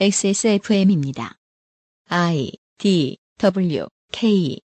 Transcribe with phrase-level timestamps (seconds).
[0.00, 1.36] XSFM입니다.
[2.08, 4.58] I D W K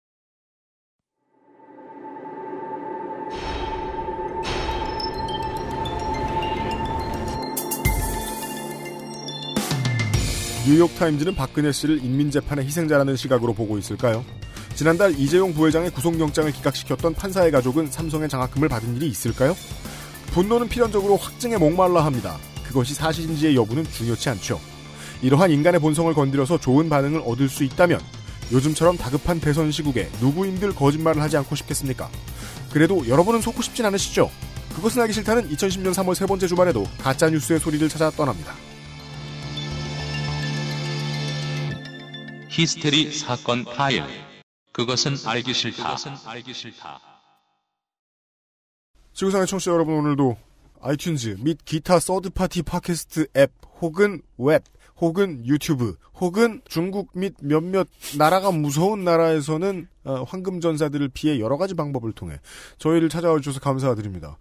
[10.64, 14.24] 뉴욕타임즈는 박근혜 씨를 인민재판의 희생자라는 시각으로 보고 있을까요?
[14.76, 19.56] 지난달 이재용 부회장의 구속영장을 기각시켰던 판사의 가족은 삼성의 장학금을 받은 일이 있을까요?
[20.26, 22.38] 분노는 필연적으로 확증에 목말라 합니다.
[22.62, 24.75] 그것이 사실인지의 여부는 중요치 않죠.
[25.22, 28.00] 이러한 인간의 본성을 건드려서 좋은 반응을 얻을 수 있다면
[28.52, 32.10] 요즘처럼 다급한 대선 시국에 누구인들 거짓말을 하지 않고 싶겠습니까?
[32.70, 34.30] 그래도 여러분은 속고 싶진 않으시죠?
[34.74, 38.54] 그것은 알기 싫다는 2010년 3월 세 번째 주말에도 가짜 뉴스의 소리를 찾아 떠납니다.
[42.50, 44.04] 히스테리 사건 파일.
[44.72, 45.96] 그것은 알기 싫다.
[49.14, 50.36] 지구상의 청취자 여러분 오늘도
[50.82, 54.62] 아이튠즈 및 기타 third party 팟캐스트 앱 혹은 웹
[54.98, 57.86] 혹은 유튜브 혹은 중국 및 몇몇
[58.18, 62.40] 나라가 무서운 나라에서는 어, 황금 전사들을 피해 여러 가지 방법을 통해
[62.78, 64.38] 저희를 찾아와 주셔서 감사드립니다.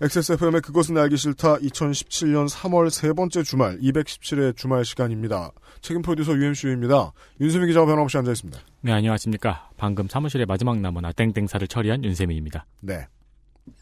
[0.00, 5.50] XSFM의 그것은 알기 싫다 2017년 3월 세 번째 주말 217회 주말 시간입니다.
[5.80, 7.12] 책임 프로듀서 UMC입니다.
[7.40, 8.60] 윤세민 기자와 변함없이 앉아있습니다.
[8.82, 9.70] 네, 안녕하십니까.
[9.76, 12.64] 방금 사무실의 마지막 나무나 땡땡사를 처리한 윤세민입니다.
[12.80, 13.06] 네.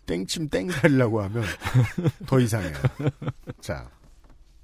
[0.07, 1.45] 땡침 땡살이라고 하면
[2.27, 2.75] 더 이상해요.
[3.61, 3.89] 자.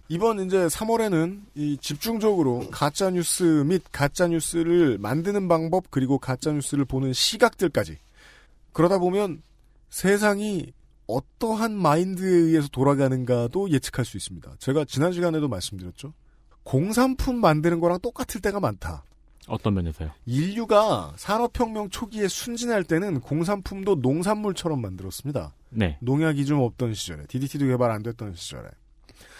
[0.08, 6.84] 이번 이제 3월에는 이 집중적으로 가짜 뉴스 및 가짜 뉴스를 만드는 방법 그리고 가짜 뉴스를
[6.84, 7.98] 보는 시각들까지
[8.72, 9.42] 그러다 보면
[9.90, 10.72] 세상이
[11.06, 14.56] 어떠한 마인드에 의해서 돌아가는가도 예측할 수 있습니다.
[14.58, 16.12] 제가 지난 시간에도 말씀드렸죠.
[16.62, 19.04] 공산품 만드는 거랑 똑같을 때가 많다.
[19.48, 20.10] 어떤 면에서요?
[20.24, 25.54] 인류가 산업혁명 초기에 순진할 때는 공산품도 농산물처럼 만들었습니다.
[25.70, 25.98] 네.
[26.00, 28.68] 농약이 좀 없던 시절에, DDT도 개발 안 됐던 시절에.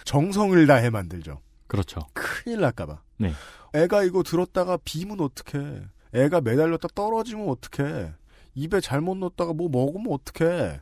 [0.05, 1.39] 정성을 다해 만들죠.
[1.67, 2.01] 그렇죠.
[2.13, 3.01] 큰일 날까봐.
[3.17, 3.33] 네.
[3.73, 5.81] 애가 이거 들었다가 비면 어떡해.
[6.13, 8.13] 애가 매달렸다 떨어지면 어떡해.
[8.55, 10.79] 입에 잘못 넣었다가 뭐 먹으면 어떡해.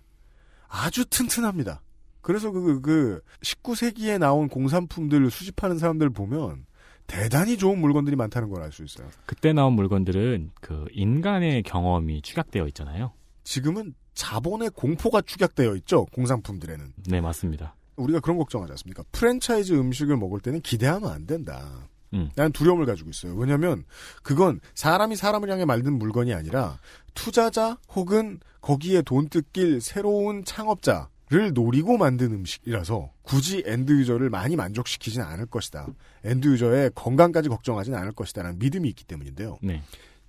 [0.68, 1.82] 아주 튼튼합니다.
[2.22, 6.66] 그래서 그, 그, 19세기에 나온 공산품들 수집하는 사람들 보면
[7.08, 9.10] 대단히 좋은 물건들이 많다는 걸 알 수 있어요.
[9.26, 13.12] 그때 나온 물건들은 그 인간의 경험이 축약되어 있잖아요.
[13.44, 16.06] 지금은 자본의 공포가 축약되어 있죠.
[16.08, 16.94] 공산품들에는.
[17.08, 17.76] 네, 맞습니다.
[18.02, 19.04] 우리가 그런 걱정하지 않습니까?
[19.12, 21.88] 프랜차이즈 음식을 먹을 때는 기대하면 안 된다.
[22.14, 22.30] 음.
[22.36, 23.36] 나는 두려움을 가지고 있어요.
[23.36, 23.84] 왜냐하면
[24.24, 26.80] 그건 사람이 사람을 향해 만든 물건이 아니라
[27.14, 34.58] 투자자 혹은 거기에 돈 뜯길 새로운 창업자 를 노리고 만든 음식이라서 굳이 end user를 많이
[34.58, 35.88] 만족시키진 않을 것이다.
[36.26, 39.58] end user의 건강까지 걱정하진 않을 것이다라는 믿음이 있기 때문인데요.
[39.62, 39.82] 네.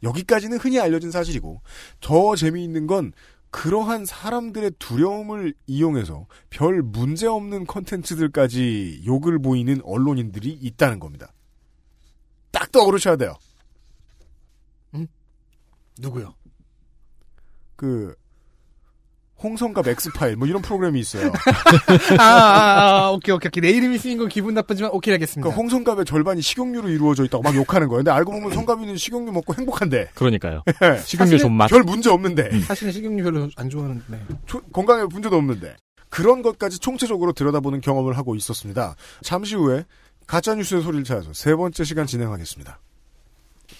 [0.04, 1.60] 여기까지는 흔히 알려진 사실이고
[2.00, 3.12] 더 재미있는 건
[3.52, 11.32] 그러한 사람들의 두려움을 이용해서 별 문제 없는 컨텐츠들까지 욕을 보이는 언론인들이 있다는 겁니다.
[12.50, 13.36] 딱 떠오르셔야 돼요.
[15.98, 16.34] 누구요?
[17.76, 18.14] 그
[19.42, 21.32] 홍성갑 엑스파일 뭐 이런 프로그램이 있어요.
[22.18, 23.60] 아, 아, 아, 오케이, 오케이, 오케이.
[23.60, 25.48] 내 이름이 쓰인 건 기분 나쁘지만, 오케이, 알겠습니다.
[25.50, 27.98] 그 홍성갑의 절반이 식용유로 이루어져 있다고 막 욕하는 거예요.
[27.98, 30.62] 근데 알고 보면 성갑이는 식용유 먹고 행복한데 그러니까요.
[30.82, 31.70] 예, 식용유 존맛.
[31.70, 34.20] 별 문제 없는데 사실은 식용유 별로 안 좋아하는데.
[34.46, 35.76] 조- 건강에 문제도 없는데
[36.08, 38.96] 그런 것까지 총체적으로 들여다보는 경험을 하고 있었습니다.
[39.22, 39.84] 잠시 후에
[40.26, 42.78] 가짜 뉴스의 소리를 찾아서 세 번째 시간 진행하겠습니다.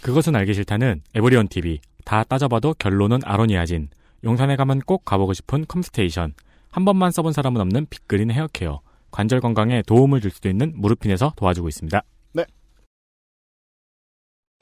[0.01, 1.81] 그것은 알기 싫다는 에브리온 TV.
[2.05, 3.89] 다 따져봐도 결론은 아로니아진.
[4.25, 6.35] 용산에 가면 꼭 가보고 싶은 컴스테이션.
[6.71, 8.81] 한 번만 써본 사람은 없는 빅그린 헤어케어.
[9.11, 12.03] 관절 건강에 도움을 줄 수도 있는 무르핀에서 도와주고 있습니다.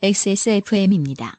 [0.03, 1.35] XSFM입니다.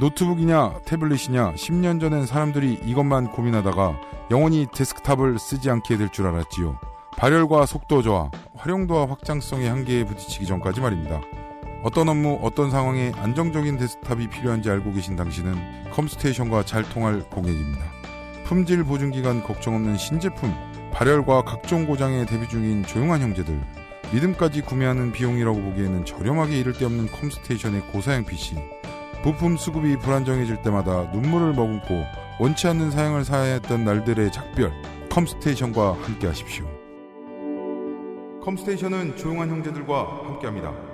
[0.00, 4.00] 노트북이냐 태블릿이냐 10년 전엔 사람들이 이것만 고민하다가
[4.32, 6.76] 영원히 데스크탑을 쓰지 않게 될 줄 알았지요.
[7.16, 11.20] 발열과 속도 저하, 활용도와 확장성의 한계에 부딪히기 전까지 말입니다.
[11.84, 17.84] 어떤 업무, 어떤 상황에 안정적인 데스크탑이 필요한지 알고 계신 당신은 컴스테이션과 잘 통할 고객입니다.
[18.44, 20.50] 품질 보증 기간 걱정 없는 신제품,
[20.94, 23.60] 발열과 각종 고장에 대비 중인 조용한 형제들,
[24.14, 28.56] 믿음까지 구매하는 비용이라고 보기에는 저렴하게 이를 데 없는 컴스테이션의 고사양 PC,
[29.22, 32.02] 부품 수급이 불안정해질 때마다 눈물을 머금고
[32.40, 34.72] 원치 않는 사양을 사야 했던 날들의 작별
[35.10, 36.64] 컴스테이션과 함께 하십시오.
[38.42, 40.93] 컴스테이션은 조용한 형제들과 함께합니다.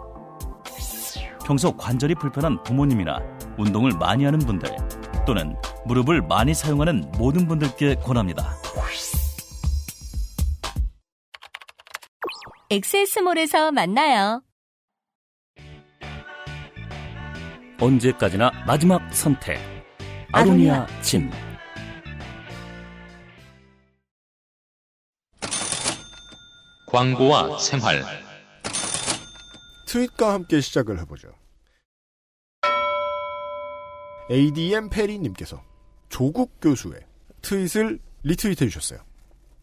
[1.45, 3.19] 평소 관절이 불편한 부모님이나
[3.57, 4.69] 운동을 많이 하는 분들
[5.25, 5.55] 또는
[5.85, 8.55] 무릎을 많이 사용하는 모든 분들께 권합니다.
[12.69, 14.41] 엑세스몰에서 만나요.
[17.81, 19.59] 언제까지나 마지막 선택.
[20.31, 21.29] 아로니아 진.
[26.87, 28.20] 광고와 생활.
[29.91, 31.33] 트윗과 함께 시작을 해보죠.
[34.31, 35.61] ADM 페리님께서
[36.07, 37.05] 조국 교수의
[37.41, 39.01] 트윗을 리트윗해 주셨어요.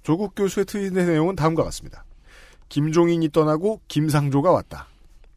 [0.03, 2.05] 조국 교수의 트윗의 내용은 다음과 같습니다.
[2.69, 4.89] 김종인이 떠나고 김상조가 왔다.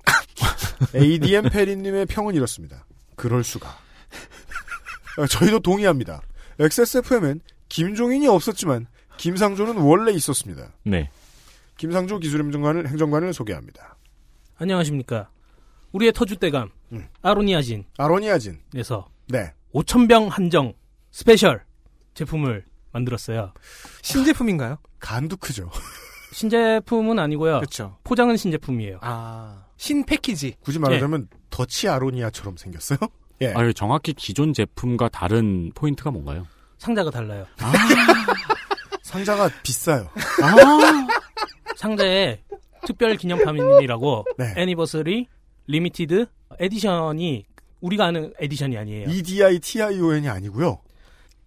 [0.94, 2.86] ADM 페리님의 평은 이렇습니다.
[3.16, 3.70] 그럴 수가.
[5.20, 6.22] 어, 저희도 동의합니다.
[6.60, 7.40] XSFM엔
[7.70, 10.74] 김종인이 없었지만 김상조는 원래 있었습니다.
[10.84, 11.10] 네.
[11.78, 13.96] 김상조 기술행정관을 행정관을 소개합니다.
[14.62, 15.28] 안녕하십니까.
[15.92, 17.08] 우리의 터줏대감 음.
[17.24, 18.60] 아로니아진에서 아로니아진.
[19.28, 19.52] 네.
[19.74, 20.74] 5,000병 한정
[21.10, 21.66] special
[22.14, 23.54] 제품을 만들었어요.
[24.04, 24.78] 신제품인가요?
[25.00, 25.72] 간도 크죠.
[26.34, 27.56] 신제품은 아니고요.
[27.56, 27.98] 그렇죠.
[28.04, 29.00] 포장은 신제품이에요.
[29.02, 30.56] 아, 신 패키지.
[30.62, 33.00] 굳이 말하자면 더치 아로니아처럼 생겼어요.
[33.42, 33.54] 예.
[33.54, 36.46] 아유, 정확히 기존 제품과 다른 포인트가 뭔가요?
[36.78, 37.48] 상자가 달라요.
[39.02, 40.08] 상자가 비싸요.
[41.76, 42.40] 상자에
[42.86, 44.54] 특별 기념판이라고 네.
[44.58, 45.28] anniversary
[45.68, 46.26] limited
[46.60, 47.46] 에디션이
[47.82, 49.10] 우리가 아는 에디션이 아니에요.
[49.10, 50.80] EDITION이 아니고요.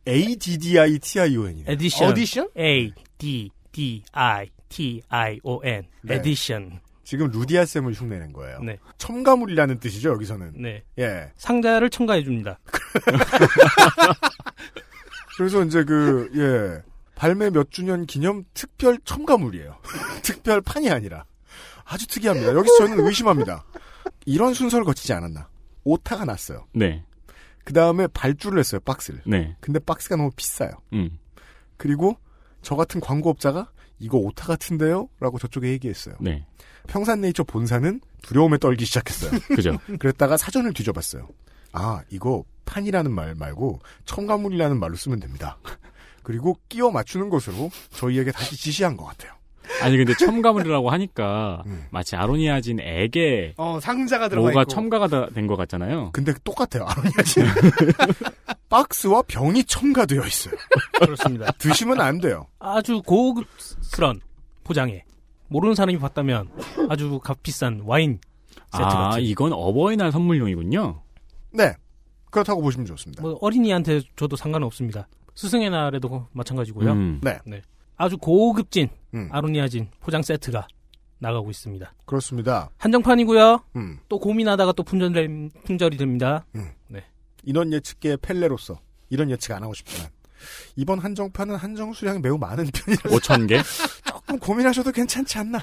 [0.06, 1.64] ADDITION이에요.
[1.68, 2.10] Addition.
[2.10, 2.48] Addition?
[2.58, 5.84] A D D I T I O N.
[6.02, 6.16] 네.
[6.16, 6.80] Addition.
[7.04, 8.58] 지금 루디아 쌤을 흉내낸 거예요.
[8.60, 8.78] 네.
[8.98, 10.52] 첨가물이라는 뜻이죠, 여기서는.
[10.56, 10.82] 네.
[10.98, 11.30] 예.
[11.36, 12.58] 상자를 첨가해 줍니다.
[15.36, 16.82] 그래서 이제 그, 예.
[17.16, 19.78] 발매 몇 주년 기념 특별 첨가물이에요.
[20.22, 21.24] 특별 판이 아니라.
[21.84, 22.54] 아주 특이합니다.
[22.54, 23.64] 여기서 저는 의심합니다.
[24.26, 25.48] 이런 순서를 거치지 않았나.
[25.84, 26.66] 오타가 났어요.
[26.72, 27.04] 네.
[27.64, 29.22] 그 다음에 발주를 했어요, 박스를.
[29.26, 29.56] 네.
[29.60, 30.70] 근데 박스가 너무 비싸요.
[30.92, 31.18] 음.
[31.76, 32.16] 그리고
[32.62, 35.08] 저 같은 광고업자가 이거 오타 같은데요?
[35.20, 36.16] 라고 저쪽에 얘기했어요.
[36.20, 36.46] 네.
[36.88, 39.30] 평산네이처 본사는 두려움에 떨기 시작했어요.
[39.54, 39.78] 그죠.
[39.98, 41.28] 그랬다가 사전을 뒤져봤어요.
[41.72, 45.58] 아, 이거 판이라는 말 말고 첨가물이라는 말로 쓰면 됩니다.
[46.24, 49.32] 그리고 끼워 맞추는 것으로 저희에게 다시 지시한 것 같아요.
[49.82, 51.86] 아니, 근데 첨가물이라고 하니까 음.
[51.90, 54.70] 마치 아로니아진에게 어, 상자가 들어가 뭐가 있고.
[54.70, 56.10] 첨가가 된 것 같잖아요.
[56.12, 56.84] 근데 똑같아요.
[56.86, 57.44] 아로니아진.
[58.68, 60.54] 박스와 병이 첨가되어 있어요.
[60.98, 61.50] 그렇습니다.
[61.58, 62.46] 드시면 안 돼요.
[62.58, 64.20] 아주 고급스런
[64.64, 65.04] 포장에
[65.48, 66.48] 모르는 사람이 봤다면
[66.88, 68.18] 아주 값비싼 와인
[68.72, 69.22] 세트 아, 같은.
[69.22, 71.00] 이건 어버이날 선물용이군요.
[71.52, 71.74] 네.
[72.30, 73.22] 그렇다고 보시면 좋습니다.
[73.22, 75.06] 뭐 어린이한테 줘도 상관없습니다.
[75.34, 76.92] 스승의 날에도 마찬가지고요.
[76.92, 77.20] 음.
[77.22, 77.38] 네.
[77.96, 80.66] 아주 고급진 음, 아로니아진 포장 세트가
[81.18, 81.92] 나가고 있습니다.
[82.06, 82.70] 그렇습니다.
[82.78, 83.60] 한정판이고요.
[83.76, 86.44] 음, 또 고민하다가 또 품절 품절이 됩니다.
[87.46, 90.08] 인원 예측계의 펠레로서 이런 예측 안 하고 싶지만
[90.76, 93.60] 이번 한정판은 한정 수량이 매우 많은 편이라 5천 개?
[94.08, 95.58] 조금 고민하셔도 괜찮지 않나.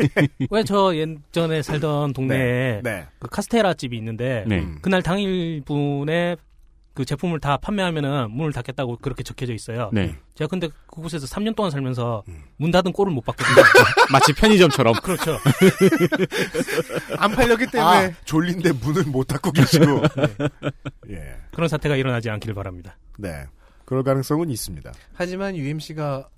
[0.50, 3.06] 왜 저 예전에 살던 동네에 네.
[3.18, 4.60] 그 카스테라 집이 있는데 네.
[4.60, 4.78] 음.
[4.82, 6.36] 그날 당일 분에
[6.98, 9.88] 그 제품을 다 판매하면은 문을 닫겠다고 그렇게 적혀져 있어요.
[9.92, 10.16] 네.
[10.34, 12.42] 제가 근데 그곳에서 3년 동안 살면서 음.
[12.56, 13.54] 문 닫은 꼴을 못 봤거든요.
[14.10, 14.94] 마치 편의점처럼.
[15.00, 15.38] 그렇죠.
[17.16, 17.80] 안 팔렸기 때문에.
[17.80, 20.02] 아, 졸린데 문을 못 닫고 계시고.
[21.10, 21.36] 예.
[21.52, 22.98] 그런 사태가 일어나지 않기를 바랍니다.
[23.16, 23.46] 네.
[23.84, 24.92] 그럴 가능성은 있습니다.
[25.14, 26.28] 하지만 UMC가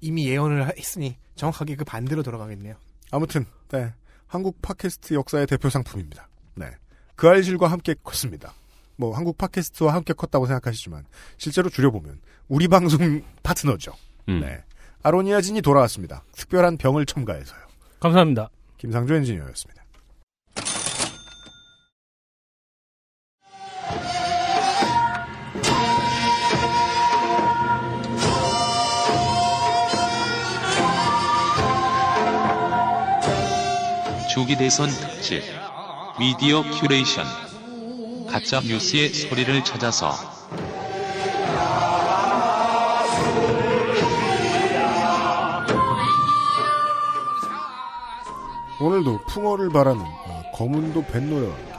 [0.00, 2.76] 이미 예언을 했으니 정확하게 그 반대로 돌아가겠네요.
[3.10, 3.92] 아무튼, 네.
[4.26, 6.30] 한국 팟캐스트 역사의 대표 상품입니다.
[6.54, 6.70] 네.
[7.14, 8.54] 그 알실과 함께 컸습니다.
[8.96, 11.04] 뭐, 한국 팟캐스트와 함께 컸다고 생각하시지만,
[11.38, 13.92] 실제로 줄여보면, 우리 방송 파트너죠.
[14.28, 14.40] 음.
[14.40, 14.62] 네.
[15.02, 16.24] 아로니아 진이 돌아왔습니다.
[16.32, 17.60] 특별한 병을 첨가해서요.
[18.00, 18.50] 감사합니다.
[18.78, 19.84] 김상조 엔지니어였습니다.
[34.28, 35.42] 주기 대선 특집
[36.18, 37.45] 미디어 큐레이션
[38.28, 40.12] 가짜 뉴스의 소리를 찾아서
[48.80, 51.72] 오늘도 풍어를 바라는 어, 거문도 뱃노래와 함께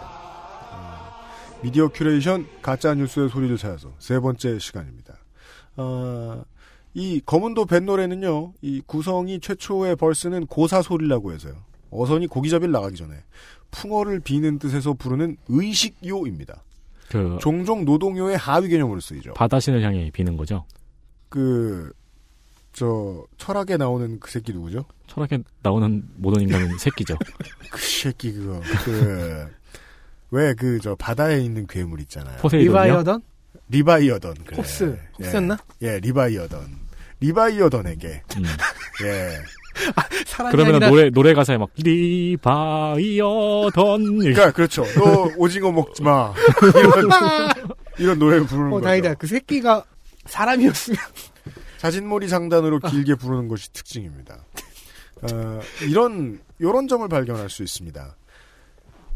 [0.72, 5.14] 어, 미디어 큐레이션 가짜 뉴스의 소리를 찾아서 세 번째 시간입니다.
[5.78, 6.44] 어,
[6.96, 11.54] 이 거문도 뱃노래는요, 이 구성이 최초의 verse는 고사 소리라고 해서요.
[11.92, 13.14] 어선이 고기잡이를 나가기 전에
[13.72, 16.64] 풍어를 비는 뜻에서 부르는 의식요입니다.
[17.10, 19.34] 그 종종 노동요의 하위 개념으로 쓰이죠.
[19.34, 20.66] 바다신을 향해 비는 거죠.
[21.30, 21.92] 그
[22.74, 24.86] 저 철학에 나오는 그 새끼 누구죠?
[25.08, 27.18] 철학에 나오는 모든 인간은 새끼죠.
[27.72, 29.48] 그 새끼 그거 그
[30.32, 32.38] 왜 그 저 바다에 있는 괴물 있잖아요.
[32.38, 32.70] 포세이돈이요?
[32.72, 33.22] 리바이어던?
[33.70, 34.58] 리바이어던 그래.
[34.58, 35.00] 홉스.
[35.20, 35.58] 홉스였나?
[35.82, 36.68] 예, 예, 리바이어던.
[37.20, 38.44] 리바이어던에게 음.
[39.06, 39.32] 예.
[40.27, 43.72] 사람이 그러면 아니라 노래 노래 가사에 막 리바이어던
[44.20, 44.84] 그러니까 그렇죠.
[44.96, 46.34] 너 오징어 먹지 마.
[46.76, 47.10] 이런
[48.00, 48.82] 이런 노래를 부르는 어.
[48.82, 49.16] 다행이다.
[49.16, 49.84] 그 새끼가
[50.26, 51.00] 사람이었으면
[51.78, 54.46] 자진몰이 장단으로 길게 부르는 것이 특징입니다.
[55.22, 58.16] 어, 이런 요런 점을 발견할 수 있습니다.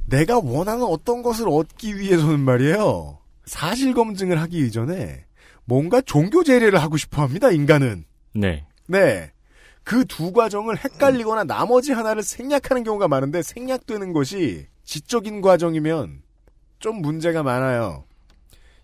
[0.08, 3.20] 내가 원하는 어떤 것을 얻기 위해서는 말이에요.
[3.46, 5.26] 사실 검증을 하기 이전에
[5.66, 8.06] 뭔가 종교 제례를 하고 싶어 합니다, 인간은.
[8.34, 8.66] 네.
[8.88, 9.32] 네.
[9.84, 16.22] 그 두 과정을 헷갈리거나 나머지 하나를 생략하는 경우가 많은데 생략되는 것이 지적인 과정이면
[16.80, 18.04] 좀 문제가 많아요.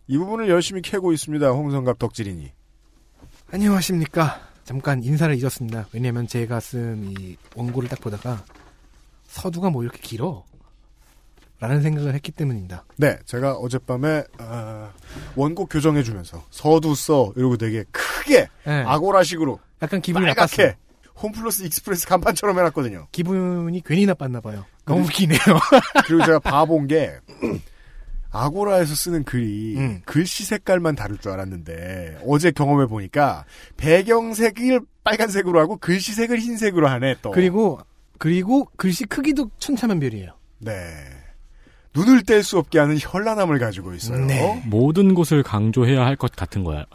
[0.07, 1.49] 이 부분을 열심히 캐고 있습니다.
[1.49, 2.51] 홍성갑 덕질인이.
[3.51, 4.41] 안녕하십니까.
[4.63, 5.87] 잠깐 인사를 잊었습니다.
[5.93, 8.43] 왜냐면 제가 쓴 이 원고를 딱 보다가
[9.27, 10.43] 서두가 뭐 이렇게 길어?
[11.59, 12.85] 라는 생각을 했기 때문입니다.
[12.97, 14.91] 네, 제가 어젯밤에 아,
[15.35, 18.83] 원고 교정해주면서 서두 써 이러고 되게 크게 네.
[18.85, 20.25] 아고라식으로 약간 기분이.
[20.25, 20.75] 빨갛게
[21.21, 23.07] 홈플러스 익스프레스 간판처럼 해놨거든요.
[23.11, 24.65] 기분이 괜히 나빴나 봐요.
[24.85, 25.39] 너무 기네요.
[26.05, 27.15] 그리고 제가 봐본 게
[28.31, 30.01] 아고라에서 쓰는 글이 음.
[30.05, 33.45] 글씨 색깔만 다를 줄 알았는데 어제 경험해 보니까
[33.77, 37.31] 배경색을 빨간색으로 하고 글씨색을 흰색으로 하네 또.
[37.31, 37.79] 그리고
[38.19, 40.31] 그리고 글씨 크기도 천차만별이에요.
[40.59, 40.73] 네.
[41.95, 44.23] 눈을 뗄 수 없게 하는 현란함을 가지고 있어요.
[44.25, 44.61] 네.
[44.67, 46.85] 모든 곳을 강조해야 할 것 같은 거야.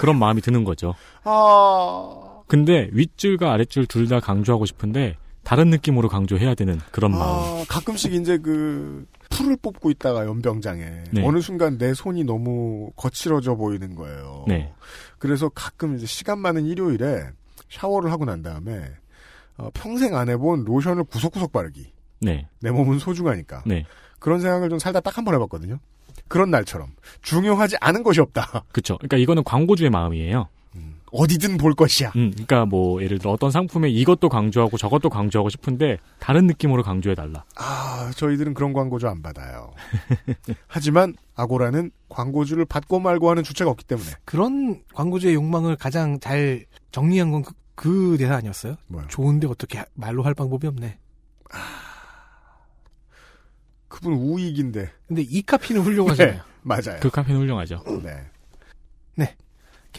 [0.00, 0.94] 그런 마음이 드는 거죠.
[1.22, 2.17] 아,
[2.48, 7.20] 근데 윗줄과 아랫줄 둘 다 강조하고 싶은데 다른 느낌으로 강조해야 되는 그런 마음.
[7.22, 11.24] 아, 가끔씩 이제 그 풀을 뽑고 있다가 연병장에 네.
[11.26, 14.44] 어느 순간 내 손이 너무 거칠어져 보이는 거예요.
[14.48, 14.72] 네.
[15.18, 17.28] 그래서 가끔 이제 시간 많은 일요일에
[17.70, 18.82] 샤워를 하고 난 다음에
[19.58, 21.92] 어, 평생 안 해본 로션을 구석구석 바르기.
[22.20, 22.48] 네.
[22.60, 23.62] 내 몸은 소중하니까.
[23.66, 23.84] 네.
[24.18, 25.78] 그런 생각을 좀 살다 딱 한 번 해봤거든요.
[26.28, 26.88] 그런 날처럼
[27.22, 28.64] 중요하지 않은 것이 없다.
[28.72, 28.96] 그쵸.
[28.98, 30.48] 그러니까 이거는 광고주의 마음이에요.
[31.10, 32.12] 어디든 볼 것이야.
[32.16, 37.14] 음, 그러니까 뭐 예를 들어 어떤 상품에 이것도 강조하고 저것도 강조하고 싶은데 다른 느낌으로 강조해
[37.14, 37.44] 달라.
[37.56, 39.72] 아, 저희들은 그런 광고주 안 받아요.
[40.66, 44.10] 하지만 아고라는 광고주를 받고 말고 하는 주체가 없기 때문에.
[44.24, 48.76] 그런 광고주의 욕망을 가장 잘 정리한 건 그, 그 대사 아니었어요?
[48.88, 49.06] 뭐야?
[49.08, 50.98] 좋은데 어떻게 말로 할 방법이 없네.
[53.88, 54.90] 그분 우익인데.
[55.06, 56.34] 근데 이 카피는 훌륭하잖아요.
[56.34, 57.00] 네, 맞아요.
[57.00, 57.82] 그 카페는 훌륭하죠.
[58.02, 58.26] 네.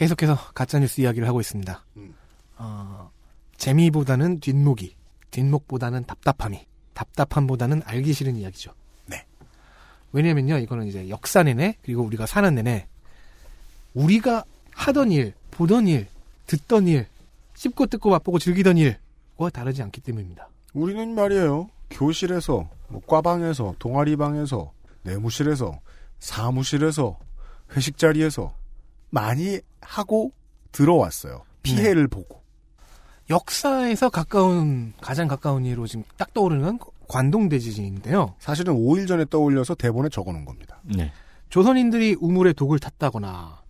[0.00, 1.84] 계속해서 가짜뉴스 이야기를 하고 있습니다.
[1.98, 2.14] 음.
[2.56, 3.10] 어,
[3.58, 4.96] 재미보다는 뒷목이,
[5.30, 8.72] 뒷목보다는 답답함이, 답답함보다는 알기 싫은 이야기죠.
[9.04, 9.26] 네.
[10.12, 12.86] 왜냐면요, 이거는 이제 역사 내내, 그리고 우리가 사는 내내,
[13.92, 16.08] 우리가 하던 일, 보던 일,
[16.46, 17.06] 듣던 일,
[17.52, 20.48] 씹고 뜯고 맛보고 즐기던 일과 다르지 않기 때문입니다.
[20.72, 21.68] 우리는 말이에요.
[21.90, 25.78] 교실에서, 뭐 과방에서, 동아리방에서, 내무실에서,
[26.20, 27.18] 사무실에서,
[27.76, 28.58] 회식 자리에서
[29.10, 30.32] 많이 하고
[30.72, 31.42] 들어왔어요.
[31.62, 32.40] 피해를 보고.
[33.28, 38.34] 역사에서 가까운, 가장 가까운 예로 지금 딱 떠오르는 건 관동대 지진인데요.
[38.38, 40.80] 사실은 5일 전에 떠올려서 대본에 적어놓은 겁니다.
[40.84, 41.12] 네.
[41.48, 43.60] 조선인들이 우물에 독을 탔다거나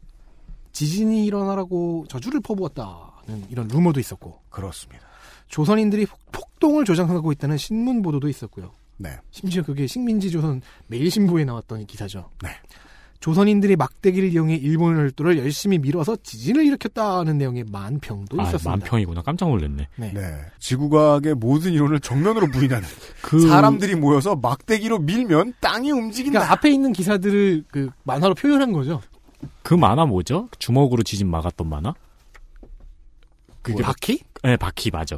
[0.72, 5.04] 지진이 일어나라고 저주를 퍼부었다는 이런 루머도 있었고 그렇습니다.
[5.48, 8.72] 조선인들이 폭- 폭동을 조장하고 있다는 신문 보도도 있었고요.
[8.98, 9.16] 네.
[9.30, 12.30] 심지어 그게 식민지 조선 매일신보에 나왔던 기사죠.
[12.42, 12.50] 네.
[13.20, 18.70] 조선인들이 막대기를 이용해 일본 열도를 열심히 밀어서 지진을 일으켰다는 내용의 만평도 아, 있었습니다.
[18.70, 19.20] 만평이구나.
[19.22, 19.88] 깜짝 놀랐네.
[19.96, 20.12] 네.
[20.14, 20.40] 네.
[20.58, 22.88] 지구과학의 모든 이론을 정면으로 부인하는
[23.20, 26.38] 그 사람들이 모여서 막대기로 밀면 땅이 움직인다.
[26.40, 29.02] 그러니까 앞에 있는 기사들을 그 만화로 표현한 거죠.
[29.62, 30.48] 그 만화 뭐죠?
[30.58, 31.92] 주먹으로 지진 막았던 만화?
[33.62, 34.22] 그게 바퀴?
[34.42, 35.16] 네, 바퀴 맞아.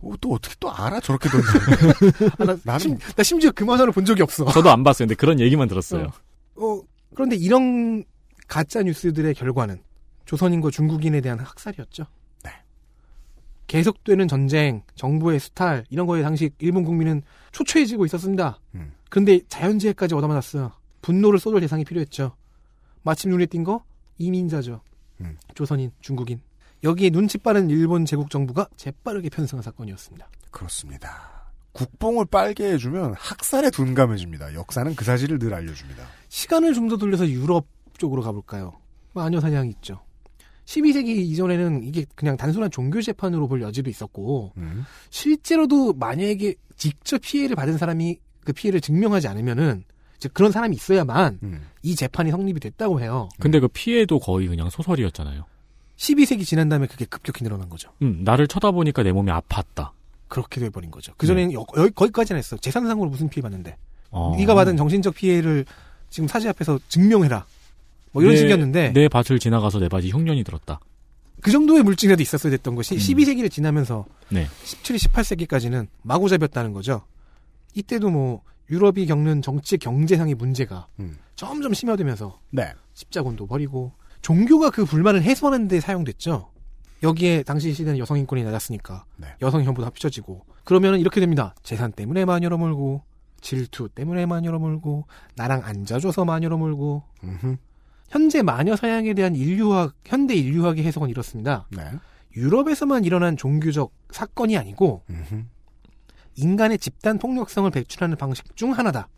[0.00, 1.00] 어, 또 어떻게 또 알아?
[1.00, 1.46] 저렇게 던져.
[2.38, 4.46] 아, 나, 나는- 심, 나 심지어 그 만화를 본 적이 없어.
[4.46, 5.06] 저도 안 봤어요.
[5.06, 6.08] 근데 그런 얘기만 들었어요.
[6.56, 6.80] 어,
[7.14, 8.04] 그런데 이런
[8.48, 9.82] 가짜 뉴스들의 결과는
[10.24, 12.04] 조선인과 중국인에 대한 학살이었죠.
[12.44, 12.50] 네.
[13.66, 18.58] 계속되는 전쟁, 정부의 수탈 이런 거에 당시 일본 국민은 초췌해지고 있었습니다.
[18.74, 18.92] 음.
[19.10, 20.72] 그런데 자연재해까지 얻어맞았어요.
[21.02, 22.36] 분노를 쏟을 대상이 필요했죠.
[23.02, 23.84] 마침 눈에 띈 거
[24.18, 24.80] 이민자죠.
[25.20, 25.36] 음.
[25.54, 26.40] 조선인, 중국인.
[26.84, 30.28] 여기에 눈치 빠른 일본 제국 정부가 재빠르게 편승한 사건이었습니다.
[30.50, 31.41] 그렇습니다.
[31.72, 34.54] 국뽕을 빨게 해주면 학살에 둔감해집니다.
[34.54, 36.04] 역사는 그 사실을 늘 알려줍니다.
[36.28, 37.66] 시간을 좀 더 돌려서 유럽
[37.98, 38.72] 쪽으로 가볼까요?
[39.14, 40.00] 마녀 사냥이 있죠.
[40.66, 44.84] 12세기 이전에는 이게 그냥 단순한 종교 재판으로 볼 여지도 있었고 음.
[45.10, 49.84] 실제로도 마녀에게 직접 피해를 받은 사람이 그 피해를 증명하지 않으면은
[50.32, 51.66] 그런 사람이 있어야만 음.
[51.82, 53.28] 이 재판이 성립이 됐다고 해요.
[53.40, 55.44] 근데 그 피해도 거의 그냥 소설이었잖아요.
[55.96, 57.90] 12세기 지난 다음에 그게 급격히 늘어난 거죠.
[58.02, 59.90] 음, 나를 쳐다보니까 내 몸이 아팠다.
[60.32, 61.12] 그렇게 돼버린 거죠.
[61.18, 62.56] 그전에는 여, 여, 거기까지는 했어.
[62.56, 63.76] 재산상으로 무슨 피해 받는데.
[64.10, 64.34] 어.
[64.38, 65.66] 네가 받은 정신적 피해를
[66.08, 67.44] 지금 사지 앞에서 증명해라.
[68.12, 70.80] 뭐 이런 내- 식이었는데 내 밭을 지나가서 내 밭이 흉년이 들었다.
[71.42, 72.98] 그 정도의 물증이라도 있었어야 됐던 것이 음.
[72.98, 74.46] 12세기를 지나면서 네.
[74.64, 77.02] 17, 18세기까지는 마구 잡였다는 거죠.
[77.74, 81.18] 이때도 뭐 유럽이 겪는 정치 경제상의 문제가 음.
[81.36, 82.72] 점점 심화되면서 네.
[82.94, 86.51] 십자군도 버리고 종교가 그 불만을 해소하는 데 사용됐죠.
[87.02, 89.28] 여기에 당시 시대는 여성 인권이 낮았으니까 네.
[89.42, 91.54] 여성 혐오도 합쳐지고 그러면은 이렇게 됩니다.
[91.62, 93.02] 재산 때문에 마녀로 몰고
[93.40, 97.56] 질투 때문에 마녀로 몰고 나랑 앉아줘서 마녀로 몰고 음흠.
[98.08, 101.66] 현재 마녀 사양에 대한 인류학 현대 인류학의 해석은 이렇습니다.
[101.70, 101.82] 네.
[102.36, 105.44] 유럽에서만 일어난 종교적 사건이 아니고 음흠.
[106.36, 109.08] 인간의 집단 폭력성을 배출하는 방식 중 하나다.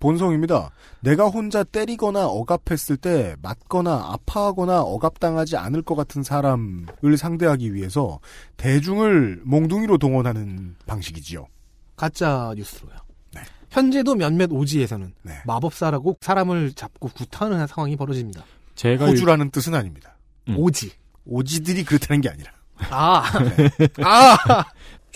[0.00, 0.70] 본성입니다.
[1.00, 8.18] 내가 혼자 때리거나 억압했을 때 맞거나 아파하거나 억압당하지 않을 것 같은 사람을 상대하기 위해서
[8.56, 11.46] 대중을 몽둥이로 동원하는 방식이지요.
[11.96, 12.94] 가짜 뉴스로요.
[13.34, 13.42] 네.
[13.70, 15.34] 현재도 몇몇 오지에서는 네.
[15.46, 18.42] 마법사라고 사람을 잡고 구타하는 상황이 벌어집니다.
[18.74, 20.16] 제가 읽- 호주라는 뜻은 아닙니다.
[20.48, 20.56] 음.
[20.58, 20.92] 오지.
[21.26, 22.50] 오지들이 그렇다는 게 아니라.
[22.88, 23.22] 아,
[24.02, 24.64] 아,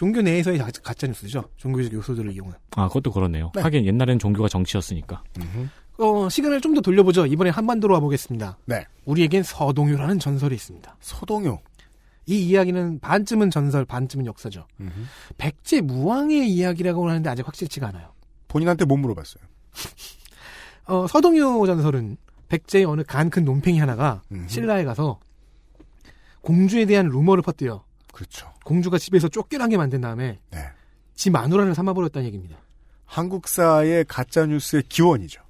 [0.04, 1.44] 종교 내에서의 가- 가짜 뉴스죠.
[1.56, 2.54] 종교적 요소들을 이용한.
[2.76, 3.50] 아, 그것도 그렇네요.
[3.54, 3.62] 네.
[3.62, 5.22] 하긴 옛날엔 종교가 정치였으니까.
[5.38, 5.68] 음흠.
[5.96, 7.24] 어, 시간을 좀 더 돌려보죠.
[7.24, 8.58] 이번에 한반도로 와보겠습니다.
[8.66, 8.84] 네.
[9.06, 10.94] 우리에겐 서동요라는 전설이 있습니다.
[11.00, 11.58] 서동요.
[12.26, 14.66] 이 이야기는 반쯤은 전설, 반쯤은 역사죠.
[14.80, 14.90] 음흠.
[15.38, 18.12] 백제 무왕의 이야기라고 하는데 아직 확실치가 않아요.
[18.48, 19.42] 본인한테 못 물어봤어요.
[20.86, 22.18] 어, 서동요 전설은
[22.50, 24.48] 백제의 어느 간 큰 논팽이 하나가 음흠.
[24.48, 25.18] 신라에 가서
[26.42, 28.52] 공주에 대한 루머를 퍼뜨려 그렇죠.
[28.64, 30.58] 공주가 집에서 쫓겨나게 만든 다음에 네.
[31.14, 32.56] 지 마누라를 삼아버렸다는 얘기입니다.
[33.06, 35.42] 한국사의 가짜 뉴스의 기원이죠.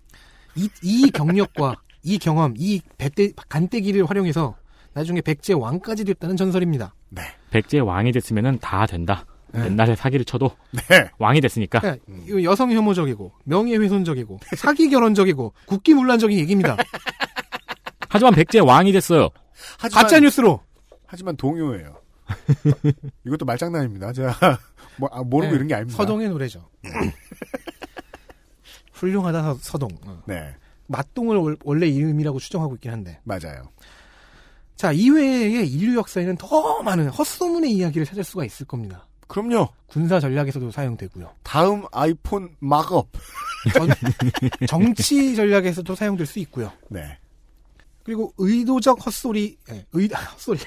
[0.57, 4.57] 이, 이 경력과 이 경험, 이 배떼, 간떼기를 활용해서
[4.93, 6.95] 나중에 백제 왕까지 됐다는 전설입니다.
[7.09, 7.23] 네.
[7.51, 9.25] 백제 왕이 됐으면은 다 된다.
[9.57, 11.09] 옛날에 사기를 쳐도 네.
[11.19, 11.97] 왕이 됐으니까.
[12.27, 16.77] 이거 여성 혐오적이고 명예훼손적이고 사기 결혼적이고 국기문란적인 얘기입니다.
[18.09, 19.29] 하지만 백제 왕이 됐어요.
[19.79, 20.61] 하지만, 가짜 뉴스로
[21.07, 22.04] 하지만 동요예요.
[23.27, 24.13] 이것도 말장난입니다.
[24.13, 24.35] 제가
[24.99, 25.97] 뭐, 아, 모르고 네, 이런 게 아닙니다.
[25.97, 26.69] 서동의 노래죠.
[28.93, 29.91] 훌륭하다 서, 서동.
[30.07, 30.23] 어.
[30.27, 30.55] 네.
[30.87, 33.21] 맛동을 월- 원래 이름이라고 추정하고 있긴 한데.
[33.25, 33.69] 맞아요.
[34.77, 39.07] 자, 이외의 인류 역사에는 더 많은 헛소문의 이야기를 찾을 수가 있을 겁니다.
[39.27, 39.69] 그럼요.
[39.87, 41.33] 군사 전략에서도 사용되고요.
[41.43, 43.09] 다음 아이폰 막업.
[43.73, 43.89] 전-
[44.69, 46.71] 정치 전략에서도 사용될 수 있고요.
[46.89, 47.19] 네.
[48.03, 50.61] 그리고 의도적 헛소리, 예, 의, 헛소리,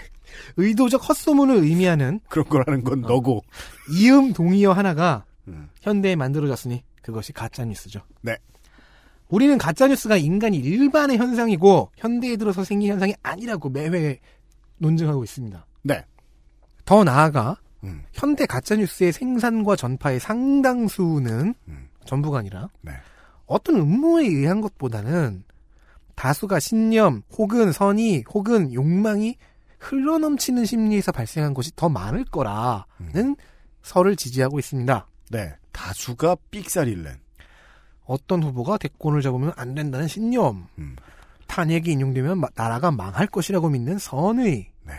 [0.57, 3.43] 의도적 헛소문을 의미하는 그런 거라는 건 너고.
[3.91, 5.69] 이음 동의어 하나가 음.
[5.81, 8.01] 현대에 만들어졌으니 그것이 가짜 뉴스죠.
[8.21, 8.37] 네.
[9.29, 14.19] 우리는 가짜 뉴스가 인간이 일반의 현상이고 현대에 들어서 생긴 현상이 아니라고 매회
[14.77, 15.65] 논증하고 있습니다.
[15.83, 16.05] 네.
[16.85, 18.03] 더 나아가 음.
[18.13, 21.89] 현대 가짜 뉴스의 생산과 전파의 상당수는 음.
[22.05, 22.93] 전부가 아니라 네.
[23.45, 25.43] 어떤 음모에 의한 것보다는
[26.15, 29.37] 다수가 신념 혹은 선의 혹은 욕망이
[29.79, 32.85] 흘러넘치는 심리에서 발생한 것이 더 많을 거라는
[33.15, 33.35] 음.
[33.83, 35.07] 설을 지지하고 있습니다.
[35.31, 35.55] 네.
[35.71, 37.19] 다수가 삑사리를 낸.
[38.05, 40.95] 어떤 후보가 대권을 잡으면 안 된다는 신념, 음.
[41.47, 44.93] 탄핵이 인용되면 마- 나라가 망할 것이라고 믿는 선의, 네.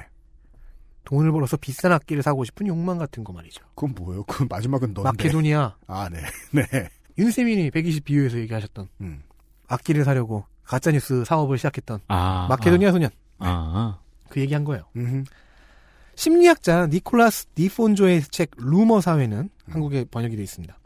[1.04, 3.64] 돈을 벌어서 비싼 악기를 사고 싶은 욕망 같은 거 말이죠.
[3.74, 4.24] 그건 뭐예요?
[4.24, 5.02] 그 마지막은 넌데.
[5.02, 6.20] 마케도니아, 아, 네.
[6.52, 6.88] 네.
[7.18, 9.22] 윤세민이 120 비유에서 얘기하셨던 음.
[9.68, 12.46] 악기를 사려고 가짜뉴스 사업을 시작했던 아.
[12.48, 13.48] 마케도니아 소년 아.
[13.48, 13.98] 아.
[14.28, 14.84] 그 얘기한 거예요.
[14.96, 15.24] 음.
[16.14, 20.76] 심리학자 니콜라스 디폰조의 책 루머 사회는 한국에 번역이 되어 있습니다.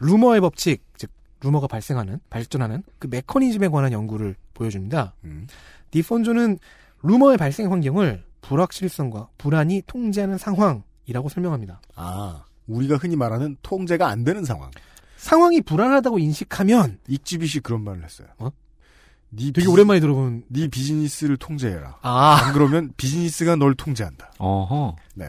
[0.00, 5.14] 루머의 법칙, 즉 루머가 발생하는, 발전하는 그 메커니즘에 관한 연구를 보여줍니다.
[5.24, 5.46] 음.
[5.90, 6.58] 디폰조는
[7.02, 11.80] 루머의 발생 환경을 불확실성과 불안이 통제하는 상황이라고 설명합니다.
[11.94, 14.70] 아, 우리가 흔히 말하는 통제가 안 되는 상황.
[15.16, 18.28] 상황이 불안하다고 인식하면 익지빗이 그런 말을 했어요.
[18.38, 18.50] 어?
[19.34, 21.98] 네 되게 비- 오랜만에 들어본 네 비즈니스를 통제해라.
[22.02, 24.32] 아 안 그러면 비즈니스가 널 통제한다.
[24.38, 24.96] 어허.
[25.14, 25.26] 네.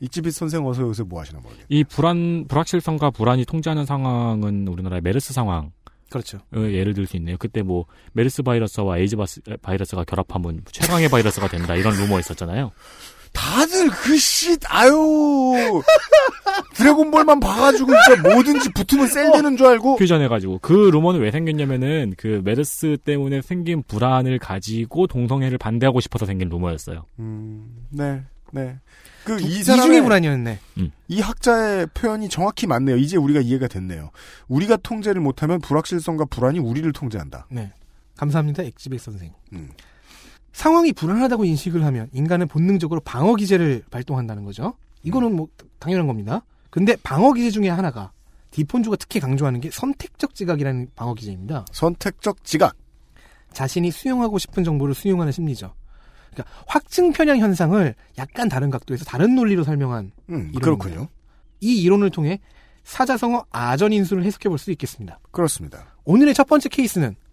[0.00, 1.64] Xzibit 선생 어서 요새 뭐 하시나 모르겠네.
[1.70, 5.70] 이 불안, 불확실성과 불안이 통제하는 상황은 우리나라의 메르스 상황.
[6.10, 6.38] 그렇죠.
[6.54, 7.36] 예를 들 수 있네요.
[7.38, 9.16] 그때 뭐 메르스 바이러스와 에이즈
[9.62, 12.70] 바이러스가 결합하면 최강의 바이러스가 된다 이런 루머 있었잖아요.
[13.34, 15.82] 다들 그 씨, 아유.
[16.74, 19.96] 드래곤볼만 봐가지고 진짜 뭐든지 붙으면 셀 되는 줄 알고.
[19.96, 26.48] 퓨전해가지고 그 루머는 왜 생겼냐면은 그 메르스 때문에 생긴 불안을 가지고 동성애를 반대하고 싶어서 생긴
[26.48, 27.04] 루머였어요.
[27.18, 28.78] 음, 네, 네.
[29.24, 30.58] 그이이 중에 불안이었네.
[31.08, 32.96] 이 학자의 표현이 정확히 맞네요.
[32.96, 34.10] 이제 우리가 이해가 됐네요.
[34.48, 37.46] 우리가 통제를 못하면 불확실성과 불안이 우리를 통제한다.
[37.50, 37.72] 네.
[38.16, 38.62] 감사합니다.
[38.62, 39.32] 엑지백 선생.
[39.54, 39.70] 음.
[40.54, 44.74] 상황이 불안하다고 인식을 하면 인간은 본능적으로 방어 기제를 발동한다는 거죠.
[45.02, 45.48] 이거는 뭐
[45.80, 46.42] 당연한 겁니다.
[46.70, 48.12] 근데 방어 기제 중에 하나가
[48.52, 51.66] 디폰주가 특히 강조하는 게 선택적 지각이라는 방어 기제입니다.
[51.72, 52.76] 선택적 지각.
[53.52, 55.74] 자신이 수용하고 싶은 정보를 수용하는 심리죠.
[56.32, 60.52] 그러니까 확증 편향 현상을 약간 다른 각도에서 다른 논리로 설명한 음.
[60.52, 61.08] 그렇군요.
[61.60, 62.40] 이 이론을 통해
[62.84, 65.18] 사자성어 아전 인수를 해석해 볼 수 있겠습니다.
[65.32, 65.96] 그렇습니다.
[66.04, 67.23] 오늘의 첫 번째 케이스는 음.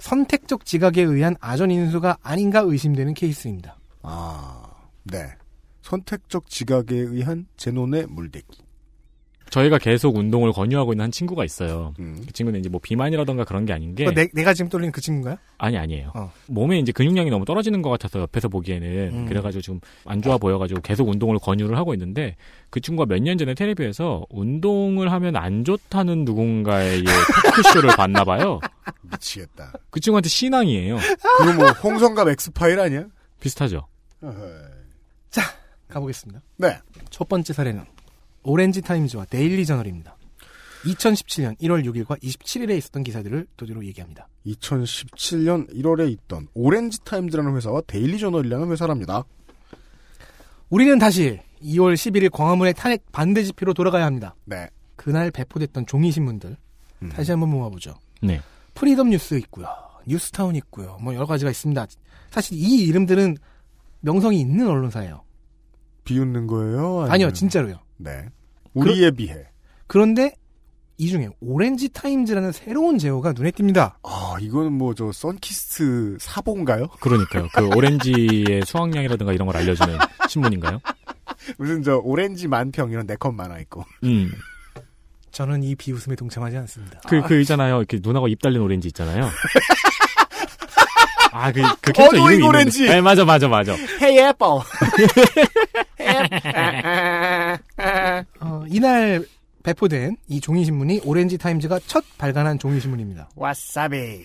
[0.00, 3.78] 선택적 지각에 의한 아전 인수가 아닌가 의심되는 케이스입니다.
[4.02, 4.72] 아,
[5.04, 5.34] 네.
[5.82, 8.69] 선택적 지각에 의한 제논의 물대기.
[9.50, 11.92] 저희가 계속 운동을 권유하고 있는 한 친구가 있어요.
[11.98, 12.22] 음.
[12.26, 15.36] 그 친구는 이제 뭐 비만이라던가 그런 게 아닌 게 내, 내가 지금 떠올리는 그 친구인가요?
[15.58, 16.12] 아니 아니에요.
[16.14, 16.32] 어.
[16.46, 19.26] 몸에 이제 근육량이 너무 떨어지는 것 같아서 옆에서 보기에는 음.
[19.26, 22.36] 그래가지고 지금 안 좋아 보여가지고 계속 운동을 권유를 하고 있는데
[22.70, 27.02] 그 친구가 몇 년 전에 텔레비에서 운동을 하면 안 좋다는 누군가의
[27.44, 28.60] 토크쇼를 봤나 봐요.
[29.02, 29.72] 미치겠다.
[29.90, 30.98] 그 친구한테 신앙이에요.
[31.38, 33.04] 그거 뭐 홍성갑 엑스파일 아니야?
[33.40, 33.86] 비슷하죠.
[35.88, 36.40] 가보겠습니다.
[36.56, 36.78] 네.
[37.10, 37.82] 첫 번째 사례는
[38.42, 40.16] 오렌지 타임즈와 데일리 저널입니다.
[40.84, 44.28] 2017년 1월 6일과 27일에 있었던 기사들을 토대로 얘기합니다.
[44.46, 49.24] 2017년 1월에 있던 오렌지 타임즈라는 회사와 데일리 저널이라는 회사랍니다.
[50.70, 54.34] 우리는 다시 2월 11일 광화문의 탄핵 반대 집회로 돌아가야 합니다.
[54.46, 54.68] 네.
[54.96, 56.56] 그날 배포됐던 종이 신문들
[57.02, 57.08] 음.
[57.10, 57.94] 다시 한번 모아보죠.
[58.22, 58.40] 네.
[58.74, 59.66] 프리덤 뉴스 있고요.
[60.06, 60.96] 뉴스타운 있고요.
[61.02, 61.86] 뭐 여러 가지가 있습니다.
[62.30, 63.36] 사실 이 이름들은
[64.00, 65.22] 명성이 있는 언론사예요.
[66.04, 67.00] 비웃는 거예요?
[67.02, 67.78] 아니면- 아니요, 진짜로요.
[68.02, 68.26] 네.
[68.74, 69.34] 우리에 비해.
[69.86, 70.32] 그런데
[70.96, 73.94] 이 중에 오렌지 타임즈라는 새로운 제호가 눈에 띕니다.
[74.02, 76.88] 아, 이거는 뭐 저 선키스트 사본가요?
[77.00, 77.48] 그러니까요.
[77.54, 79.96] 그 오렌지의 수확량이라든가 이런 걸 알려주는
[80.28, 80.80] 신문인가요?
[81.58, 83.84] 무슨 저 오렌지 만평 이런 네컷 만화 있고.
[84.04, 84.30] 음.
[85.32, 87.00] 저는 이 비웃음에 동참하지 않습니다.
[87.08, 87.78] 그, 그 있잖아요.
[87.78, 89.30] 이렇게 눈하고 입 달린 오렌지 있잖아요.
[91.32, 92.84] 아, 그, 그 캐릭터 이름이 오렌지.
[92.86, 93.74] 네, 맞아, 맞아, 맞아.
[94.02, 94.44] Hey Apple.
[98.80, 99.26] 어, 이날
[99.62, 103.28] 배포된 이 종이 신문이 오렌지 타임즈가 첫 발간한 종이 신문입니다.
[103.36, 104.24] 와사비.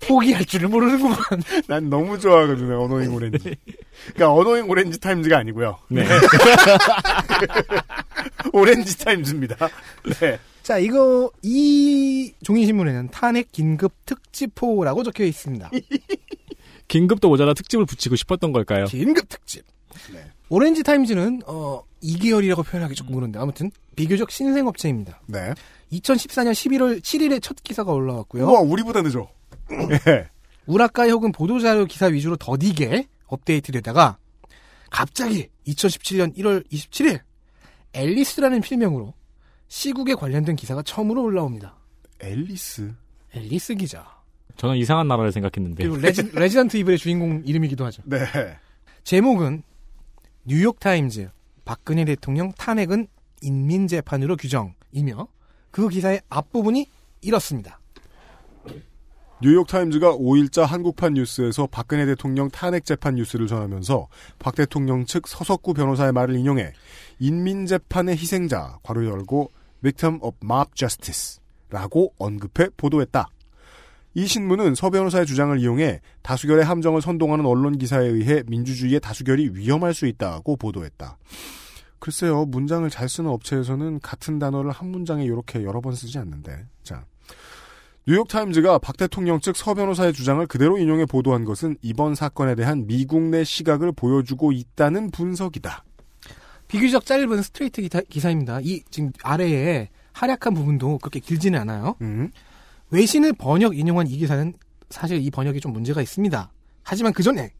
[0.08, 1.18] 포기할 줄을 모르는구만.
[1.66, 3.54] 난 너무 좋아하거든요, Annoying Orange.
[4.14, 5.78] 그러니까 Annoying 오렌지 타임즈가 아니고요.
[5.88, 6.06] 네.
[8.54, 9.68] 오렌지 타임즈입니다.
[10.18, 10.38] 네.
[10.62, 15.70] 자, 이거 이 종이 신문에는 탄핵 긴급 특집호라고 적혀 있습니다.
[16.88, 18.86] 긴급도 모자라 특집을 붙이고 싶었던 걸까요?
[18.86, 19.66] 긴급 특집.
[20.10, 20.24] 네.
[20.50, 25.20] 오렌지 타임즈는 어 2개월이라고 표현하기 조금 그런데 아무튼 비교적 신생 업체입니다.
[25.26, 25.52] 네.
[25.92, 28.46] 2014년 11월 7일에 첫 기사가 올라왔고요.
[28.46, 29.28] 우와, 우리보다 늦어.
[30.06, 30.28] 예.
[30.66, 34.18] 우라카이 혹은 보도자료 기사 위주로 더디게 업데이트되다가
[34.90, 37.20] 갑자기 2017년 1월 27일
[37.92, 39.14] 앨리스라는 필명으로
[39.68, 41.76] 시국에 관련된 기사가 처음으로 올라옵니다.
[42.20, 42.94] 앨리스.
[43.34, 44.18] 앨리스 기자.
[44.56, 45.84] 저는 이상한 나라를 생각했는데.
[45.84, 48.02] 그리고 레지, 레지던트 이블의 주인공 이름이기도 하죠.
[48.06, 48.18] 네.
[49.04, 49.62] 제목은
[50.48, 51.28] 뉴욕타임즈
[51.66, 53.06] 박근혜 대통령 탄핵은
[53.42, 55.28] 인민재판으로 규정이며
[55.70, 56.86] 그 기사의 앞부분이
[57.20, 57.78] 이렇습니다.
[59.42, 64.08] 뉴욕타임즈가 5일자 한국판 뉴스에서 박근혜 대통령 탄핵 재판 뉴스를 전하면서
[64.38, 66.72] 박 대통령 측 서석구 변호사의 말을 인용해
[67.18, 73.28] 인민재판의 희생자 괄호 열고 victim of mob justice라고 언급해 보도했다.
[74.14, 79.94] 이 신문은 서 변호사의 주장을 이용해 다수결의 함정을 선동하는 언론 기사에 의해 민주주의의 다수결이 위험할
[79.94, 81.18] 수 있다고 보도했다.
[82.00, 86.66] 글쎄요, 문장을 잘 쓰는 업체에서는 같은 단어를 한 문장에 이렇게 여러 번 쓰지 않는데.
[86.82, 87.04] 자.
[88.06, 93.20] 뉴욕타임즈가 박 대통령 측 서 변호사의 주장을 그대로 인용해 보도한 것은 이번 사건에 대한 미국
[93.24, 95.84] 내 시각을 보여주고 있다는 분석이다.
[96.68, 98.60] 비교적 짧은 스트레이트 기타- 기사입니다.
[98.62, 101.96] 이 지금 아래에 활약한 부분도 그렇게 길지는 않아요.
[102.00, 102.30] 음.
[102.90, 104.54] 외신을 번역 인용한 이 기사는
[104.90, 106.52] 사실 이 번역이 좀 문제가 있습니다.
[106.82, 107.52] 하지만 그 전에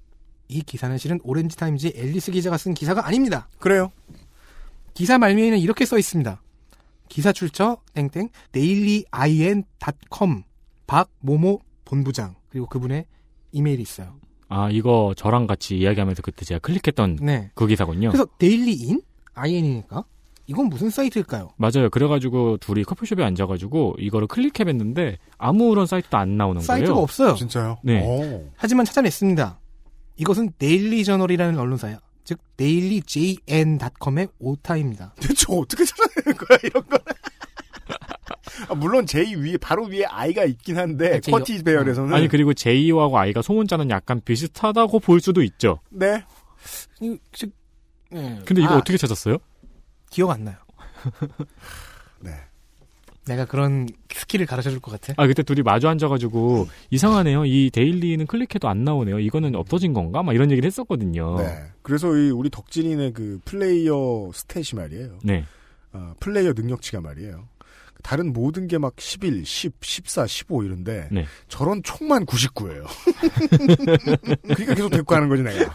[0.49, 3.49] 이 기사는 실은 오렌지 타임즈의 앨리스 기자가 쓴 기사가 아닙니다.
[3.59, 3.93] 그래요.
[4.95, 6.43] 기사 말미에는 이렇게 써 있습니다.
[7.09, 10.43] 기사 출처 땡땡 dailyin.com
[10.87, 13.05] 박모모 본부장 그리고 그분의
[13.53, 14.17] 이메일이 있어요.
[14.49, 17.51] 아, 이거 저랑 같이 이야기하면서 그때 제가 클릭했던 네.
[17.55, 18.09] 그 기사군요.
[18.11, 19.03] 그래서 dailyin
[19.37, 20.05] in이니까
[20.49, 21.51] 이건 무슨 사이트일까요?
[21.57, 21.91] 맞아요.
[21.91, 27.03] 그래가지고 둘이 커피숍에 앉아가지고 이거를 클릭해봤는데 아무런 사이트도 안 나오는 사이트가 거예요.
[27.03, 27.35] 없어요.
[27.35, 27.79] 진짜요?
[27.85, 28.03] 네.
[28.03, 28.51] 오.
[28.57, 29.61] 하지만 찾아냈습니다.
[30.17, 32.01] 이것은 데일리 저널이라는 언론사야.
[32.25, 35.15] 즉 dailyjn.com의 오타입니다.
[35.21, 36.99] 대체 어떻게 찾아내는 거야, 이런 거
[38.69, 42.13] 아, 물론 J 위에, 바로 위에 I가 있긴 한데, 아, QWERTY 배열에서는.
[42.13, 45.79] 아니 그리고 J하고 I가 소문자는 약간 비슷하다고 볼 수도 있죠.
[45.91, 46.25] 네.
[47.01, 47.53] 이- 즉,
[48.15, 48.41] 예.
[48.45, 49.37] 근데 이거 아, 어떻게 찾았어요?
[50.11, 50.57] 기억 안 나요.
[52.21, 52.31] 네.
[53.27, 55.13] 내가 그런 스킬을 가르쳐 줄 것 같아.
[55.23, 57.45] 아 그때 둘이 마주 앉아가지고 이상하네요.
[57.45, 59.19] 이 데일리는 클릭해도 안 나오네요.
[59.21, 60.23] 이거는 없어진 건가?
[60.23, 61.37] 막 이런 얘기를 했었거든요.
[61.39, 61.63] 네.
[61.83, 65.19] 그래서 이 우리 덕진이네 그 플레이어 stat이 말이에요.
[65.25, 65.45] 네.
[65.93, 67.49] 어, 플레이어 능력치가 말이에요.
[68.03, 71.27] 다른 모든 게 막 11, 10, 14, 15 이런데 네.
[71.49, 72.85] 저런 총만 99예요.
[74.43, 75.75] 그러니까 계속 데리고 가는 거지 내가.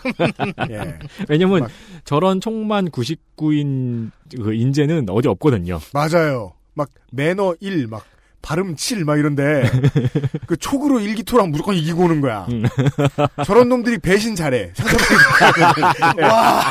[0.70, 1.00] 예.
[1.30, 1.72] 왜냐면 막-
[2.06, 5.80] 저런 총만 99인 그 인재는 어디 없거든요.
[5.94, 6.54] 맞아요.
[6.74, 8.04] 막 매너 1, 막
[8.42, 9.64] 발음 7, 막 이런데
[10.48, 12.46] 그 촉으로 일기토랑 무조건 이기고 오는 거야.
[12.50, 12.64] 음.
[13.46, 14.72] 저런 놈들이 배신 잘해.
[14.76, 16.64] 상대방이 와,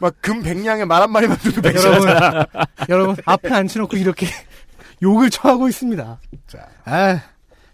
[0.00, 2.08] 막 금 백냥에 말 한마디만 줘도 배신 여러분.
[2.88, 4.26] 여러분 앞에 앉혀놓고 이렇게
[5.04, 6.20] 욕을 처하고 있습니다.
[6.46, 7.20] 자, 아,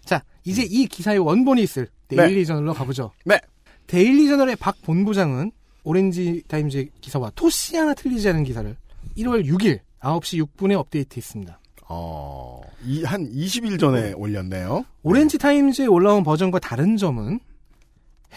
[0.03, 3.11] 자 이제 이 기사의 원본이 있을 데일리 저널로 가보죠.
[3.25, 3.39] 네.
[3.87, 5.51] 데일리 데일리 저널의 박 본부장은
[5.83, 8.75] 오렌지 타임즈 기사와 토시 하나 틀리지 않은 기사를
[9.17, 11.59] 1월 6일 9시 6분에 업데이트했습니다.
[11.89, 14.85] 어, 이, 한 20일 전에 올렸네요.
[15.03, 17.39] 오렌지 타임즈에 올라온 버전과 다른 점은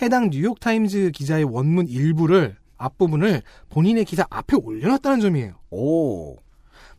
[0.03, 5.55] 해당 뉴욕 타임즈 기자의 원문 일부를 앞부분을 본인의 기사 앞에 올려놨다는 점이에요.
[5.71, 6.37] 오,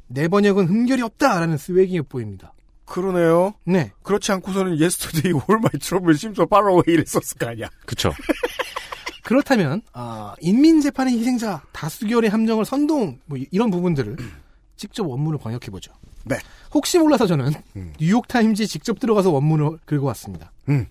[0.07, 2.53] 내 번역은 흠결이 없다라는 swagging이 보입니다.
[2.85, 3.53] 그러네요.
[3.63, 3.91] 네.
[4.03, 7.67] 그렇지 않고서는 yesterday all my trouble seems far away를 썼을 거 아니야.
[7.85, 8.11] 그쵸.
[9.23, 14.15] 그렇다면 아, 인민재판의 희생자 다수결의 함정을 선동 뭐 이- 이런 부분들을
[14.77, 15.91] 직접 원문을 번역해 보죠.
[16.25, 16.37] 네.
[16.73, 17.93] 혹시 몰라서 저는 음.
[17.99, 20.51] 뉴욕 타임즈에 직접 들어가서 원문을 긁어왔습니다.
[20.69, 20.85] 음.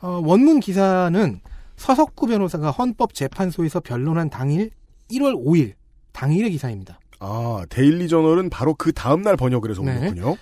[0.00, 1.40] 어, 원문 기사는
[1.76, 4.70] 서석구 변호사가 헌법재판소에서 변론한 당일
[5.10, 5.72] 1월 5일
[6.12, 6.99] 당일의 기사입니다.
[7.20, 9.96] 아, 데일리 저널은 바로 그 다음날 번역을 해서 네.
[9.98, 10.36] 올렸군요.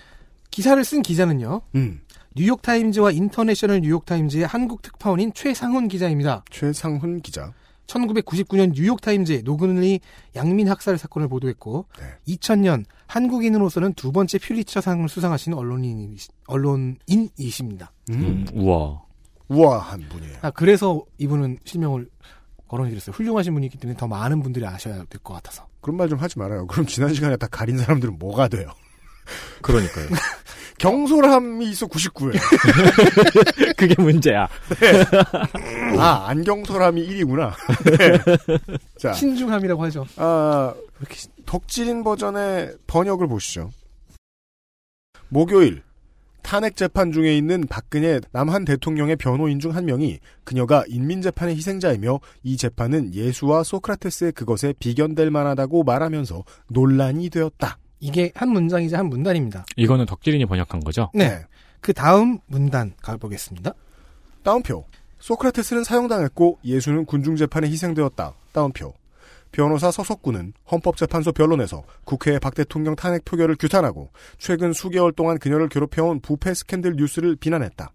[0.49, 1.61] 기사를 쓴 기자는요.
[1.75, 2.01] 음,
[2.35, 6.43] 뉴욕 타임즈와 인터내셔널 뉴욕 타임즈의 한국 특파원인 최상훈 기자입니다.
[6.49, 7.53] 최상훈 기자.
[7.87, 9.99] 1999년 뉴욕 타임즈에 노근리
[10.35, 12.35] 양민 학살 사건을 보도했고 네.
[12.35, 16.15] 2000년 한국인으로서는 두 번째 퓰리처상을 수상하신 언론인
[16.45, 17.91] 언론인이십니다.
[18.11, 19.01] 음, 우와.
[19.49, 20.37] 우아한 분이에요.
[20.43, 22.07] 아, 그래서 이분은 실명을
[22.67, 23.15] 거론해드렸어요.
[23.15, 25.67] 훌륭하신 분이기 때문에 더 많은 분들이 아셔야 될 것 같아서.
[25.81, 26.67] 그런 말 좀 하지 말아요.
[26.67, 28.69] 그럼 지난 시간에 다 가린 사람들은 뭐가 돼요?
[29.61, 30.07] 그러니까요.
[30.79, 32.39] 경솔함이 있어 99예요.
[33.77, 34.47] 그게 문제야.
[35.97, 37.51] 아, 안경솔함이 1이구나.
[38.97, 40.05] 자, 신중함이라고 하죠.
[40.15, 40.73] 아,
[41.45, 43.71] 덕질인 버전의 번역을 보시죠.
[45.27, 45.83] 목요일
[46.41, 52.19] 탄핵 재판 중에 있는 박근혜 남한 대통령의 변호인 중 한 명이 그녀가 인민 재판의 희생자이며
[52.43, 57.77] 이 재판은 예수와 소크라테스의 그것에 비견될 만하다고 말하면서 논란이 되었다.
[57.99, 59.65] 이게 한 문장이자 한 문단입니다.
[59.75, 61.09] 이거는 덕질인이 번역한 거죠?
[61.13, 61.41] 네.
[61.81, 63.73] 그 다음 문단 가보겠습니다.
[64.43, 64.85] 다운표.
[65.19, 68.33] 소크라테스는 사형당했고 예수는 군중 재판에 희생되었다.
[68.53, 68.93] 다운표.
[69.51, 76.21] 변호사 서석구는 헌법재판소 변론에서 국회의 박 대통령 탄핵 표결을 규탄하고 최근 수개월 동안 그녀를 괴롭혀온
[76.21, 77.91] 부패 스캔들 뉴스를 비난했다.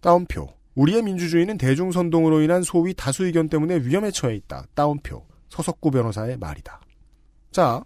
[0.00, 0.48] 다운표.
[0.74, 4.66] 우리의 민주주의는 대중선동으로 인한 소위 다수 의견 때문에 위험에 처해 있다.
[4.74, 5.24] 다운표.
[5.48, 6.80] 서석구 변호사의 말이다.
[7.50, 7.84] 자,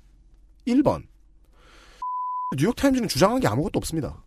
[0.67, 1.03] 1번.
[2.57, 4.23] 뉴욕타임즈는 주장한 게 아무것도 없습니다.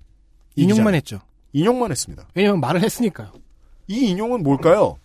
[0.56, 0.96] 이 인용만 기자는.
[0.96, 1.20] 했죠.
[1.54, 2.28] 인용만 했습니다.
[2.36, 3.32] 왜냐면 말을 했으니까요.
[3.88, 4.98] 이 인용은 뭘까요?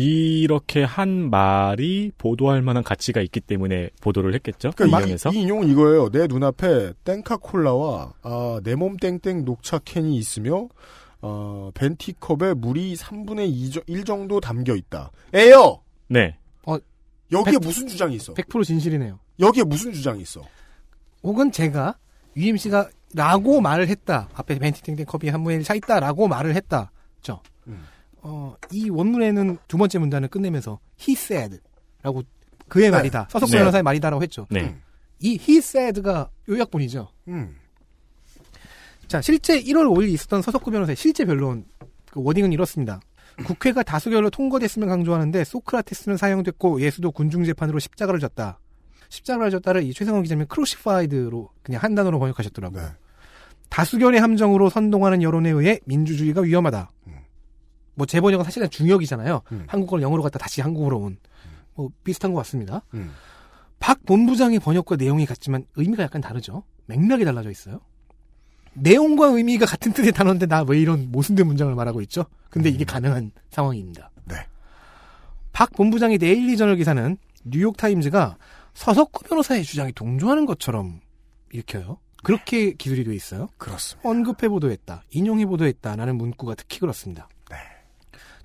[0.00, 4.70] 이렇게 한 말이 보도할 만한 가치가 있기 때문에 보도를 했겠죠?
[4.76, 5.30] 그러니까 인용해서.
[5.32, 6.10] 이, 이 인용은 이거예요.
[6.10, 10.68] 내 눈앞에 땡카콜라와 아, 내 몸 땡땡 녹차 캔이 있으며
[11.22, 15.10] 어, 벤티컵에 물이 3분의 2, 1 정도 담겨 있다.
[15.32, 15.80] 에요.
[16.08, 16.36] 네.
[17.32, 18.34] 여기에 백- 무슨 주장이 있어?
[18.34, 19.18] 100% 진실이네요.
[19.40, 20.42] 여기에 무슨 주장이 있어?
[21.24, 21.96] 혹은 제가
[22.36, 24.28] UMC가 라고 말을 했다.
[24.34, 26.92] 앞에 벤티땡땡 컵이 한 분에 차 있다라고 말을 했다.
[27.22, 27.40] 죠.
[27.66, 27.82] 음.
[28.28, 32.22] 어, 이 원문에는 두 번째 문단을 끝내면서 he said라고
[32.68, 32.96] 그의 네.
[32.96, 33.28] 말이다.
[33.30, 33.58] 서석구 네.
[33.58, 34.46] 변호사의 말이다라고 했죠.
[34.50, 34.76] 네.
[35.20, 37.08] 이 he said가 요약본이죠.
[37.28, 37.56] 음.
[39.06, 41.64] 자, 실제 1월 5일 있었던 서석구 변호사의 실제 변론
[42.10, 43.00] 그 워딩은 이렇습니다.
[43.44, 48.58] 국회가 다수결로 통과됐음을 강조하는데 소크라테스는 사형됐고 예수도 군중 재판으로 십자가를 졌다.
[49.08, 52.82] 십자가를 졌다를 이 최성원 기자님 crucified로 그냥 한 단어로 번역하셨더라고요.
[52.82, 52.88] 네.
[53.68, 56.90] 다수결의 함정으로 선동하는 여론에 의해 민주주의가 위험하다.
[57.08, 57.15] 음.
[57.96, 59.42] 뭐 제 번역은 사실은 중역이잖아요.
[59.52, 59.64] 음.
[59.66, 61.18] 한국어를 영어로 갖다 다시 한국어로 온.
[61.74, 62.82] 뭐 비슷한 것 같습니다.
[62.94, 63.12] 음.
[63.78, 66.62] 박 본부장의 번역과 내용이 같지만 의미가 약간 다르죠.
[66.86, 67.80] 맥락이 달라져 있어요.
[68.74, 72.24] 내용과 의미가 같은 뜻의 단어인데 나 왜 이런 모순된 문장을 말하고 있죠?
[72.50, 74.10] 근데 이게 가능한 상황입니다.
[74.24, 74.36] 네.
[75.52, 78.36] 박 본부장의 데일리 저널 기사는 뉴욕 타임즈가
[78.74, 81.00] 서석구 변호사의 주장에 동조하는 것처럼
[81.52, 81.98] 읽혀요.
[82.22, 83.48] 그렇게 기술이 돼 있어요.
[83.56, 84.08] 그렇습니다.
[84.08, 87.28] 언급해 보도했다, 인용해 보도했다라는 문구가 특히 그렇습니다.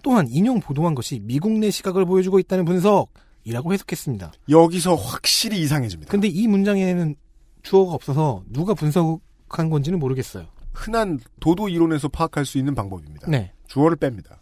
[0.01, 0.03] 네.
[0.03, 4.31] 또한 인용 보도한 것이 미국 내 시각을 보여주고 있다는 분석이라고 해석했습니다.
[4.49, 6.11] 여기서 확실히 이상해집니다.
[6.11, 7.15] 근데 이 문장에는
[7.63, 9.17] 주어가 없어서 누가 분석을
[9.51, 10.45] 부족한 건지는 모르겠어요.
[10.73, 13.29] 흔한 도도 이론에서 파악할 수 있는 방법입니다.
[13.29, 13.51] 네.
[13.67, 14.37] 주어를 뺍니다.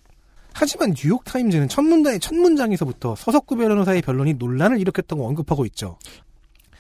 [0.54, 5.98] 하지만 뉴욕타임즈는 첫 문장의 첫 문장에서부터 서석구 변호사의 변론이 논란을 일으켰다고 언급하고 있죠.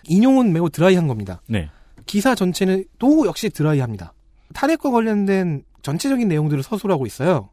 [0.06, 1.42] 인용은 매우 드라이한 겁니다.
[1.48, 1.70] 네.
[2.06, 4.14] 기사 전체는 또 역시 드라이합니다.
[4.54, 7.50] 탄핵과 관련된 전체적인 내용들을 서술하고 있어요.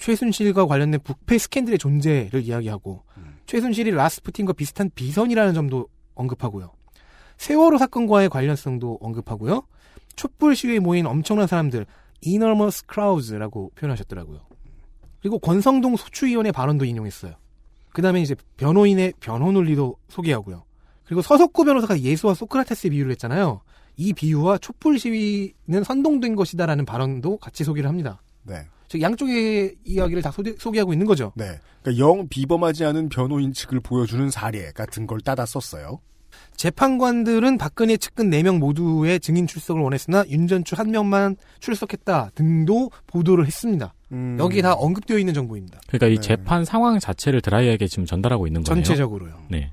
[0.00, 3.04] 최순실과 관련된 부패 스캔들의 존재를 이야기하고
[3.46, 6.72] 최순실이 라스푸틴과 비슷한 비선이라는 점도 언급하고요.
[7.36, 9.62] 세월호 사건과의 관련성도 언급하고요.
[10.16, 11.86] 촛불 시위에 모인 엄청난 사람들
[12.22, 14.40] enormous crowds라고 표현하셨더라고요.
[15.20, 17.34] 그리고 권성동 소추위원의 발언도 인용했어요.
[17.92, 20.64] 그 다음에 이제 변호인의 변호 논리도 소개하고요.
[21.04, 23.60] 그리고 서석구 변호사가 예수와 소크라테스의 비유를 했잖아요.
[23.96, 28.22] 이 비유와 촛불 시위는 선동된 것이다라는 발언도 같이 소개를 합니다.
[28.44, 28.64] 네.
[28.90, 31.32] 즉 양쪽의 이야기를 다 소개, 소개하고 있는 거죠.
[31.36, 31.60] 네.
[31.80, 36.00] 그러니까 영 비범하지 않은 변호인 측을 보여주는 사례 같은 걸 따다 썼어요.
[36.56, 43.94] 재판관들은 박근혜 측근 4명 모두의 증인 출석을 원했으나 윤전추 한 명만 출석했다 등도 보도를 했습니다.
[44.10, 45.80] 음, 여기 다 언급되어 있는 정보입니다.
[45.86, 46.20] 그러니까 이 네.
[46.20, 48.82] 재판 상황 자체를 드라이하게 지금 전달하고 있는 거네요.
[48.82, 49.34] 전체적으로요.
[49.48, 49.72] 네.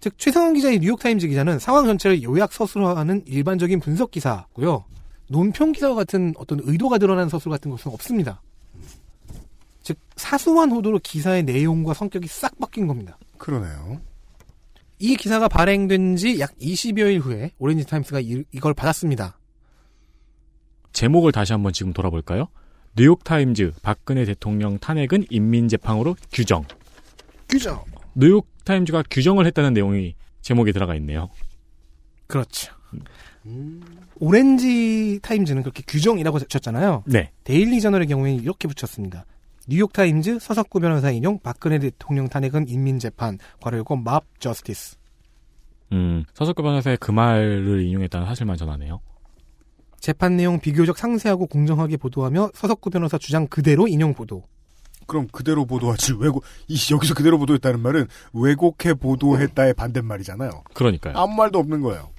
[0.00, 4.84] 즉 최성원 기자의 뉴욕타임즈 기자는 상황 전체를 요약 서술하는 일반적인 분석 기사고요.
[5.28, 8.42] 논평 기사와 같은 어떤 의도가 드러난 서술 같은 것은 없습니다.
[9.82, 13.18] 즉 사소한 호도로 기사의 내용과 성격이 싹 바뀐 겁니다.
[13.38, 14.00] 그러네요.
[14.98, 19.38] 이 기사가 발행된 지 약 20여일 후에 오렌지 타임스가 이, 이걸 받았습니다.
[20.92, 22.48] 제목을 다시 한번 지금 돌아볼까요?
[22.96, 26.64] 뉴욕타임즈 박근혜 대통령 탄핵은 인민재판으로 규정.
[27.48, 27.84] 규정.
[28.14, 31.28] 뉴욕타임즈가 규정을 했다는 내용이 제목에 들어가 있네요.
[32.26, 32.72] 그렇죠.
[34.18, 37.04] 오렌지 타임즈는 그렇게 규정이라고 붙였잖아요.
[37.06, 37.30] 네.
[37.44, 39.24] 데일리 저널의 경우에는 이렇게 붙였습니다.
[39.68, 44.96] 뉴욕 타임즈 서석구 변호사 인용 박근혜 대통령 탄핵은 인민 재판 괄호열고 mob justice
[45.92, 49.00] 음, 서석구 변호사의 그 말을 인용했다는 사실만 전하네요.
[49.98, 54.44] 재판 내용 비교적 상세하고 공정하게 보도하며 서석구 변호사 주장 그대로 인용 보도
[55.06, 60.50] 그럼 그대로 보도하지 왜곡 이 여기서 그대로 보도했다는 말은 왜곡해 보도했다의 반대말이잖아요.
[60.74, 61.16] 그러니까요.
[61.16, 62.10] 아무 말도 없는 거예요.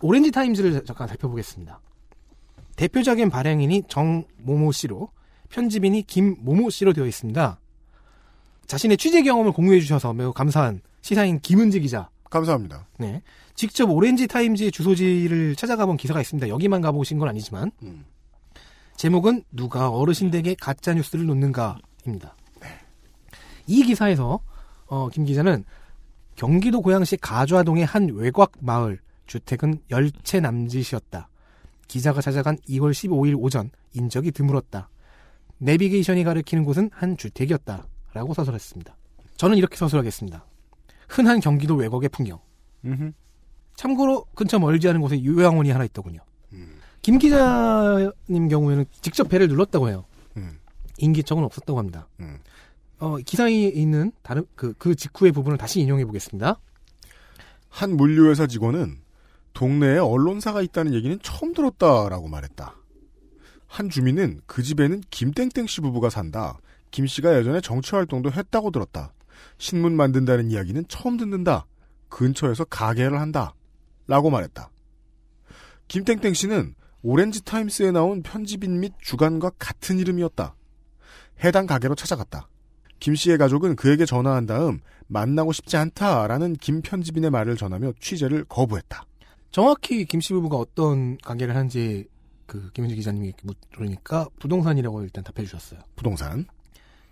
[0.00, 1.80] 오렌지 타임즈를 잠깐 살펴보겠습니다.
[2.76, 5.10] 대표적인 발행인이 정모모 씨로
[5.50, 7.60] 편집인이 김모모 씨로 되어 있습니다.
[8.66, 12.86] 자신의 취재 경험을 공유해 주셔서 매우 감사한 시사인 김은지 기자 감사합니다.
[12.98, 13.20] 네.
[13.54, 16.48] 직접 오렌지 타임즈의 주소지를 찾아가 본 기사가 있습니다.
[16.48, 17.72] 여기만 가보신 건 아니지만.
[17.82, 18.04] 음.
[18.96, 22.36] 제목은 누가 어르신 댁에 가짜 뉴스를 놓는가입니다.
[23.66, 24.40] 이 기사에서
[24.86, 25.64] 어, 김 기자는
[26.36, 31.28] 경기도 고양시 가좌동의 한 외곽 마을 주택은 열채 남짓이었다.
[31.86, 34.90] 기자가 찾아간 2월 15일 오전 인적이 드물었다.
[35.58, 37.86] 내비게이션이 가리키는 곳은 한 주택이었다.
[38.12, 38.96] 라고 서술했습니다.
[39.36, 40.44] 저는 이렇게 서술하겠습니다.
[41.08, 42.40] 흔한 경기도 외곽의 풍경.
[42.84, 43.12] 음흠.
[43.76, 46.18] 참고로 근처 멀지 않은 곳에 요양원이 하나 있더군요.
[47.00, 50.06] 김 기자님 경우에는 직접 배를 눌렀다고 해요.
[50.38, 50.58] 음.
[50.98, 52.08] 인기척은 없었다고 합니다.
[52.18, 52.38] 음.
[52.98, 56.58] 어, 기사에 있는 다른 그, 그 직후의 부분을 다시 인용해 보겠습니다.
[57.68, 58.99] 한 물류회사 직원은
[59.52, 62.76] 동네에 언론사가 있다는 얘기는 처음 들었다라고 말했다.
[63.66, 66.58] 한 주민은 그 집에는 김땡땡 씨 부부가 산다.
[66.90, 69.12] 김 씨가 예전에 정치 활동도 했다고 들었다.
[69.58, 71.66] 신문 만든다는 이야기는 처음 듣는다.
[72.08, 73.54] 근처에서 가게를 한다.
[74.06, 74.70] 라고 말했다.
[75.88, 80.54] 김땡땡 씨는 오렌지 타임스에 나온 편집인 및 주간과 같은 이름이었다.
[81.44, 82.48] 해당 가게로 찾아갔다.
[82.98, 89.04] 김 씨의 가족은 그에게 전화한 다음 만나고 싶지 않다라는 김 편집인의 말을 전하며 취재를 거부했다.
[89.50, 92.06] 정확히 김씨 부부가 어떤 관계를 하는지
[92.46, 93.32] 그 김현지 기자님이
[93.76, 95.80] 물으니까 부동산이라고 일단 답해 주셨어요.
[95.96, 96.46] 부동산.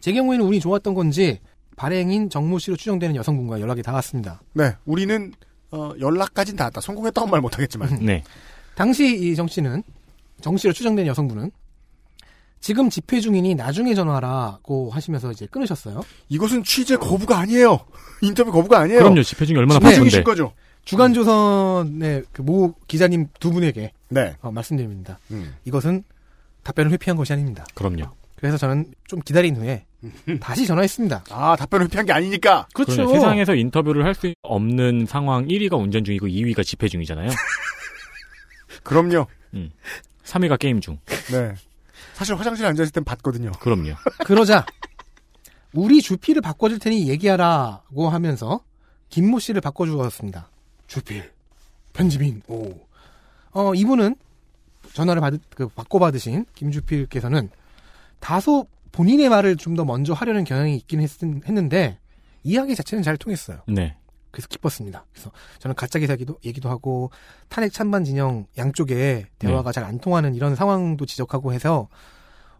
[0.00, 1.40] 제 경우에는 운이 좋았던 건지
[1.76, 4.40] 발행인 정모 씨로 추정되는 여성분과 연락이 닿았습니다.
[4.54, 5.32] 네, 우리는
[5.70, 6.80] 어, 연락까진 닿았다.
[6.80, 7.98] 성공했다고 말 못하겠지만.
[8.04, 8.22] 네.
[8.74, 9.82] 당시 이 정 씨는
[10.40, 11.50] 정 씨로 추정된 여성분은
[12.60, 16.00] 지금 집회 중이니 나중에 전화하라고 하시면서 이제 끊으셨어요.
[16.28, 17.78] 이것은 취재 거부가 아니에요.
[18.22, 19.00] 인터뷰 거부가 아니에요.
[19.00, 19.22] 그럼요.
[19.22, 19.98] 집회 중에 얼마나 집회 바쁜데.
[20.00, 20.52] 중이실 거죠.
[20.88, 24.34] 주간조선의 그모 기자님 두 분에게 네.
[24.40, 25.18] 어, 말씀드립니다.
[25.30, 25.54] 음.
[25.66, 26.02] 이것은
[26.62, 27.66] 답변을 회피한 것이 아닙니다.
[27.74, 28.04] 그럼요.
[28.36, 29.84] 그래서 저는 좀 기다린 후에
[30.40, 31.24] 다시 전화했습니다.
[31.30, 32.66] 아, 답변을 회피한 게 아니니까.
[32.72, 32.96] 그렇죠.
[32.96, 33.12] 그러네.
[33.12, 37.28] 세상에서 인터뷰를 할 수 없는 상황 1위가 운전 중이고 2위가 집회 중이잖아요.
[38.82, 39.26] 그럼요.
[40.24, 40.98] 3위가 게임 중.
[41.30, 41.54] 네.
[42.14, 43.52] 사실 화장실에 앉아있을 땐 봤거든요.
[43.60, 43.92] 그럼요.
[44.24, 44.64] 그러자
[45.74, 48.60] 우리 주필을 바꿔줄 테니 얘기하라고 하면서
[49.10, 50.48] 김모 씨를 바꿔주었습니다.
[50.88, 51.30] 주필
[51.92, 52.74] 편집인 오.
[53.52, 54.16] 어 이분은
[54.94, 57.50] 전화를 받, 그 바꿔받으신 김주필께서는
[58.18, 61.98] 다소 본인의 말을 좀 더 먼저 하려는 경향이 있긴 했, 했는데
[62.42, 63.60] 이야기 자체는 잘 통했어요.
[63.68, 63.96] 네.
[64.30, 65.04] 그래서 기뻤습니다.
[65.12, 67.10] 그래서 저는 가짜 기사 얘기도, 얘기도 하고
[67.48, 71.88] 탄핵 찬반 진영 양쪽에 대화가 잘안 통하는 이런 상황도 지적하고 해서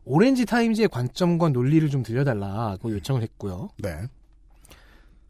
[0.05, 3.69] 오렌지 타임즈의 관점과 논리를 좀 들려달라고 요청을 했고요.
[3.79, 4.07] 네.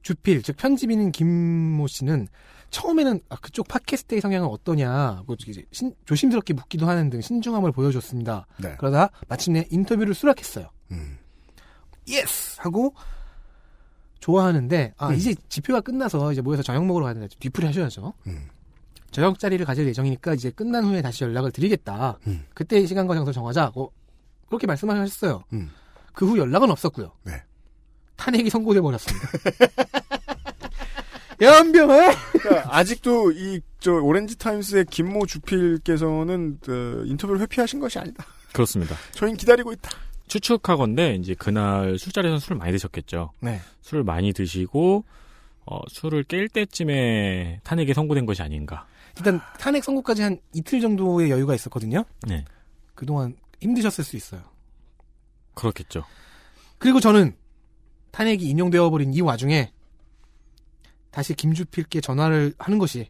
[0.03, 2.29] 주필 즉 편집인인 김모 씨는
[2.71, 8.47] 처음에는 아, 그쪽 팟캐스트의 성향은 어떠냐 고 이제 신- 조심스럽게 묻기도 하는 등 신중함을 보여줬습니다.
[8.59, 8.77] 네.
[8.79, 10.71] 그러다 마침내 인터뷰를 수락했어요.
[10.91, 11.19] 음.
[12.07, 12.95] yes 하고
[14.21, 15.15] 좋아하는데 아 음.
[15.15, 18.13] 이제 집회가 끝나서 이제 모여서 저녁 먹으러 가야 되는데 뒤풀이 하셔야죠.
[18.27, 18.49] 음.
[19.11, 22.19] 저녁 자리를 가질 예정이니까 이제 끝난 후에 다시 연락을 드리겠다.
[22.27, 22.45] 음.
[22.55, 23.93] 그때 시간과 장소 정하자고
[24.49, 25.45] 그렇게 말씀하셨어요.
[25.55, 25.71] 음.
[26.13, 27.13] 그후 연락은 없었고요.
[27.25, 27.43] 네.
[28.17, 29.29] 탄핵이 선고돼 버렸습니다.
[31.41, 38.25] 연병아 그러니까 아직도 이 저 오렌지 타임스의 김모 주필께서는 어, 인터뷰를 회피하신 것이 아니다.
[38.53, 38.97] 그렇습니다.
[39.13, 39.91] 저희는 기다리고 있다.
[40.27, 43.33] 추측하건데 이제 그날 술자리에서 술을 많이 드셨겠죠.
[43.41, 43.61] 네.
[43.83, 45.05] 술을 많이 드시고
[45.67, 48.87] 어, 술을 깰 때쯤에 탄핵에 선고된 것이 아닌가.
[49.17, 52.05] 일단 탄핵 선고까지 한 이틀 정도의 여유가 있었거든요.
[52.27, 52.45] 네.
[52.95, 54.43] 그동안 힘드셨을 수 있어요.
[55.55, 56.05] 그렇겠죠.
[56.79, 57.35] 그리고 저는
[58.11, 59.73] 탄핵이 인용되어 버린 이 와중에
[61.11, 63.09] 다시 김주필께 전화를 하는 것이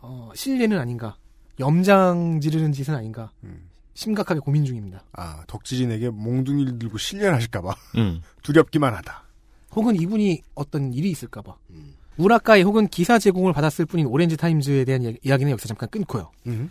[0.00, 1.16] 어, 실례는 아닌가,
[1.58, 3.68] 염장 지르는 짓은 아닌가 음.
[3.94, 5.04] 심각하게 고민 중입니다.
[5.12, 8.20] 아 덕지진에게 몽둥이를 들고 실례를 하실까봐 음.
[8.42, 9.24] 두렵기만 하다.
[9.72, 11.54] 혹은 이분이 어떤 일이 있을까봐.
[12.16, 16.30] 우라카이 혹은 기사 제공을 받았을 뿐인 오렌지 타임즈에 대한 이야- 이야기는 여기서 잠깐 끊고요.
[16.46, 16.70] 음.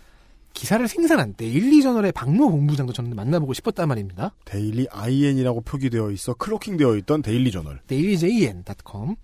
[0.53, 4.33] 기사를 생산한 데일리 저널의 박모 본부장도 저는 만나보고 싶었단 말입니다.
[4.45, 7.79] 데일리 IN이라고 표기되어 있어 cloaking되어 있던 데일리 저널.
[7.87, 9.15] dailyjn.com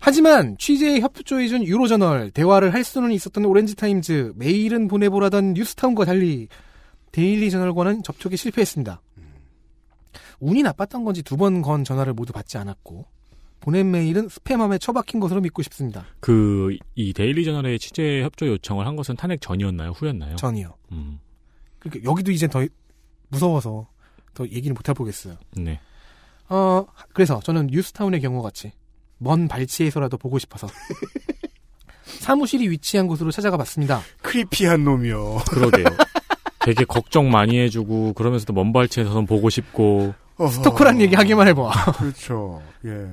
[0.00, 6.48] 하지만 취재에 협조해 준 유로저널 대화를 할 수는 있었던 오렌지 타임즈 메일은 보내보라던 뉴스타운과 달리
[7.12, 9.00] 데일리 저널과는 접촉에 실패했습니다.
[10.40, 13.06] 운이 나빴던 건지 두 번 건 전화를 모두 받지 않았고
[13.60, 16.04] 보낸 메일은 스팸함에 처박힌 것으로 믿고 싶습니다.
[16.20, 19.90] 그 이 데일리 저널에 취재 협조 요청을 한 것은 탄핵 전이었나요?
[19.90, 20.36] 후였나요?
[20.36, 20.74] 전이요.
[20.92, 21.18] 음.
[21.80, 22.64] 그러니까 여기도 이제 더
[23.30, 23.88] 무서워서
[24.34, 25.36] 더 얘기를 못 해보겠어요.
[25.56, 25.80] 네.
[26.48, 28.70] 어 그래서 저는 뉴스타운의 경우 같이
[29.18, 30.68] 먼 발치에서라도 보고 싶어서
[32.20, 34.00] 사무실이 위치한 곳으로 찾아가 봤습니다.
[34.22, 35.42] creepy한 놈이요.
[35.48, 35.84] 그러게요.
[36.60, 40.14] 되게 걱정 많이 해주고 그러면서도 먼 발치에서 보고 싶고
[40.50, 41.92] 스토커란 얘기 하기만 해봐.
[41.98, 42.62] 그렇죠.
[42.84, 43.06] 예.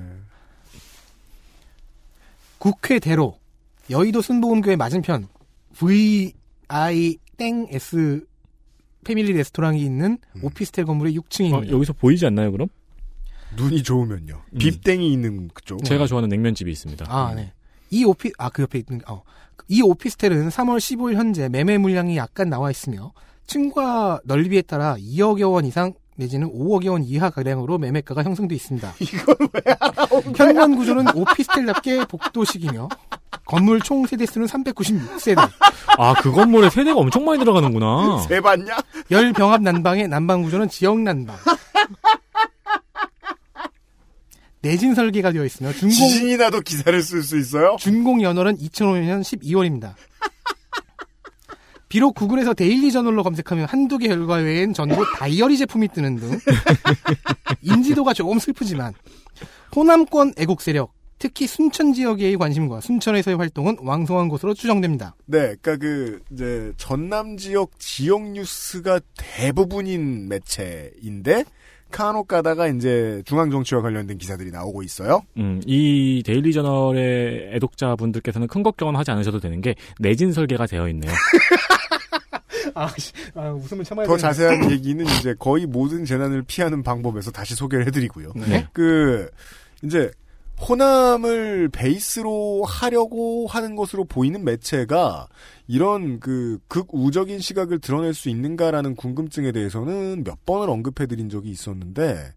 [2.58, 3.38] 국회대로
[3.90, 5.28] 여의도 순복음교회 맞은편
[5.74, 8.26] VI 땡 S
[9.04, 10.42] 패밀리 레스토랑이 있는 음.
[10.44, 11.70] 오피스텔 건물의 6층입니다.
[11.70, 12.68] 어, 여기서 보이지 않나요 그럼?
[13.56, 14.42] 눈이 좋으면요.
[14.56, 15.84] 빕땡이 있는 그쪽.
[15.84, 17.06] 제가 좋아하는 냉면집이 있습니다.
[17.08, 17.54] 아, 네.
[17.90, 19.22] 이 오피, 아, 그 옆에 있는, 어.
[19.68, 23.14] 이 오피스텔은 3월 15일 현재 매매 물량이 약간 나와 있으며,
[23.48, 28.94] 층과 넓이에 따라 2억여 원 이상 내지는 5억여 원 이하 가량으로 매매가가 형성돼 있습니다.
[29.02, 32.90] 이걸 왜 알아온 현관 구조는 오피스텔답게 복도식이며,
[33.46, 35.38] 건물 총 세대 수는 396세대,
[35.98, 38.20] 아, 그 건물에 세대가 엄청 많이 들어가는구나.
[38.28, 38.78] 세 봤냐?
[39.12, 41.36] 열 병합 난방의 난방 구조는 지역 난방.
[44.66, 47.76] 내진 설계가 되어 있으며 준공 지진이 나도 기사를 쓸 수 있어요?
[47.80, 49.94] 준공 연월은 2005년 12월입니다.
[51.88, 56.40] 비록 구글에서 데일리 저널로 검색하면 한두 개 결과 외엔 전부 다이어리 제품이 뜨는 등
[57.62, 58.94] 인지도가 조금 슬프지만
[59.76, 65.16] 호남권 애국 세력 특히 순천 지역의 관심과 순천에서의 활동은 왕성한 것으로 추정됩니다.
[65.26, 71.46] 네, 그니까 그, 이제, 전남 지역 지역 뉴스가 대부분인 매체인데,
[71.96, 75.22] 간혹 가다가 이제 중앙 정치와 관련된 기사들이 나오고 있어요.
[75.38, 81.14] 음, 이 데일리 저널의 애독자분들께서는 큰 걱정은 하지 않으셔도 되는 게 내진 설계가 되어 있네요.
[82.76, 82.90] 아,
[83.36, 88.34] 아 웃음을 참아야 더 자세한 얘기는 이제 거의 모든 재난을 피하는 방법에서 다시 소개를 해드리고요.
[88.36, 88.68] 네.
[88.74, 89.30] 그,
[89.82, 90.12] 이제,
[90.62, 95.28] 호남을 베이스로 하려고 하는 것으로 보이는 매체가
[95.68, 102.34] 이런 그 극우적인 시각을 드러낼 수 있는가라는 궁금증에 대해서는 몇 번을 언급해드린 적이 있었는데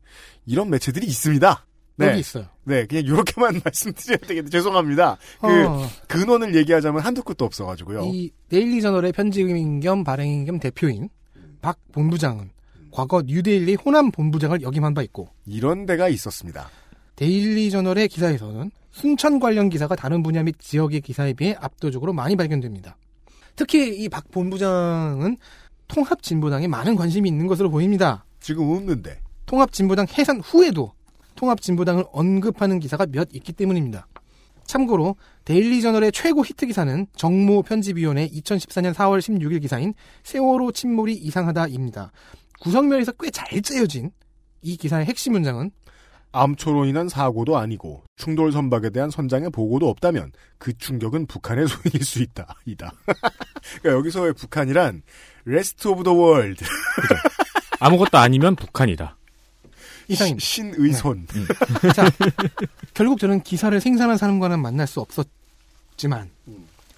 [0.46, 1.64] 이런 매체들이 있습니다.
[1.96, 2.46] 네, 여기 있어요.
[2.64, 5.18] 네, 그냥 이렇게만 말씀드려야 되겠는데 죄송합니다.
[5.40, 8.04] 그 어, 근원을 얘기하자면 한두 끝도 없어가지고요.
[8.04, 11.08] 이 데일리 저널의 편집인 겸 발행인 겸 대표인
[11.60, 12.50] 박 본부장은
[12.90, 16.70] 과거 뉴데일리 호남 본부장을 역임한 바 있고 이런 데가 있었습니다.
[17.18, 22.96] 데일리 저널의 기사에서는 순천 관련 기사가 다른 분야 및 지역의 기사에 비해 압도적으로 많이 발견됩니다.
[23.56, 25.36] 특히 이 박 본부장은
[25.88, 28.24] 통합진보당에 많은 관심이 있는 것으로 보입니다.
[28.38, 29.18] 지금 없는데.
[29.46, 30.92] 통합진보당 해산 후에도
[31.34, 34.06] 통합진보당을 언급하는 기사가 몇 있기 때문입니다.
[34.64, 39.92] 참고로 데일리 저널의 최고 히트 기사는 정모 편집위원의 2014년 4월 16일 기사인
[40.22, 42.12] 세월호 침몰이 이상하다입니다.
[42.60, 44.12] 구성면에서 꽤잘 짜여진
[44.62, 45.72] 이 기사의 핵심 문장은
[46.32, 52.22] 암초로 인한 사고도 아니고 충돌 선박에 대한 선장의 보고도 없다면 그 충격은 북한의 소행일 수
[52.22, 52.54] 있다.
[52.66, 52.92] 이다.
[53.80, 55.02] 그러니까 여기서의 북한이란
[55.44, 56.64] rest of the world
[57.80, 59.16] 아무것도 아니면 북한이다.
[60.08, 60.44] 이상입니다.
[60.44, 61.26] 신의 손.
[61.94, 62.10] 자,
[62.94, 66.30] 결국 저는 기사를 생산한 사람과는 만날 수 없었지만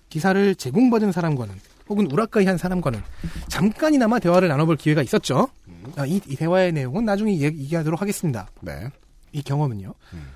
[0.08, 1.54] 기사를 제공받은 사람과는
[1.88, 3.02] 혹은 우라카이 한 사람과는
[3.48, 5.48] 잠깐이나마 대화를 나눠볼 기회가 있었죠.
[5.96, 8.48] 아, 이, 이 대화의 내용은 나중에 얘기- 얘기하도록 하겠습니다.
[8.60, 8.88] 네.
[9.32, 9.94] 이 경험은요.
[10.14, 10.26] 음.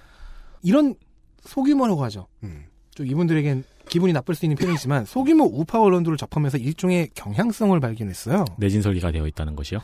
[0.62, 0.94] 이런
[1.42, 2.26] 소규모라고 하죠.
[2.42, 2.64] 음.
[2.94, 8.44] 좀 이분들에겐 기분이 나쁠 수 있는 표현이지만 소규모 우파 언론들을 접하면서 일종의 경향성을 발견했어요.
[8.56, 9.80] 내진 설계가 되어 있다는 것이요.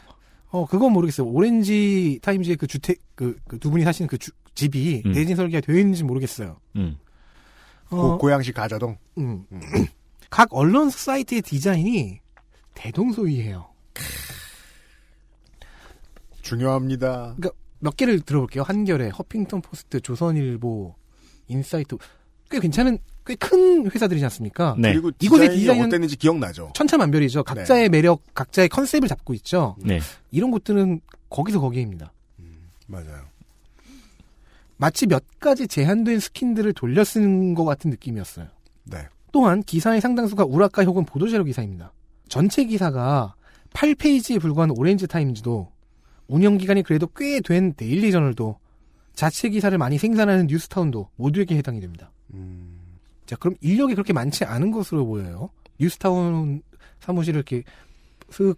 [0.51, 1.27] 어, 그건 모르겠어요.
[1.29, 5.13] 오렌지 타임즈의 그 주택, 그, 그 두 분이 사시는 그 주- 집이 음.
[5.13, 6.59] 내진 설계가 되어 있는지 모르겠어요.
[6.77, 6.97] 음.
[7.89, 8.97] 고, 어, 고 양시 가자동.
[9.19, 9.45] 음.
[9.53, 9.61] 음.
[10.31, 12.21] 각 언론 사이트의 디자인이
[12.75, 13.69] 대동소이해요.
[16.43, 17.37] 중요합니다.
[17.81, 18.63] 몇 개를 들어볼게요.
[18.63, 20.95] 한겨레, 허핑턴 포스트, 조선일보,
[21.49, 21.97] 인사이트.
[22.51, 24.75] 꽤 괜찮은, 꽤 큰 회사들이지 않습니까?
[24.79, 24.93] 네.
[24.93, 26.73] 그리고 이곳의 디자인이 디자인은 어땠는지 기억나죠?
[26.75, 27.45] 천차만별이죠.
[27.45, 29.77] 각자의 매력, 각자의 컨셉을 잡고 있죠.
[29.79, 30.01] 네.
[30.31, 32.13] 이런 곳들은 거기서 거기입니다.
[32.87, 33.31] 맞아요.
[34.77, 38.47] 마치 몇 가지 제한된 스킨들을 돌려 쓰는 것 같은 느낌이었어요.
[38.85, 39.07] 네.
[39.31, 41.93] 또한 기사의 상당수가 우라카이 혹은 보도자료 기사입니다.
[42.29, 43.35] 전체 기사가
[43.73, 45.71] 8페이지에 불과한 오렌지 타임즈도
[46.31, 48.59] 운영 기간이 그래도 꽤 된 데일리 저널도
[49.15, 52.11] 자체 기사를 많이 생산하는 뉴스타운도 모두에게 해당이 됩니다.
[52.33, 52.79] 음,
[53.27, 55.51] 자, 그럼 인력이 그렇게 많지 않은 것으로 보여요.
[55.79, 56.63] 뉴스타운
[57.01, 57.63] 사무실을 이렇게
[58.31, 58.55] 슥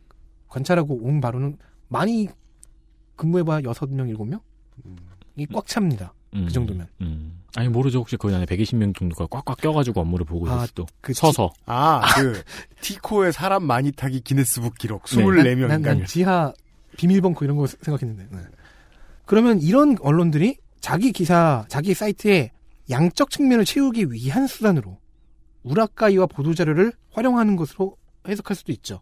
[0.49, 1.57] 관찰하고 온 바로는
[1.89, 2.29] 많이
[3.17, 4.41] 근무해봐야 6명, 7명?
[5.37, 6.13] 이꽉 찹니다.
[6.35, 6.45] 음.
[6.47, 6.87] 그 정도면.
[7.01, 7.39] 음.
[7.57, 8.01] 아니 모르죠.
[8.01, 10.87] 혹시 그 안에 120명 정도가 꽉꽉 껴가지고 업무를 보고 있을 아, 수도.
[11.01, 11.51] 그 서서.
[11.67, 12.43] 아, 그,
[12.81, 15.05] 티코의 사람 많이 타기 기네스북 기록.
[15.07, 15.23] 네.
[15.23, 15.69] 24명인가요?
[15.69, 16.53] 난, 난 지하
[16.97, 18.29] 비밀벙커 이런 거 생각했는데.
[18.31, 18.39] 네.
[19.25, 22.51] 그러면 이런 언론들이 자기 기사, 자기 사이트에
[22.91, 24.99] 양적 측면을 채우기 위한 수단으로
[25.63, 29.01] 우라카이와 보도자료를 활용하는 것으로 해석할 수도 있죠.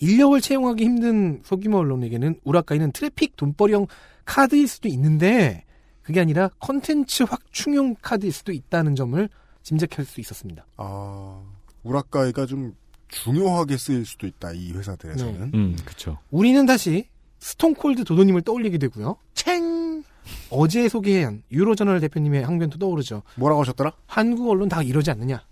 [0.00, 3.86] 인력을 채용하기 힘든 소규모 언론에게는 우라카이는 트래픽 돈벌이형
[4.24, 5.64] 카드일 수도 있는데
[6.02, 9.28] 그게 아니라 컨텐츠 확충용 카드일 수도 있다는 점을
[9.62, 10.66] 짐작할 수 있었습니다.
[10.76, 11.42] 아,
[11.84, 12.74] 우라카이가 좀
[13.22, 15.52] 중요하게 쓰일 수도 있다, 이 회사들에서는.
[15.54, 16.18] 음, 그쵸.
[16.30, 17.08] 우리는 다시
[17.38, 19.16] 스톤콜드 도도님을 떠올리게 되고요.
[19.34, 20.02] 챙!
[20.50, 23.22] 어제 소개한 유로저널 대표님의 항변도 떠오르죠.
[23.36, 23.92] 뭐라고 하셨더라?
[24.06, 25.44] 한국 언론 다 이러지 않느냐.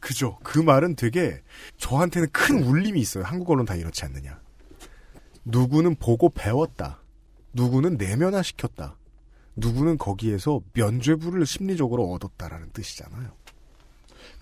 [0.00, 0.38] 그죠.
[0.42, 1.40] 그 말은 되게
[1.78, 3.24] 저한테는 큰 울림이 있어요.
[3.24, 4.40] 한국 언론 다 이렇지 않느냐.
[5.44, 7.00] 누구는 보고 배웠다.
[7.52, 8.96] 누구는 내면화시켰다.
[9.56, 13.30] 누구는 거기에서 면죄부를 심리적으로 얻었다라는 뜻이잖아요.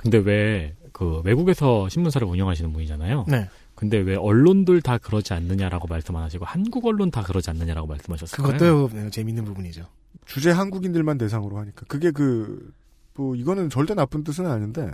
[0.03, 3.24] 근데 왜 그 외국에서 신문사를 운영하시는 분이잖아요.
[3.26, 3.48] 네.
[3.74, 8.46] 근데 왜 언론들 다 그러지 않느냐라고 말씀 안 하시고 한국 언론 다 그러지 않느냐라고 말씀하셨어요.
[8.46, 9.86] 그것도 네, 재밌는 부분이죠.
[10.26, 11.86] 주제 한국인들만 대상으로 하니까.
[11.88, 12.70] 그게 그,
[13.14, 14.90] 뭐, 이거는 절대 나쁜 뜻은 아닌데,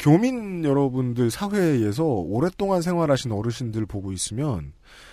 [0.00, 4.72] 교민 여러분들 사회에서 오랫동안 생활하신 어르신들 보고 있으면,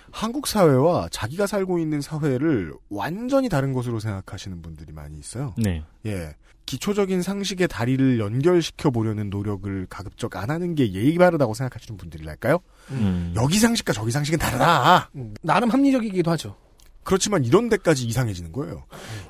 [0.09, 5.53] 한국 사회와 자기가 살고 있는 사회를 완전히 다른 것으로 생각하시는 분들이 많이 있어요.
[5.57, 5.83] 네.
[6.07, 6.35] 예.
[6.67, 12.59] 기초적인 상식의 다리를 연결시켜 보려는 노력을 가급적 안 하는 게 예의 바르다고 생각하시는 분들이랄까요?
[12.91, 13.33] 음.
[13.35, 15.09] 여기 상식과 저기 상식은 다르다.
[15.15, 16.55] 음, 나름 합리적이기도 하죠.
[17.03, 18.83] 그렇지만 이런 데까지 이상해지는 거예요.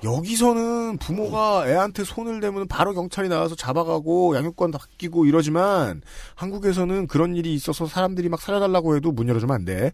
[0.03, 6.01] 여기서는 부모가 애한테 손을 대면 바로 경찰이 나와서 잡아가고 양육권 바뀌고 이러지만
[6.33, 9.91] 한국에서는 그런 일이 있어서 사람들이 막 살려달라고 해도 문 열어주면 안 돼.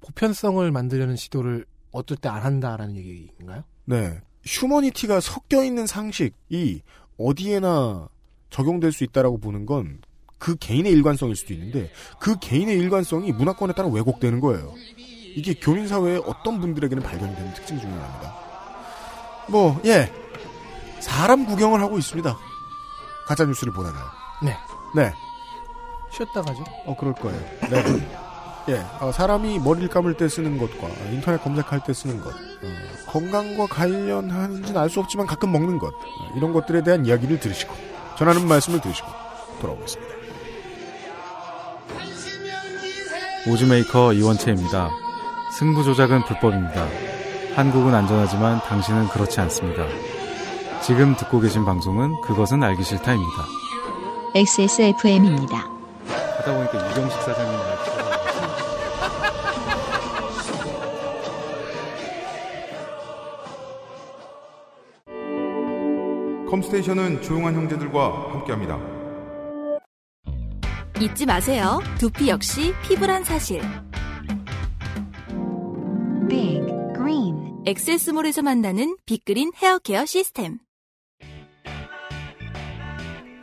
[0.00, 3.62] 보편성을 만들려는 시도를 어떨 때 안 한다라는 얘기인가요?
[3.84, 4.18] 네.
[4.44, 6.82] 휴머니티가 섞여 있는 상식이
[7.18, 8.08] 어디에나
[8.50, 10.00] 적용될 수 있다라고 보는 건
[10.42, 11.88] 그 개인의 일관성일 수도 있는데
[12.18, 14.74] 그 개인의 일관성이 문화권에 따라 왜곡되는 거예요.
[15.36, 18.34] 이게 교민 사회의 어떤 분들에게는 발견이 되는 특징 중에 하나입니다.
[19.48, 20.12] 뭐, 예.
[20.98, 22.36] 사람 구경을 하고 있습니다.
[23.28, 24.04] 가짜 뉴스를 보다가요.
[24.42, 24.56] 네.
[24.96, 25.12] 네.
[26.10, 26.64] 쉬었다 가죠.
[26.86, 27.40] 어, 그럴 거예요.
[27.70, 28.31] 네.
[28.68, 32.32] 예, 어, 사람이 머리를 감을 때 쓰는 것과 인터넷 검색할 때 쓰는 것, 어,
[33.06, 37.74] 건강과 관련하는지는 알 수 없지만 가끔 먹는 것, 어, 이런 것들에 대한 이야기를 들으시고,
[38.16, 39.08] 전하는 말씀을 들으시고,
[39.60, 40.12] 돌아오겠습니다.
[43.48, 44.90] 우즈메이커 이원채입니다.
[45.58, 46.86] 승부 조작은 불법입니다.
[47.56, 49.84] 한국은 안전하지만 당신은 그렇지 않습니다.
[50.80, 53.44] 지금 듣고 계신 방송은 그것은 알기 싫다입니다.
[54.34, 55.68] XSFM입니다.
[56.38, 57.58] 하다 보니까 이경식 사장님
[66.52, 68.78] 컴스테이션은 조용한 형제들과 함께합니다.
[71.00, 71.80] 잊지 마세요.
[71.98, 73.62] 두피 역시 피부란 사실.
[76.28, 76.66] Big
[77.64, 80.58] 엑세스몰에서 만나는 빅그린 헤어케어 시스템.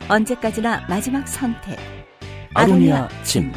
[0.08, 1.78] 언제까지나 마지막 선택.
[2.54, 3.50] 아로니아 침.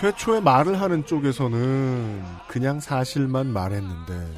[0.00, 4.32] 최초의 말을 하는 쪽에서는 그냥 사실만 말했는데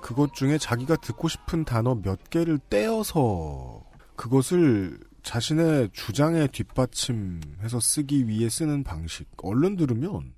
[0.00, 3.84] 그것 중에 자기가 듣고 싶은 단어 몇 개를 떼어서
[4.16, 9.28] 그것을 자신의 주장에 뒷받침해서 쓰기 위해 쓰는 방식.
[9.36, 10.34] 얼른 들으면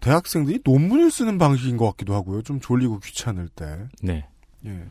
[0.00, 2.42] 대학생들이 논문을 쓰는 방식인 것 같기도 하고요.
[2.42, 3.88] 좀 졸리고 귀찮을 때.
[4.02, 4.28] 네.
[4.66, 4.86] 예.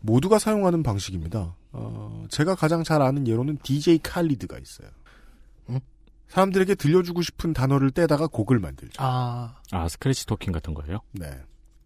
[0.00, 1.54] 모두가 사용하는 방식입니다.
[1.72, 4.90] 어, 제가 가장 잘 아는 예로는 DJ 칼리드가 있어요.
[5.70, 5.80] 응?
[6.30, 9.02] 사람들에게 들려주고 싶은 단어를 떼다가 곡을 만들죠.
[9.02, 11.00] 아, 아, 스크래치 토킹 같은 거예요?
[11.12, 11.26] 네.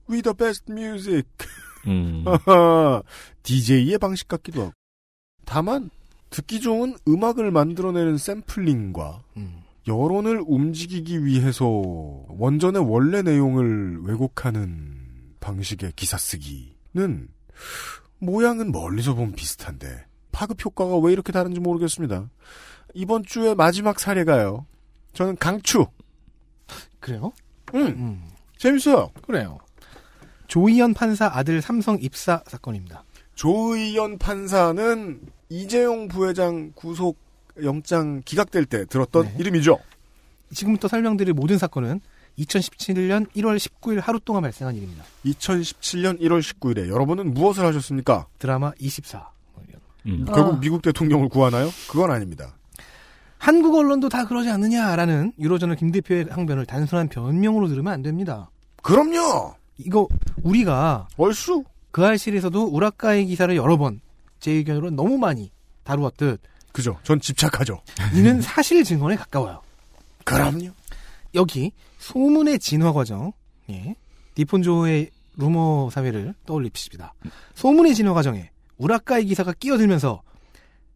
[0.09, 1.27] We the best music.
[1.87, 2.25] 음.
[3.43, 4.73] DJ의 방식 같기도 하고.
[5.47, 5.91] 다만,
[6.29, 9.63] 듣기 좋은 음악을 만들어내는 샘플링과 음.
[9.87, 17.29] 여론을 움직이기 위해서 원전의 원래 내용을 왜곡하는 방식의 기사 쓰기는
[18.19, 22.29] 모양은 멀리서 보면 비슷한데 파급 효과가 왜 이렇게 다른지 모르겠습니다.
[22.93, 24.67] 이번 주의 마지막 사례가요.
[25.15, 25.87] 저는 강추.
[26.99, 27.33] 그래요?
[27.75, 28.23] 음, 음,
[28.59, 29.11] 재밌어요.
[29.27, 29.59] 그래요.
[30.49, 33.05] 조희연 판사 아들 삼성 입사 사건입니다.
[33.35, 37.17] 조의연 판사는 이재용 부회장 구속
[37.63, 39.37] 영장 기각될 때 들었던 네.
[39.39, 39.79] 이름이죠.
[40.53, 42.01] 지금부터 설명드릴 모든 사건은
[42.39, 45.05] 2017년 1월 19일 하루 동안 발생한 일입니다.
[45.25, 48.27] 2017년 1월 19일에 여러분은 무엇을 하셨습니까?
[48.39, 49.34] 드라마 24.
[50.07, 50.25] 음.
[50.27, 51.71] 결국 미국 대통령을 구하나요?
[51.89, 52.57] 그건 아닙니다.
[53.39, 58.51] 한국 언론도 다 그러지 않느냐라는 유로저널 김 대표의 항변을 단순한 변명으로 들으면 안 됩니다.
[58.83, 59.55] 그럼요.
[59.79, 60.09] 이거
[60.43, 61.63] 우리가 얼쑤.
[61.91, 64.01] 그 알실에서도 우라카이 기사를 여러 번
[64.45, 65.51] 제 의견으로 너무 많이
[65.85, 66.39] 다루었듯
[66.71, 66.99] 그죠.
[67.03, 67.81] 전 집착하죠.
[68.15, 69.63] 이는 사실 증언에 가까워요.
[70.25, 70.69] 그럼요.
[71.35, 73.33] 여기 소문의 진화 과정,
[73.71, 73.97] 예,
[74.37, 77.15] 니폰조의 루머 사회를 떠올리십시다.
[77.55, 80.23] 소문의 진화 과정에 우라카이 기사가 끼어들면서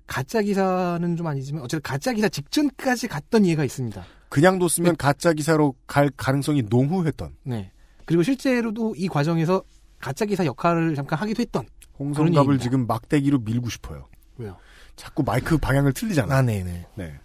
[0.06, 4.04] 가짜 기사는 좀 아니지만 어쨌든 가짜 기사 직전까지 갔던 예가 있습니다.
[4.28, 7.72] 그냥 뒀으면 가짜 기사로 갈 가능성이 농후했던 네.
[8.04, 9.62] 그리고 실제로도 이 과정에서
[9.98, 11.66] 가짜 기사 역할을 잠깐 하기도 했던
[11.98, 12.58] 홍성갑을.
[12.58, 14.08] 지금 막대기로 밀고 싶어요.
[14.36, 14.56] 왜요?
[14.96, 16.36] 자꾸 마이크 방향을 틀리잖아.
[16.36, 16.86] 아, 네네.
[16.94, 17.20] 네.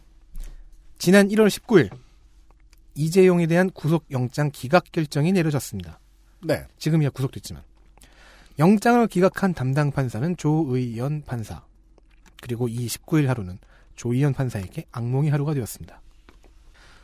[0.98, 1.90] 지난 1월 19일
[2.96, 6.00] 이재용에 대한 구속 영장 기각 결정이 내려졌습니다.
[6.44, 6.66] 네.
[6.78, 7.64] 지금이야 구속됐지만
[8.60, 11.64] 영장을 기각한 담당 판사는 조의연 판사
[12.42, 13.58] 그리고 이 19일 하루는
[13.96, 16.02] 조의연 판사에게 악몽의 하루가 되었습니다.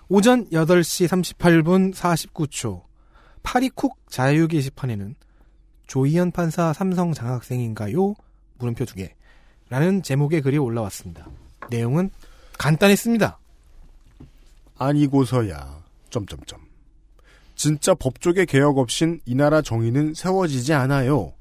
[0.09, 2.83] 오전 8시 38분 49초
[3.43, 5.15] 파리쿡 자유 게시판에는
[5.87, 8.13] 조의연 판사 삼성 장학생인가요?
[8.59, 9.15] 물음표 두 개.
[9.69, 11.27] 라는 제목의 글이 올라왔습니다.
[11.69, 12.09] 내용은
[12.57, 13.39] 간단했습니다.
[14.77, 16.59] 아니고서야 점점점.
[17.55, 21.33] 진짜 법조계 개혁 없인 이 나라 정의는 세워지지 않아요.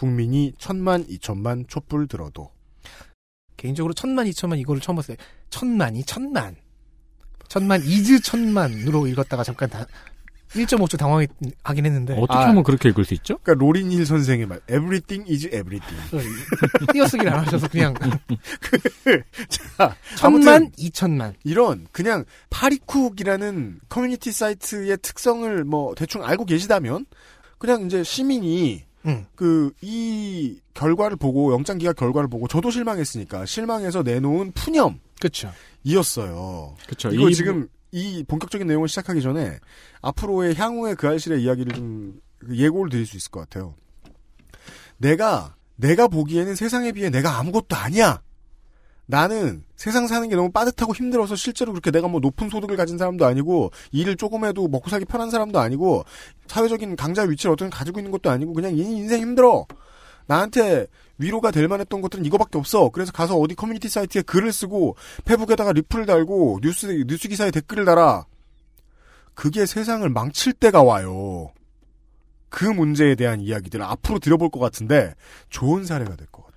[0.00, 2.50] 국민이 천만 이천만 촛불 들어도
[3.58, 5.18] 개인적으로 천만, 이천만 이거를 처음 봤어요.
[5.50, 6.56] 천만이 천만.
[7.48, 9.84] 천만, 이즈 천만으로 읽었다가 잠깐 다,
[10.52, 12.14] 1.5초 당황하긴 했는데.
[12.14, 12.48] 어떻게 아.
[12.48, 13.36] 하면 그렇게 읽을 수 있죠?
[13.42, 16.02] 그러니까 로린힐 선생의 말 everything is everything.
[16.94, 17.92] 띄어쓰기를 안 하셔서 그냥.
[19.50, 21.34] 자, 천만, 이천만.
[21.44, 27.04] 이런 그냥 파리쿡이라는 커뮤니티 사이트의 특성을 뭐 대충 알고 계시다면
[27.58, 29.26] 그냥 이제 시민이 응.
[29.34, 34.52] 그이 결과를 보고 영장 기각 결과를 보고 저도 실망했으니까 실망해서 내놓은
[35.20, 35.52] 그쵸.
[35.84, 36.76] 푸념이었어요.
[36.86, 37.10] 그쵸.
[37.10, 39.58] 이거 이 지금 이 본격적인 내용을 시작하기 전에
[40.02, 42.20] 앞으로의 향후의 그 알실의 이야기를 좀
[42.50, 43.74] 예고를 드릴 수 있을 것 같아요.
[44.98, 48.20] 내가 내가 보기에는 세상에 비해 내가 아무것도 아니야.
[49.10, 53.26] 나는 세상 사는 게 너무 빠듯하고 힘들어서 실제로 그렇게 내가 뭐 높은 소득을 가진 사람도
[53.26, 56.04] 아니고 일을 조금 해도 먹고 살기 편한 사람도 아니고
[56.46, 59.66] 사회적인 강자 위치를 어떤 가지고 있는 것도 아니고 그냥 이 인생 힘들어.
[60.26, 60.86] 나한테
[61.18, 62.88] 위로가 될 만했던 것들은 이거밖에 없어.
[62.90, 68.26] 그래서 가서 어디 커뮤니티 사이트에 글을 쓰고 페북에다가 리플을 달고 뉴스 뉴스 기사에 댓글을 달아.
[69.34, 71.52] 그게 세상을 망칠 때가 와요.
[72.48, 75.14] 그 문제에 대한 이야기들을 앞으로 들어볼 것 같은데
[75.48, 76.49] 좋은 사례가 될 것 같아요.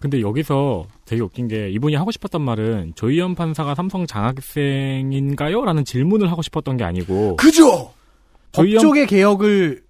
[0.00, 5.64] 근데 여기서 되게 웃긴 게 이분이 하고 싶었던 말은 조희연 판사가 삼성 장학생인가요?
[5.64, 7.92] 라는 질문을 하고 싶었던 게 아니고 그죠?
[8.52, 9.82] 조희연 법조계 개혁을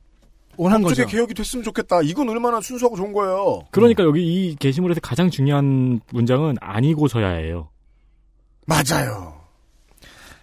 [0.56, 1.16] 원한 법조계 거죠.
[1.16, 2.02] 개혁이 됐으면 좋겠다.
[2.02, 3.62] 이건 얼마나 순수하고 좋은 거예요.
[3.70, 7.68] 그러니까 여기 이 게시물에서 가장 중요한 문장은 아니고서야예요.
[8.66, 9.38] 맞아요.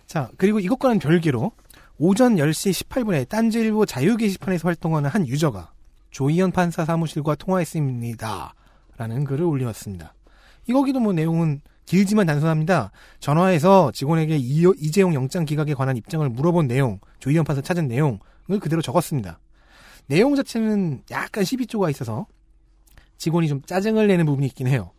[0.05, 1.51] 자, 그리고 이것과는 별개로
[1.97, 5.71] 오전 10시 18분에 딴지일보 자유 게시판에서 활동하는 한 유저가
[6.11, 8.53] 조이현 판사 사무실과 통화했습니다.
[8.97, 10.13] 라는 글을 올려왔습니다.
[10.67, 12.91] 이 거기도 뭐 내용은 길지만 단순합니다.
[13.19, 18.19] 전화해서 직원에게 이, 이재용 영장 기각에 관한 입장을 물어본 내용, 조이현 판사 찾은 내용을
[18.59, 19.39] 그대로 적었습니다.
[20.07, 22.25] 내용 자체는 약간 시비조가 있어서
[23.17, 24.91] 직원이 좀 짜증을 내는 부분이 있긴 해요.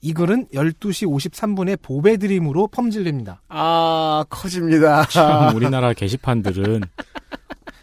[0.00, 3.40] 이 글은 12시 53분에 보배 드림으로 펌질됩니다.
[3.48, 5.06] 아, 커집니다.
[5.06, 6.82] 참 우리나라 게시판들은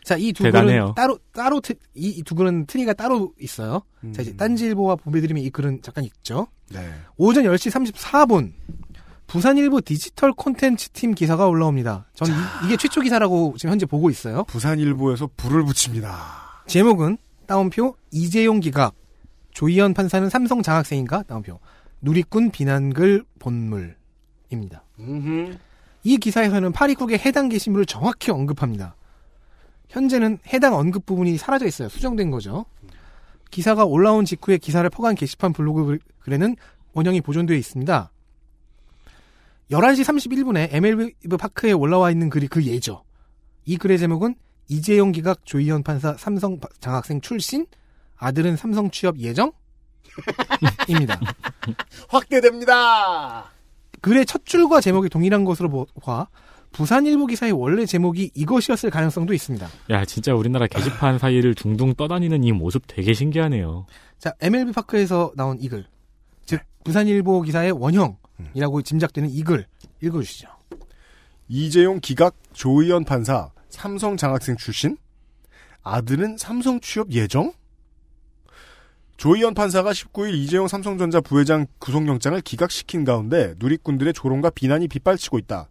[0.04, 0.44] 자, 이 두.
[0.44, 3.82] 글은 따로, 따로, 트- 이 두 글은 트리가 따로 있어요.
[4.14, 6.48] 자, 이제 딴지일보와 보배드림의 이 글은 잠깐 있죠.
[6.72, 6.90] 네.
[7.18, 8.52] 오전 10시 34분,
[9.28, 12.08] 부산일보 디지털 콘텐츠 팀 기사가 올라옵니다.
[12.16, 12.34] 저는
[12.66, 14.44] 이, 게 최초 기사라고 지금 현재 보고 있어요.
[14.46, 16.64] 부산일보에서 불을 붙입니다.
[16.68, 18.94] 제목은 따옴표 이재용 기각
[19.52, 21.60] 조희연 판사는 삼성 장학생인가 따옴표
[22.02, 24.84] 누리꾼 비난글 본물입니다.
[26.04, 28.96] 이 기사에서는 파리쿡의 해당 게시물을 정확히 언급합니다.
[29.92, 31.90] 현재는 해당 언급 부분이 사라져 있어요.
[31.90, 32.66] 수정된 거죠.
[33.52, 36.56] 기사가 올라온 직후에 기사를 퍼간 게시판 블로그 글- 글에는
[36.94, 38.12] 원형이 보존되어 있습니다.
[39.70, 43.04] 11시 31분에 MLB 파크에 올라와 있는 글이 그 예죠.
[43.66, 44.36] 이 글의 제목은
[44.70, 47.66] 이재용 기각 조희연 판사 삼성 바- 장학생 출신
[48.18, 49.52] 아들은 삼성 취업 예정?
[50.88, 51.20] 입니다.
[52.10, 53.46] 확대됩니다.
[54.02, 56.28] 글의 첫 줄과 제목이 동일한 것으로 보- 봐
[56.72, 59.68] 부산일보 기사의 원래 제목이 이것이었을 가능성도 있습니다.
[59.90, 63.86] 야 진짜 우리나라 게시판 사이를 둥둥 떠다니는 이 모습 되게 신기하네요.
[64.18, 65.86] 자, MLB 파크에서 나온 이 글.
[66.46, 69.66] 즉, 부산일보 기사의 원형이라고 짐작되는 이글
[70.02, 70.48] 읽어주시죠.
[71.48, 74.98] 이재용 기각 조의원 판사 삼성 장학생 출신
[75.84, 77.52] 아들은 삼성 취업 예정
[79.18, 85.70] 조의원 판사가 19일 이재용 삼성전자 부회장 구속영장을 기각시킨 가운데 누리꾼들의 조롱과 비난이 빗발치고 있다.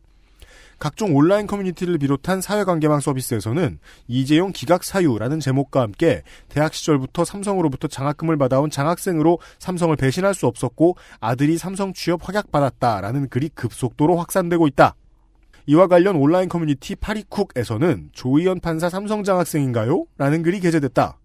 [0.80, 3.78] 각종 온라인 커뮤니티를 비롯한 사회관계망 서비스에서는
[4.08, 10.96] 이재용 기각 사유라는 제목과 함께 대학 시절부터 삼성으로부터 장학금을 받아온 장학생으로 삼성을 배신할 수 없었고
[11.20, 14.96] 아들이 삼성 취업 확약받았다라는 글이 급속도로 확산되고 있다.
[15.66, 20.06] 이와 관련 온라인 커뮤니티 82쿡에서는 조의연 판사 삼성 장학생인가요?
[20.16, 21.18] 라는 글이 게재됐다.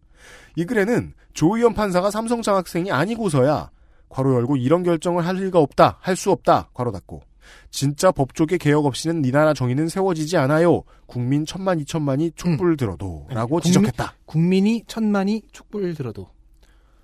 [0.57, 3.69] 이 글에는 조의연 판사가 삼성 장학생이 아니고서야
[4.09, 7.21] 괄호 열고 이런 결정을 할 리가 없다, 할 수 없다, 괄호 닫고.
[7.76, 10.84] 진짜 법조계 개혁 없이는 이 나라 정의는 세워지지 않아요.
[11.07, 13.28] 국민 천만 이천만이 촛불 들어도.
[13.30, 13.59] 라고 음.
[13.59, 14.13] 국민- 지적했다.
[14.26, 16.30] 국민이 천만이 촛불 들어도.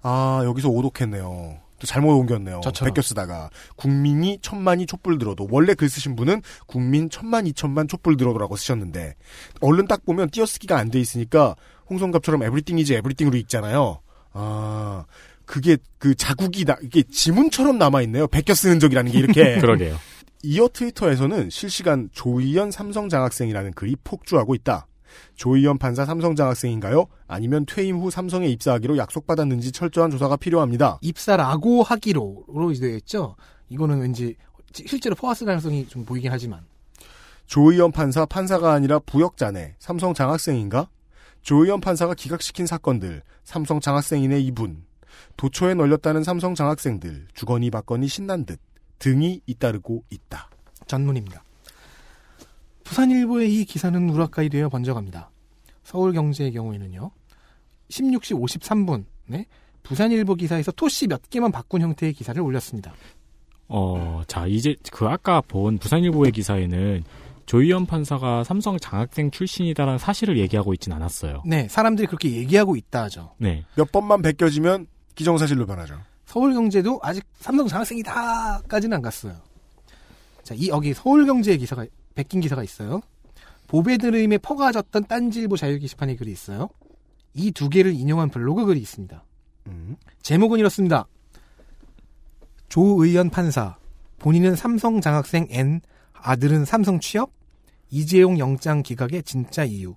[0.01, 1.57] 아, 여기서 오독했네요.
[1.80, 2.61] 또 잘못 옮겼네요.
[2.63, 2.93] 저처럼.
[2.93, 3.49] 베껴 쓰다가.
[3.76, 5.45] 국민이 천만이 촛불 들어도.
[5.51, 9.15] 원래 글 쓰신 분은 국민 천만 이천만 촛불 들어도라고 쓰셨는데,
[9.59, 11.55] 얼른 딱 보면 띄어쓰기가 안 돼 있으니까,
[11.89, 13.99] 홍성갑처럼 everything is everything으로 읽잖아요.
[14.32, 15.03] 아,
[15.45, 18.28] 그게 그 자국이 나, 이게 지문처럼 남아있네요.
[18.28, 19.57] 베껴 쓰는 적이라는 게 이렇게.
[19.59, 19.97] 그러게요.
[20.43, 24.87] 이어 트위터에서는 실시간 조의연 삼성 장학생이라는 글이 폭주하고 있다.
[25.36, 27.05] 조의연 판사 삼성 장학생인가요?
[27.27, 30.99] 아니면 퇴임 후 삼성에 입사하기로 약속받았는지 철저한 조사가 필요합니다.
[31.01, 33.35] 입사라고 하기로로 되어 있죠.
[33.69, 34.35] 이거는 왠지
[34.73, 36.61] 실제로 포화스 가능성이 좀 보이긴 하지만.
[37.45, 40.87] 조의연 판사 판사가 아니라 부역자네 삼성 장학생인가?
[41.41, 44.85] 조의연 판사가 기각시킨 사건들 삼성 장학생인의 이분
[45.35, 48.59] 도초에 널렸다는 삼성 장학생들 주거니 받거니 신난 듯
[49.01, 50.49] 등이 잇따르고 있다.
[50.85, 51.43] 전문입니다.
[52.83, 55.31] 부산일보의 이 기사는 우라카이 되어 번져갑니다.
[55.83, 57.09] 서울경제의 경우에는요.
[57.89, 59.45] 16시 53분에
[59.83, 62.93] 부산일보 기사에서 토시 몇 개만 바꾼 형태의 기사를 올렸습니다.
[63.67, 67.03] 어, 자, 이제 그 아까 본 부산일보의 기사에는
[67.47, 71.41] 조희연 판사가 삼성 장학생 출신이다라는 사실을 얘기하고 있진 않았어요.
[71.45, 73.33] 네, 사람들이 그렇게 얘기하고 있다 하죠.
[73.39, 73.65] 네.
[73.75, 74.85] 몇 번만 베껴지면
[75.15, 75.97] 기정사실로 변하죠.
[76.32, 79.36] 서울경제도 아직 삼성 장학생이다까지는 안 갔어요.
[80.43, 83.01] 자, 이 여기 서울경제의 기사가 베낀 기사가 있어요.
[83.67, 86.69] 보배드림에 퍼가졌던 딴지일보 자유 게시판의 글이 있어요.
[87.34, 89.23] 이 두 개를 인용한 블로그 글이 있습니다.
[90.21, 91.05] 제목은 이렇습니다.
[92.69, 93.77] 조의연 판사
[94.19, 95.82] 본인은 삼성 장학생 N
[96.13, 97.32] 아들은 삼성 취업
[97.89, 99.95] 이재용 영장 기각의 진짜 이유.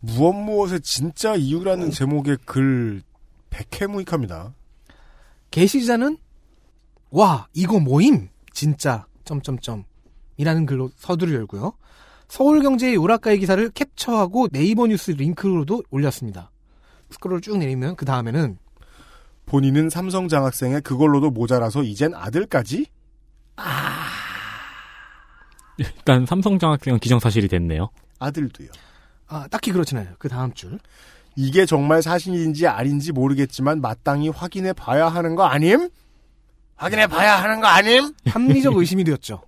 [0.00, 3.02] 무엇 무엇의 진짜 이유라는 제목의 글
[3.50, 4.54] 백해무익합니다.
[5.52, 6.16] 게시자는
[7.10, 9.84] 와 이거 모임 진짜 점점점
[10.36, 11.74] 이라는 글로 서두를 열고요.
[12.26, 16.50] 서울경제의 오락가의 기사를 캡처하고 네이버 뉴스 링크로도 올렸습니다.
[17.10, 18.58] 스크롤 쭉 내리면 그 다음에는
[19.44, 22.86] 본인은 삼성 장학생에 그걸로도 모자라서 이젠 아들까지?
[25.76, 27.90] 일단 삼성 장학생은 기정사실이 됐네요.
[28.18, 28.68] 아들도요.
[29.26, 30.14] 아 딱히 그렇진 않아요.
[30.18, 30.78] 그 다음 줄
[31.34, 35.88] 이게 정말 사실인지 아닌지 모르겠지만 마땅히 확인해 봐야 하는 거 아님?
[36.76, 38.12] 확인해 봐야 하는 거 아님?
[38.26, 39.42] 합리적 의심이 되었죠.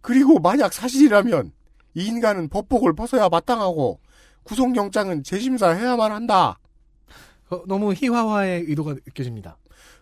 [0.00, 1.52] 그리고 만약 사실이라면
[1.94, 3.98] 이 인간은 법복을 벗어야 마땅하고
[4.44, 6.58] 구속영장은 재심사해야만 한다.
[7.50, 9.56] 어, 너무 희화화의 의도가 느껴집니다.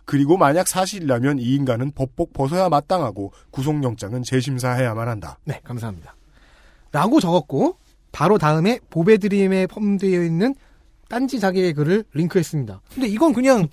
[0.05, 5.39] 그리고 만약 사실이라면 이 인간은 법복 벗어야 마땅하고 구속영장은 재심사해야만 한다.
[5.45, 6.15] 네, 감사합니다.
[6.93, 7.79] 라고 적었고
[8.15, 10.55] 바로 다음에 보배드림에 펌되어 있는
[11.09, 12.81] 딴지 자기의 글을 링크했습니다.
[12.95, 13.67] 근데 이건 그냥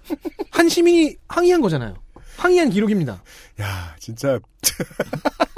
[0.52, 1.94] 한 시민이 항의한 거잖아요.
[2.36, 3.22] 항의한 기록입니다.
[3.60, 4.38] 야, 진짜.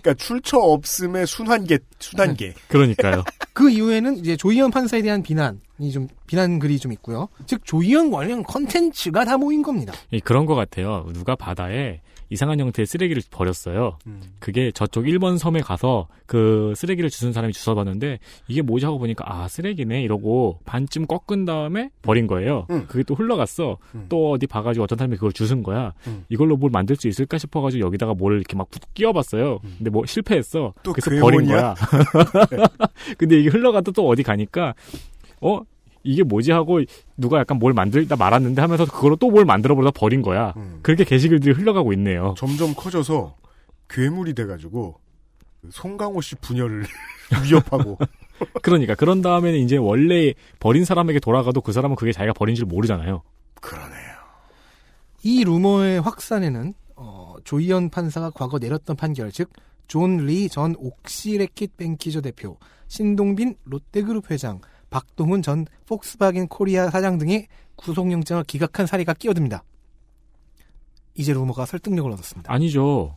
[0.00, 2.54] 그러니까 출처 없음의 순환계, 순환계.
[2.68, 3.24] 그러니까요.
[3.52, 7.28] 그 이후에는 이제 조의연 판사에 대한 비난이 좀 비난 글이 좀 있고요.
[7.46, 9.92] 즉 조의연 관련 컨텐츠가 다 모인 겁니다.
[10.12, 11.04] 예, 그런 것 같아요.
[11.12, 13.98] 누가 바다에 이상한 형태의 쓰레기를 버렸어요.
[14.06, 14.20] 음.
[14.38, 18.18] 그게 저쪽 1번 섬에 가서 그 쓰레기를 주운 사람이 주워봤는데
[18.48, 22.66] 이게 뭐지 하고 보니까 아 쓰레기네 이러고 반쯤 꺾은 다음에 버린 거예요.
[22.70, 22.86] 음.
[22.88, 23.78] 그게 또 흘러갔어.
[23.94, 24.06] 음.
[24.08, 25.92] 또 어디 봐가지고 어떤 사람이 그걸 주운 거야.
[26.06, 26.24] 음.
[26.28, 29.60] 이걸로 뭘 만들 수 있을까 싶어가지고 여기다가 뭘 이렇게 막푹 끼워봤어요.
[29.78, 30.74] 근데 뭐 실패했어.
[30.82, 31.20] 또 그래서?
[31.22, 31.74] 버린 거야.
[33.18, 34.74] 근데 이게 흘러가다 또 어디 가니까
[35.40, 35.60] 어
[36.06, 36.80] 이게 뭐지 하고
[37.16, 40.52] 누가 약간 뭘 만들다 말았는데 하면서 그걸로 또 뭘 만들어 보다 버린 거야.
[40.56, 40.78] 음.
[40.82, 42.34] 그렇게 게시글들이 흘러가고 있네요.
[42.38, 43.36] 점점 커져서
[43.90, 44.98] 괴물이 돼가지고
[45.70, 46.84] 송강호 씨 분열을
[47.44, 47.98] 위협하고
[48.62, 53.22] 그러니까 그런 다음에는 이제 원래 버린 사람에게 돌아가도 그 사람은 그게 자기가 버린 줄 모르잖아요.
[53.60, 54.16] 그러네요.
[55.22, 59.50] 이 루머의 확산에는 어, 조희연 판사가 과거 내렸던 판결, 즉
[59.88, 64.60] 존 리 전 옥시레킷벤키저 대표, 신동빈 롯데그룹 회장,
[64.96, 69.62] 박동훈 전 폭스바겐 코리아 사장 등의 구속영장을 기각한 사례가 끼어듭니다.
[71.14, 72.50] 이제 루머가 설득력을 얻었습니다.
[72.50, 73.14] 아니죠.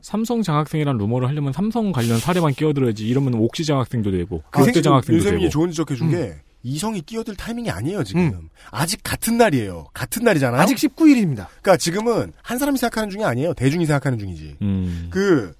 [0.00, 3.06] 삼성 장학생이란 루머를 하려면 삼성 관련 사례만 끼어들어야지.
[3.06, 5.48] 이러면 옥시 장학생도 되고 롯데 장학생도 되고.
[5.50, 8.48] 좋은 지적해 준게 이성이 끼어들 타이밍이 아니에요 지금.
[8.70, 9.88] 아직 같은 날이에요.
[9.92, 10.58] 같은 날이잖아요.
[10.58, 11.48] 아직 19일입니다.
[11.60, 13.52] 그러니까 지금은 한 사람이 생각하는 중이 아니에요.
[13.52, 14.56] 대중이 생각하는 중이지.
[14.62, 15.08] 음.
[15.10, 15.54] 그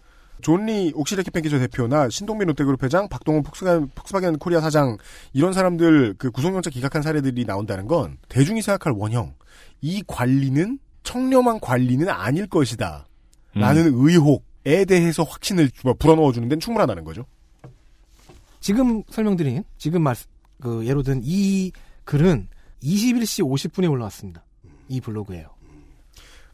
[0.44, 4.98] 존리 옥시레킷벤키저 대표나 신동빈 롯데그룹 회장, 박동훈 폭스바겐, 폭스바겐 코리아 사장
[5.32, 9.34] 이런 사람들 그 구속영장 기각한 사례들이 나온다는 건 대중이 생각할 원형
[9.80, 13.06] 이 관리는 청렴한 관리는 아닐 것이다.
[13.56, 13.60] 음.
[13.60, 17.24] 라는 의혹에 대해서 확신을 불어넣어 주는 데는 충분하다는 거죠.
[18.60, 20.14] 지금 설명드린 지금 말
[20.60, 21.72] 그 예로 든 이
[22.04, 22.48] 글은
[22.82, 24.42] 21시 50분에 올라왔습니다.
[24.88, 25.48] 이 블로그에요.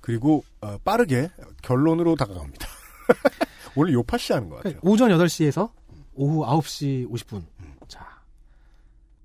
[0.00, 1.28] 그리고 어, 빠르게
[1.62, 2.66] 결론으로 다가갑니다.
[3.74, 4.78] 오늘 요파시 하는 것 같아요.
[4.82, 5.70] 오전 8시에서
[6.14, 7.42] 오후 9시 50분.
[7.88, 8.06] 자,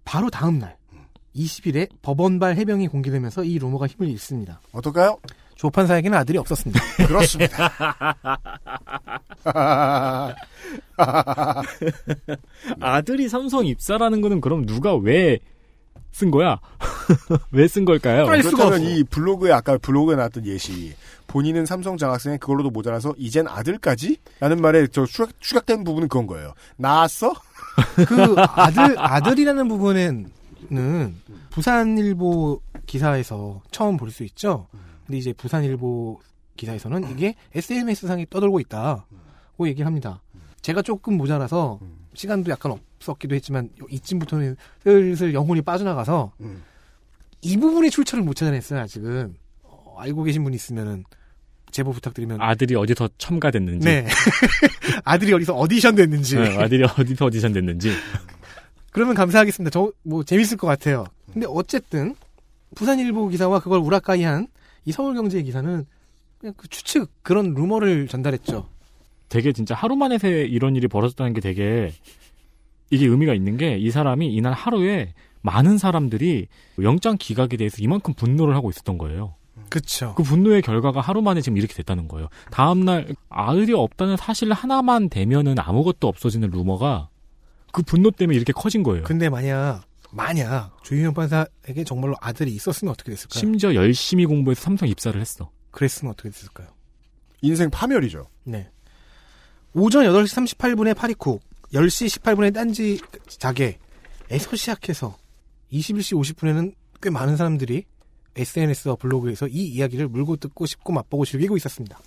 [0.04, 0.78] 바로 다음 날
[1.36, 4.62] 20일에 법원발 해명이 공개되면서 이 루머가 힘을 잃습니다.
[4.72, 5.18] 어떨까요?
[5.56, 6.80] 조 판사에게는 아들이 없었습니다.
[7.08, 7.74] 그렇습니다.
[12.80, 15.40] 아들이 삼성 입사라는 거는 그럼 누가 왜
[16.16, 16.62] 쓴 거야?
[17.52, 18.26] 왜 쓴 걸까요?
[18.26, 20.94] 그렇다면 이 블로그에 아까 블로그에 나왔던 예시
[21.28, 24.16] 본인은 삼성 장학생에 그걸로도 모자라서 이젠 아들까지?
[24.40, 26.54] 라는 말에 저 추락, 추락된 부분은 그건 거예요.
[26.78, 27.34] 나았어?
[28.08, 30.32] 그 아들 아들이라는 부분에는
[31.50, 34.68] 부산일보 기사에서 처음 볼 수 있죠.
[35.06, 36.22] 근데 이제 부산일보
[36.56, 40.22] 기사에서는 이게 SNS 상에 떠돌고 있다고 얘기를 합니다.
[40.62, 41.80] 제가 조금 모자라서
[42.16, 46.32] 시간도 약간 없었기도 했지만 이쯤부터는 슬슬 영혼이 빠져나가서
[47.42, 51.04] 이 부분의 출처를 못 찾아냈어요 아직은 어, 알고 계신 분 있으면은
[51.72, 53.86] 제보 부탁드리면 아들이 어디서 첨가됐는지.
[53.86, 54.08] 네
[55.04, 57.92] 아들이 어디서 오디션 됐는지 네, 아들이 어디서 오디션 됐는지.
[58.92, 59.72] 그러면 감사하겠습니다.
[59.72, 61.06] 저 뭐 재밌을 것 같아요.
[61.34, 62.16] 근데 어쨌든
[62.76, 64.48] 부산일보 기사와 그걸 우라카이한
[64.86, 65.86] 이 서울경제 기사는
[66.40, 68.70] 그냥 그 추측 그런 루머를 전달했죠.
[69.30, 71.92] 되게 진짜 하루 만에 새 이런 일이 벌어졌다는 게 되게
[72.90, 76.48] 이게 의미가 있는 게 이 사람이 이날 하루에 많은 사람들이
[76.82, 79.36] 영장 기각에 대해서 이만큼 분노를 하고 있었던 거예요.
[79.70, 80.14] 그렇죠.
[80.16, 82.28] 그 분노의 결과가 하루 만에 지금 이렇게 됐다는 거예요.
[82.52, 87.10] 다음 날 아들이 없다는 사실 하나만 되면은 아무것도 없어지는 루머가
[87.72, 89.04] 그 분노 때문에 이렇게 커진 거예요.
[89.04, 93.40] 근데 만약 만약 조희연 판사에게 정말로 아들이 있었으면 어떻게 됐을까요?
[93.40, 95.50] 심지어 열심히 공부해서 삼성 입사를 했어.
[95.72, 96.68] 그랬으면 어떻게 됐을까요?
[97.42, 98.28] 인생 파멸이죠.
[98.46, 98.70] 네.
[99.78, 101.42] 오전 8시 38분에 파리쿡,
[101.74, 102.98] 10시 18분에 딴지
[103.28, 105.18] 자개에서 시작해서
[105.70, 107.84] 21시 50분에는 꽤 많은 사람들이
[108.38, 112.00] SNS와 블로그에서 이 이야기를 물고 뜯고 씹고 맛보고 즐기고 있었습니다.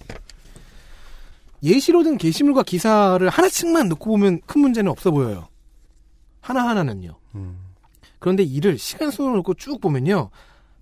[1.63, 5.49] 예시로 든 게시물과 기사를 하나씩만 놓고 보면 큰 문제는 없어 보여요.
[6.41, 7.19] 하나하나는요.
[8.19, 10.31] 그런데 이를 시간 순으로 놓고 쭉 보면요.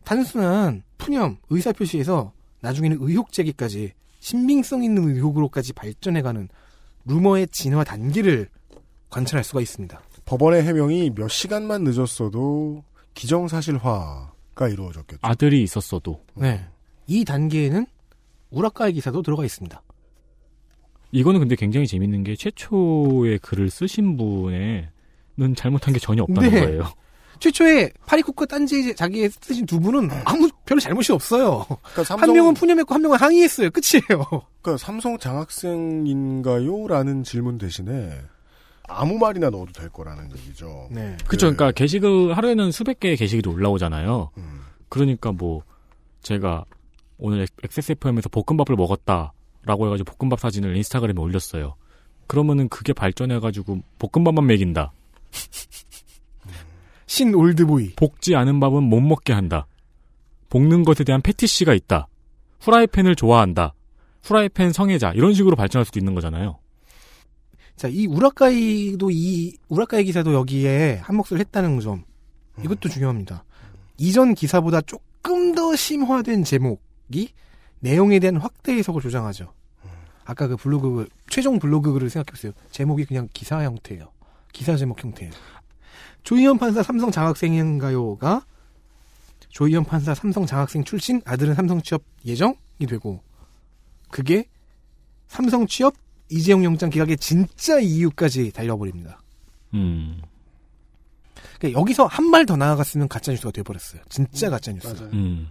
[0.04, 6.48] 단순한 푸념, 의사표시에서 나중에는 의혹 제기까지 신빙성 있는 의혹으로까지 발전해가는
[7.06, 8.48] 루머의 진화 단계를
[9.10, 10.00] 관찰할 수가 있습니다.
[10.24, 12.82] 법원의 해명이 몇 시간만 늦었어도
[13.14, 15.20] 기정사실화가 이루어졌겠죠.
[15.22, 16.22] 아들이 있었어도.
[16.34, 16.66] 네.
[17.06, 17.86] 이 단계에는
[18.50, 19.80] 우라카이 기사도 들어가 있습니다.
[21.12, 26.60] 이거는 근데 굉장히 재밌는 게 최초의 글을 쓰신 분에는 잘못한 게 전혀 없다는 네.
[26.60, 26.84] 거예요.
[27.40, 31.64] 최초에 파리쿠크 딴지 자기에 쓰신 두 분은 아무 별로 잘못이 없어요.
[31.68, 33.70] 그러니까 삼성, 한 명은 푸념했고 한 명은 항의했어요.
[33.70, 34.24] 끝이에요.
[34.62, 36.88] 그러니까 삼성 장학생인가요?
[36.88, 38.20] 라는 질문 대신에
[38.88, 40.88] 아무 말이나 넣어도 될 거라는 얘기죠.
[40.90, 41.16] 네.
[41.26, 41.46] 그쵸.
[41.46, 44.30] 그러니까 게시글 하루에는 수백 개의 게시글이 올라오잖아요.
[44.36, 44.60] 음.
[44.88, 45.62] 그러니까 뭐
[46.22, 46.64] 제가
[47.18, 51.74] 오늘 XSFM에서 볶음밥을 먹었다라고 해가지고 볶음밥 사진을 인스타그램에 올렸어요.
[52.26, 54.92] 그러면은 그게 발전해가지고 볶음밥만 먹인다.
[57.06, 57.94] 신 올드보이.
[57.96, 59.66] 볶지 않은 밥은 못 먹게 한다.
[60.50, 62.08] 볶는 것에 대한 패티시가 있다.
[62.60, 63.74] 후라이팬을 좋아한다.
[64.24, 66.58] 후라이팬 성애자 이런 식으로 발전할 수도 있는 거잖아요.
[67.76, 72.04] 자, 이 우라카이도 이 우라카이 기사도 여기에 한 몫을 했다는 점.
[72.62, 73.44] 이것도 중요합니다.
[73.98, 77.32] 이전 기사보다 조금 더 심화된 제목이
[77.80, 79.52] 내용에 대한 확대 해석을 조장하죠.
[80.24, 82.52] 아까 그 블로그 최종 블로그 글을 생각해보세요.
[82.70, 84.10] 제목이 그냥 기사 형태예요.
[84.52, 85.32] 기사 제목 형태예요.
[86.26, 88.44] 조희연 판사 삼성 장학생인가요가
[89.48, 92.56] 조희연 판사 삼성 장학생 출신 아들은 삼성 취업 예정이
[92.88, 93.22] 되고
[94.10, 94.44] 그게
[95.28, 95.94] 삼성 취업
[96.28, 99.22] 이재용 영장 기각의 진짜 이유까지 달려버립니다.
[99.74, 100.20] 음,
[101.58, 104.02] 그러니까 여기서 한 발 더 나아갔으면 가짜 뉴스가 돼버렸어요.
[104.08, 104.88] 진짜 가짜 뉴스.
[104.88, 105.10] 맞아요.
[105.12, 105.48] 음.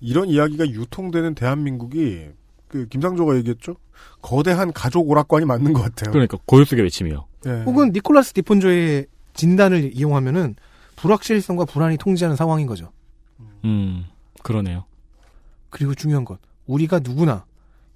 [0.00, 2.28] 이런 이야기가 유통되는 대한민국이
[2.68, 3.76] 그 김상조가 얘기했죠.
[4.22, 6.12] 거대한 가족 오락관이 맞는 것 같아요.
[6.12, 7.26] 그러니까 고요 속의 외침이요.
[7.46, 7.50] 예.
[7.66, 10.56] 혹은 니콜라스 디폰조의 진단을 이용하면은
[10.96, 12.92] 불확실성과 불안이 통제하는 상황인 거죠.
[13.64, 14.04] 음,
[14.42, 14.84] 그러네요.
[15.70, 17.44] 그리고 중요한 것, 우리가 누구나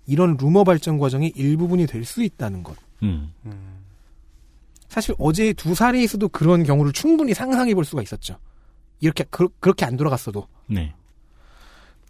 [0.07, 2.77] 이런 루머 발전 과정의 일부분이 될 수 있다는 것.
[3.03, 3.33] 음,
[4.89, 8.39] 사실 어제 두 사례에서도 그런 경우를 충분히 상상해 볼 수가 있었죠.
[9.01, 10.95] 이렇게 그, 렇게안 돌아갔어도 네.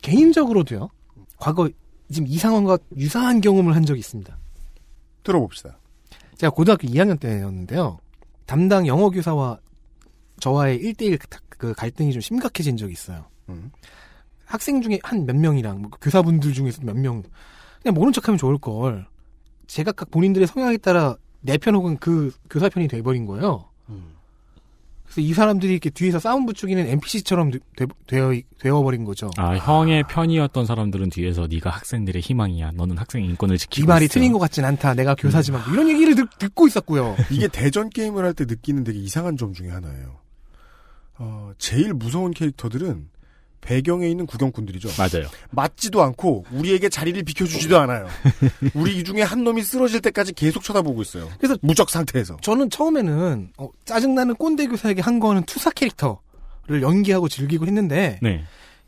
[0.02, 0.90] 개인적으로도요.
[1.38, 1.68] 과거
[2.12, 4.36] 지금 이 상황과 유사한 경험을 한 적이 있습니다.
[5.22, 5.78] 들어봅시다.
[6.36, 7.98] 제가 고등학교 2학년 때였는데요.
[8.46, 9.58] 담당 영어 교사와
[10.40, 11.18] 저와의 1대1
[11.56, 13.24] 그 갈등이 좀 심각해진 적이 있어요.
[13.48, 13.70] 음.
[14.44, 17.22] 학생 중에 한 몇 명이랑 뭐 교사분들 중에서 몇 명
[17.82, 19.06] 그냥 모른 척하면 좋을 걸
[19.66, 23.68] 제각각 본인들의 성향에 따라 내 편 혹은 그 교사 편이 돼버린 거예요.
[25.04, 25.10] 음.
[25.14, 29.30] 그래서 이 사람들이 이렇게 뒤에서 싸움 부추기는 NPC처럼 되, 되어 되어버린 거죠.
[29.36, 32.72] 아, 형의 편이었던 사람들은 뒤에서 네가 학생들의 희망이야.
[32.74, 34.14] 너는 학생 인권을 지키고 이 말이 있어.
[34.14, 34.94] 틀린 것 같진 않다.
[34.94, 37.16] 내가 교사지만 뭐 이런 얘기를 듣, 듣고 있었고요.
[37.30, 40.16] 이게 대전 게임을 할 때 느끼는 되게 이상한 점 중에 하나예요.
[41.18, 43.08] 어, 제일 무서운 캐릭터들은
[43.64, 44.90] 배경에 있는 구경꾼들이죠.
[44.98, 45.26] 맞아요.
[45.50, 48.06] 맞지도 않고 우리에게 자리를 비켜주지도 않아요.
[48.74, 51.30] 우리 이 중에 한 놈이 쓰러질 때까지 계속 쳐다보고 있어요.
[51.38, 52.36] 그래서 무적 상태에서.
[52.42, 58.44] 저는 처음에는 어, 짜증나는 꼰대 교사에게 한 거는 투사 캐릭터를 연기하고 즐기고 했는데 네.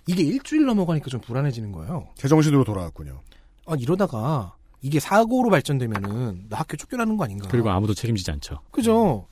[0.07, 2.09] 이게 일주일 넘어가니까 좀 불안해지는 거예요.
[2.17, 3.23] 제정신으로 돌아왔군요.
[3.67, 7.49] 아 이러다가 이게 사고로 발전되면은 나 학교 쫓겨나는 거 아닌가?
[7.51, 8.61] 그리고 아무도 책임지지 않죠.
[8.71, 9.27] 그죠?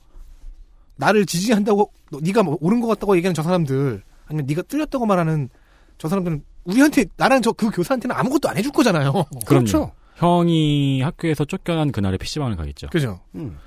[0.97, 5.49] 나를 지지한다고 너, 네가 뭐 옳은 것 같다고 얘기하는 저 사람들 아니면 네가 틀렸다고 말하는
[5.97, 9.13] 저 사람들은 우리한테 나랑 저 그 교사한테는 아무것도 안 해줄 거잖아요.
[9.45, 9.91] 그럼요.
[10.15, 12.87] 형이 학교에서 쫓겨난 그날에 PC방을 가겠죠.
[12.89, 13.21] 그죠?
[13.35, 13.57] 음.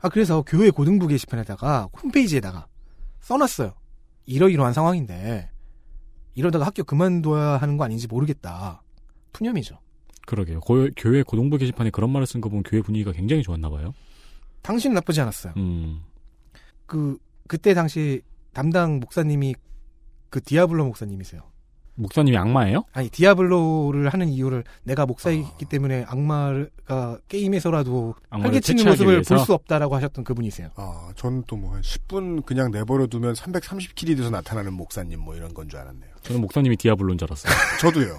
[0.00, 2.66] 아 그래서 교회 고등부 게시판에다가 홈페이지에다가
[3.20, 3.74] 써놨어요.
[4.26, 5.50] 이러이러한 상황인데
[6.34, 8.82] 이러다가 학교 그만둬야 하는 거 아닌지 모르겠다.
[9.32, 9.78] 푸념이죠.
[10.26, 10.60] 그러게요.
[10.60, 13.92] 고- 교회 고등부 게시판에 그런 말을 쓴 거 보면 교회 분위기가 굉장히 좋았나 봐요.
[14.62, 15.52] 당신은 나쁘지 않았어요.
[15.56, 16.02] 음.
[16.86, 19.54] 그 그때 당시 담당 목사님이
[20.30, 21.42] 그 디아블로 목사님이세요.
[21.96, 22.84] 목사님이 악마예요?
[22.92, 29.22] 아니 디아블로를 하는 이유를 내가 목사이기 때문에 악마가 게임에서라도 활개치는 모습을?
[29.22, 30.70] 볼 수 없다라고 하셨던 그분이세요.
[30.76, 35.52] 아, 저는 또 뭐 한 10분 그냥 내버려 두면 330킬이 돼서 나타나는 목사님 뭐 이런
[35.52, 36.10] 건 줄 알았네요.
[36.22, 37.52] 저는 목사님이 디아블로인 줄 알았어요.
[37.80, 38.18] 저도요.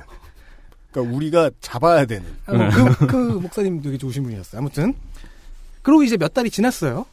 [0.91, 2.27] 그러니까 우리가 잡아야 되는.
[2.45, 4.59] 아, 뭐 그, 그 목사님 되게 좋으신 분이었어요.
[4.59, 4.93] 아무튼
[5.81, 7.05] 그러고 이제 몇 달이 지났어요.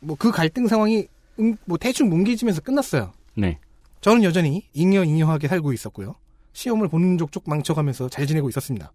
[0.00, 1.06] 뭐 그 갈등 상황이
[1.38, 3.12] 음, 뭐 대충 뭉개지면서 끝났어요.
[3.36, 3.58] 네.
[4.00, 6.14] 저는 여전히 잉여잉여하게 살고 있었고요.
[6.52, 8.92] 시험을 보는 족족 망쳐가면서 잘 지내고 있었습니다.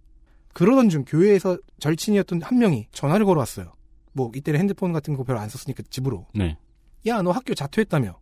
[0.53, 3.73] 그러던 중 교회에서 절친이었던 한 명이 전화를 걸어왔어요.
[4.13, 6.25] 뭐 이때는 핸드폰 같은 거 별로 안 썼으니까 집으로.
[6.33, 6.57] 네.
[7.07, 8.17] 야 너 학교 자퇴했다며.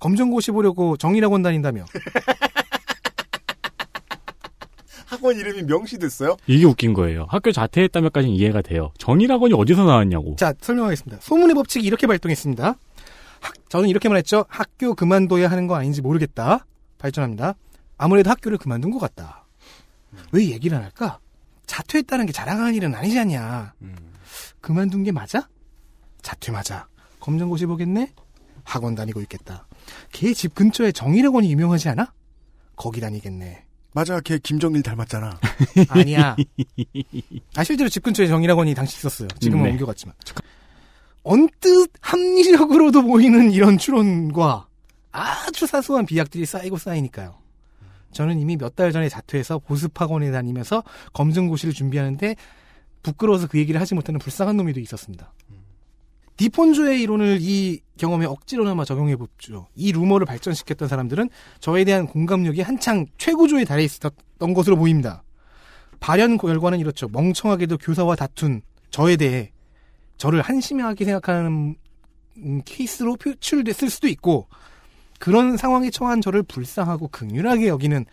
[0.00, 1.84] 검정고시 보려고 정일학원 다닌다며.
[5.06, 6.36] 학원 이름이 명시됐어요?
[6.48, 7.26] 이게 웃긴 거예요.
[7.28, 8.90] 학교 자퇴했다면까지는 이해가 돼요.
[8.98, 10.34] 정일학원이 어디서 나왔냐고.
[10.36, 11.20] 자 설명하겠습니다.
[11.22, 12.74] 소문의 법칙이 이렇게 발동했습니다.
[13.44, 14.44] 학- 저는 이렇게 말 했죠.
[14.48, 16.66] 학교 그만둬야 하는 거 아닌지 모르겠다.
[16.98, 17.54] 발전합니다.
[17.98, 19.46] 아무래도 학교를 그만둔 것 같다.
[20.32, 21.18] 왜 얘기를 안 할까?
[21.66, 23.74] 자퇴했다는 게 자랑하는 일은 아니지 않냐.
[24.60, 25.48] 그만둔 게 맞아?
[26.22, 26.88] 자퇴 맞아.
[27.20, 28.12] 검정고시 보겠네?
[28.64, 29.66] 학원 다니고 있겠다.
[30.12, 32.12] 걔 집 근처에 정일학원이 유명하지 않아?
[32.76, 33.64] 거기 다니겠네.
[33.92, 35.38] 맞아, 걔 김정일 닮았잖아.
[35.90, 36.34] 아니야.
[37.56, 39.28] 아 실제로 집 근처에 정일학원이 당시 있었어요.
[39.38, 39.70] 지금은 네.
[39.72, 40.14] 옮겨갔지만.
[41.24, 44.68] 언뜻 합리적으로도 보이는 이런 추론과
[45.10, 47.34] 아주 사소한 비약들이 쌓이고 쌓이니까요.
[48.12, 52.36] 저는 이미 몇 달 전에 자퇴해서 보습학원에 다니면서 검증고시를 준비하는데
[53.02, 55.32] 부끄러워서 그 얘기를 하지 못하는 불쌍한 놈이 또 있었습니다.
[56.36, 59.68] 디폰조의 이론을 이 경험에 억지로나마 적용해 보죠.
[59.74, 65.22] 이 루머를 발전시켰던 사람들은 저에 대한 공감력이 한창 최고조에 달해 있었던 것으로 보입니다.
[66.00, 67.08] 발현 결과는 이렇죠.
[67.08, 69.52] 멍청하게도 교사와 다툰 저에 대해
[70.24, 71.76] 저를 한심하게 생각하는
[72.38, 74.48] 음, 케이스로 표출됐을 수도 있고
[75.18, 78.06] 그런 상황에 처한 저를 불쌍하고 극률하게 여기는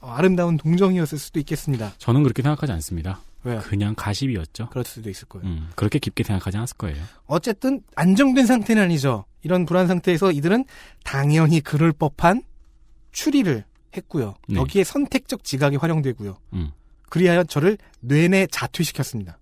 [0.00, 1.92] 어, 아름다운 동정이었을 수도 있겠습니다.
[1.98, 3.20] 저는 그렇게 생각하지 않습니다.
[3.44, 3.60] 왜요?
[3.60, 4.70] 그냥 가십이었죠.
[4.70, 5.46] 그럴 수도 있을 거예요.
[5.46, 7.02] 음, 그렇게 깊게 생각하지 않았을 거예요.
[7.26, 9.26] 어쨌든 안정된 상태는 아니죠.
[9.42, 10.64] 이런 불안 상태에서 이들은
[11.04, 12.42] 당연히 그럴 법한
[13.12, 13.64] 추리를
[13.98, 14.34] 했고요.
[14.48, 14.56] 네.
[14.56, 16.38] 여기에 선택적 지각이 활용되고요.
[16.54, 16.72] 음.
[17.10, 19.39] 그리하여 저를 뇌내 자퇴시켰습니다.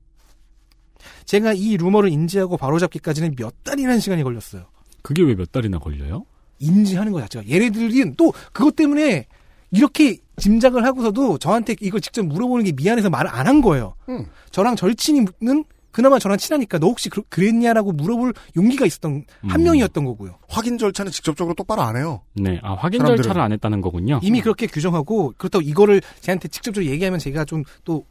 [1.24, 4.64] 제가 이 루머를 인지하고 바로잡기까지는 몇 달이라는 시간이 걸렸어요.
[5.02, 6.24] 그게 왜 몇 달이나 걸려요?
[6.59, 7.48] 인지하는 것 자체가.
[7.48, 9.26] 얘네들이 또 그것 때문에
[9.70, 13.94] 이렇게 짐작을 하고서도 저한테 이걸 직접 물어보는 게 미안해서 말을 안 한 거예요.
[14.09, 14.26] 음.
[14.50, 19.64] 저랑 절친이는 그나마 저랑 친하니까 너 혹시 그, 그랬냐라고 물어볼 용기가 있었던 한 음.
[19.64, 20.36] 명이었던 거고요.
[20.48, 22.22] 확인 절차는 직접적으로 똑바로 안 해요.
[22.34, 24.20] 네, 아, 확인 사람들은- 절차를 안 했다는 거군요.
[24.22, 28.04] 이미 그렇게 규정하고 그렇다고 이거를 제한테 직접적으로 얘기하면 제가 좀 또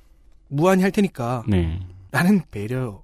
[0.49, 1.79] 무한히 할 테니까 네.
[2.11, 3.03] 나는 배려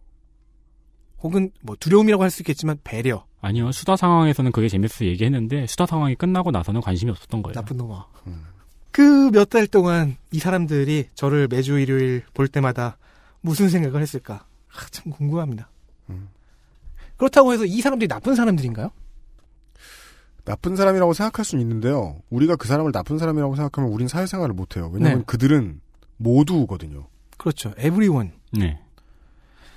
[1.21, 6.15] 혹은 뭐 두려움이라고 할 수 있겠지만 배려 아니요, 수다 상황에서는 그게 재밌어서 얘기했는데, 수다 상황이
[6.15, 7.53] 끝나고 나서는 관심이 없었던 거예요.
[7.53, 8.05] 나쁜 놈아.
[8.91, 12.97] 그몇 달 동안 이 사람들이 저를 매주 일요일 볼 때마다
[13.41, 14.45] 무슨 생각을 했을까?
[14.73, 15.69] 아, 참 궁금합니다.
[17.17, 18.91] 그렇다고 해서 이 사람들이 나쁜 사람들인가요?
[20.45, 22.21] 나쁜 사람이라고 생각할 수는 있는데요.
[22.29, 24.89] 우리가 그 사람을 나쁜 사람이라고 생각하면 우린 사회생활을 못해요.
[24.93, 25.25] 왜냐하면 네.
[25.25, 25.81] 그들은
[26.17, 27.07] 모두거든요.
[27.37, 27.73] 그렇죠.
[27.77, 28.31] everyone.
[28.53, 28.79] 네.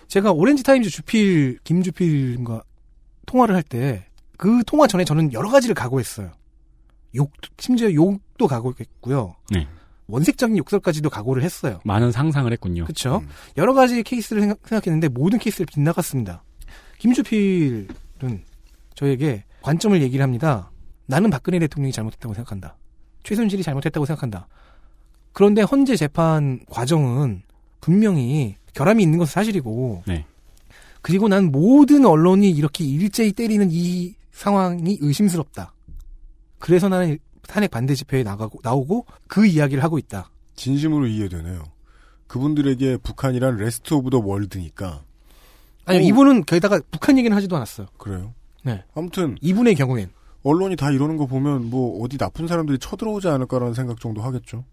[0.08, 2.62] 제가 오렌지 타임즈 주필 김주필과
[3.26, 6.30] 통화를 할 때 그 통화 전에 저는 여러 가지를 각오했어요.
[7.14, 9.34] 욕 심지어 욕도 각오했고요.
[9.50, 9.66] 네.
[10.08, 11.80] 원색적인 욕설까지도 각오를 했어요.
[11.84, 12.84] 많은 상상을 했군요.
[12.84, 13.22] 그렇죠.
[13.56, 16.44] 여러 가지 케이스를 생각, 생각했는데 모든 케이스를 빗나갔습니다.
[16.98, 17.88] 김주필은
[18.94, 20.70] 저에게 관점을 얘기를 합니다.
[21.06, 22.76] 나는 박근혜 대통령이 잘못했다고 생각한다.
[23.24, 24.46] 최순실이 잘못했다고 생각한다.
[25.32, 27.42] 그런데 헌재 재판 과정은
[27.80, 30.26] 분명히 결함이 있는 것은 사실이고 네.
[31.00, 35.72] 그리고 난 모든 언론이 이렇게 일제히 때리는 이 상황이 의심스럽다.
[36.58, 37.18] 그래서 나는
[37.48, 40.30] 탄핵 반대 집회에 나가고 나오고 그 이야기를 하고 있다.
[40.56, 41.64] 진심으로 이해되네요.
[42.26, 45.02] 그분들에게 북한이란 rest of the world니까.
[45.86, 46.02] 아니 오.
[46.02, 47.86] 이분은 게다가 북한 얘기는 하지도 않았어요.
[47.96, 48.34] 그래요.
[48.62, 48.84] 네.
[48.94, 50.10] 아무튼 이분의 경우엔
[50.42, 54.64] 언론이 다 이러는 거 보면 뭐 어디 나쁜 사람들이 쳐들어오지 않을까라는 생각 정도 하겠죠.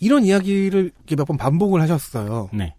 [0.00, 2.48] 이런 이야기를 몇 번 반복을 하셨어요.
[2.52, 2.74] 네.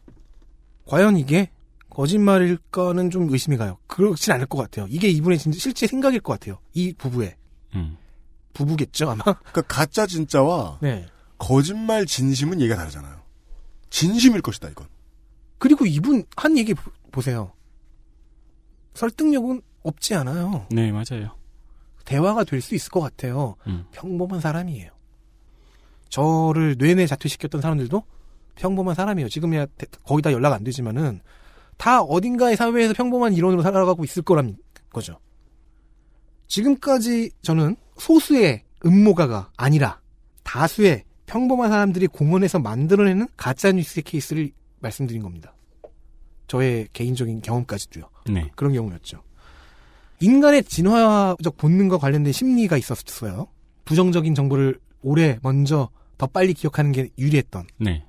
[0.86, 1.50] 과연 이게
[1.90, 3.78] 거짓말일까는 좀 의심이 가요.
[3.88, 4.88] 그렇진 않을 것 같아요.
[4.90, 6.60] 이게 이분의 진짜 실제 생각일 것 같아요.
[6.74, 7.36] 이 부부의
[7.76, 7.98] 음.
[8.54, 9.24] 부부겠죠 아마.
[9.24, 11.06] 그러니까 가짜 진짜와 네.
[11.38, 13.22] 거짓말 진심은 얘기가 다르잖아요.
[13.90, 14.88] 진심일 것이다 이건.
[15.58, 17.54] 그리고 이분 한 얘기 보- 보세요.
[18.94, 20.66] 설득력은 없지 않아요.
[20.72, 21.36] 네, 맞아요.
[22.06, 23.56] 대화가 될 수 있을 것 같아요.
[23.68, 23.86] 음.
[23.92, 24.92] 평범한 사람이에요.
[26.12, 28.04] 저를 뇌내 자퇴시켰던 사람들도
[28.56, 29.30] 평범한 사람이에요.
[29.30, 31.22] 지금이야 대- 거의 다 연락 안 되지만은
[31.78, 34.58] 다 어딘가의 사회에서 평범한 일원으로 살아가고 있을 거란
[34.92, 35.18] 거죠.
[36.48, 40.00] 지금까지 저는 소수의 음모가가 아니라
[40.44, 45.54] 다수의 평범한 사람들이 공원에서 만들어내는 가짜 뉴스의 케이스를 말씀드린 겁니다.
[46.48, 48.04] 저의 개인적인 경험까지도요.
[48.32, 48.52] 네.
[48.56, 49.24] 그런 경우였죠.
[50.20, 53.48] 인간의 진화적 본능과 관련된 심리가 있었어요.
[53.86, 55.90] 부정적인 정보를 오래 먼저
[56.22, 57.66] 더 빨리 기억하는 게 유리했던.
[57.80, 58.06] 네.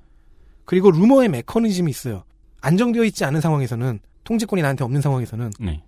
[0.65, 2.25] 그리고 루머의 메커니즘이 있어요.
[2.61, 5.81] 안정되어 있지 않은 상황에서는 통제권이 나한테 없는 상황에서는 네.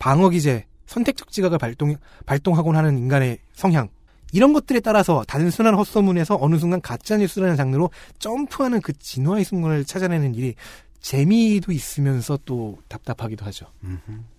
[0.00, 1.94] 방어 기제, 선택적 지각을 발동
[2.26, 3.88] 발동하곤 하는 인간의 성향
[4.32, 10.34] 이런 것들에 따라서 단순한 헛소문에서 어느 순간 가짜 뉴스라는 장르로 점프하는 그 진화의 순간을 찾아내는
[10.34, 10.56] 일이
[10.98, 13.66] 재미도 있으면서 또 답답하기도 하죠.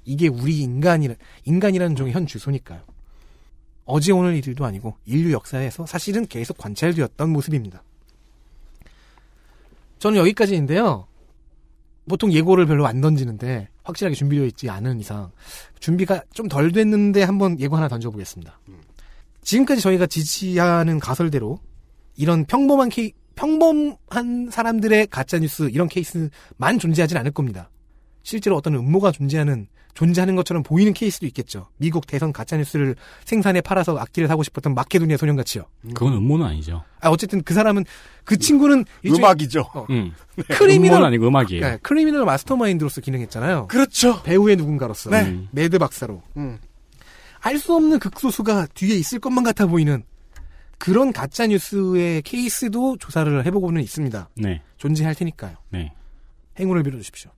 [0.03, 2.81] 이게 우리 인간이라 인간이라는 종의 현 주소니까요.
[3.85, 7.83] 어제 오늘 일도 아니고 인류 역사에서 사실은 계속 관찰되었던 모습입니다.
[9.99, 11.07] 저는 여기까지인데요.
[12.09, 15.31] 보통 예고를 별로 안 던지는데 확실하게 준비되어 있지 않은 이상
[15.79, 18.59] 준비가 좀 덜 됐는데 한번 예고 하나 던져보겠습니다.
[19.43, 21.59] 지금까지 저희가 지지하는 가설대로
[22.15, 27.69] 이런 평범한 케이 평범한 사람들의 가짜 뉴스 이런 케이스만 존재하진 않을 겁니다.
[28.23, 31.67] 실제로 어떤 음모가 존재하는 존재하는 것처럼 보이는 케이스도 있겠죠.
[31.77, 32.95] 미국 대선 가짜뉴스를
[33.25, 35.63] 생산해 팔아서 악기를 사고 싶었던 마케도니아 소년같이요.
[35.93, 36.83] 그건 음모는 아니죠.
[37.01, 37.85] 아, 어쨌든 그 사람은,
[38.23, 39.61] 그 친구는 음악이죠.
[39.73, 40.13] 어, 음.
[40.49, 41.61] criminal, 음모는 아니고 음악이에요.
[41.61, 43.67] 네, criminal mastermind로서 기능했잖아요.
[43.67, 44.21] 그렇죠.
[44.23, 45.09] 배후의 누군가로서.
[45.09, 45.23] 네.
[45.23, 45.47] 음.
[45.51, 46.21] mad 박사로.
[46.37, 46.59] 음.
[47.39, 50.03] 알수 없는 극소수가 뒤에 있을 것만 같아 보이는
[50.77, 54.29] 그런 가짜뉴스의 케이스도 조사를 해보고는 있습니다.
[54.35, 54.61] 네.
[54.77, 55.57] 존재할 테니까요.
[55.69, 55.93] 네.
[56.59, 57.31] 행운을 빌어주십시오.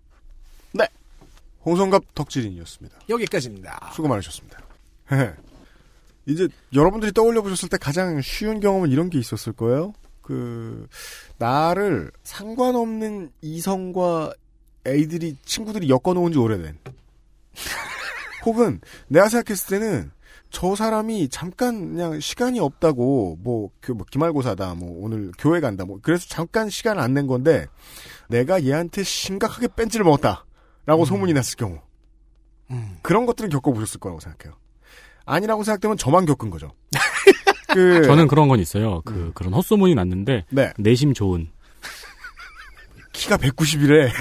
[1.65, 2.99] 홍성갑 덕질인이었습니다.
[3.09, 3.91] 여기까지입니다.
[3.93, 4.59] 수고 많으셨습니다.
[6.25, 9.93] 이제 여러분들이 떠올려 보셨을 때 가장 쉬운 경험은 이런 게 있었을 거예요.
[10.21, 10.87] 그
[11.37, 14.33] 나를 상관없는 이성과
[14.85, 16.77] 애들이 친구들이 엮어놓은 지 오래된.
[18.45, 20.11] 혹은 내가 생각했을 때는
[20.49, 25.99] 저 사람이 잠깐 그냥 시간이 없다고 뭐, 그, 뭐 기말고사다 뭐 오늘 교회 간다 뭐
[26.01, 27.65] 그래서 잠깐 시간을 안낸 건데
[28.27, 30.45] 내가 얘한테 심각하게 뺀지를 먹었다
[30.85, 31.79] 라고 소문이 났을 경우
[32.71, 32.97] 음.
[33.01, 34.57] 그런 것들은 겪어보셨을 거라고 생각해요.
[35.25, 36.71] 아니라고 생각되면 저만 겪은 거죠.
[37.73, 39.01] 그 저는 그런 건 있어요.
[39.05, 41.49] 그, 그런 헛소문이 났는데, 네 내심 좋은.
[43.13, 44.09] 키가 190이래.
[44.09, 44.11] 아,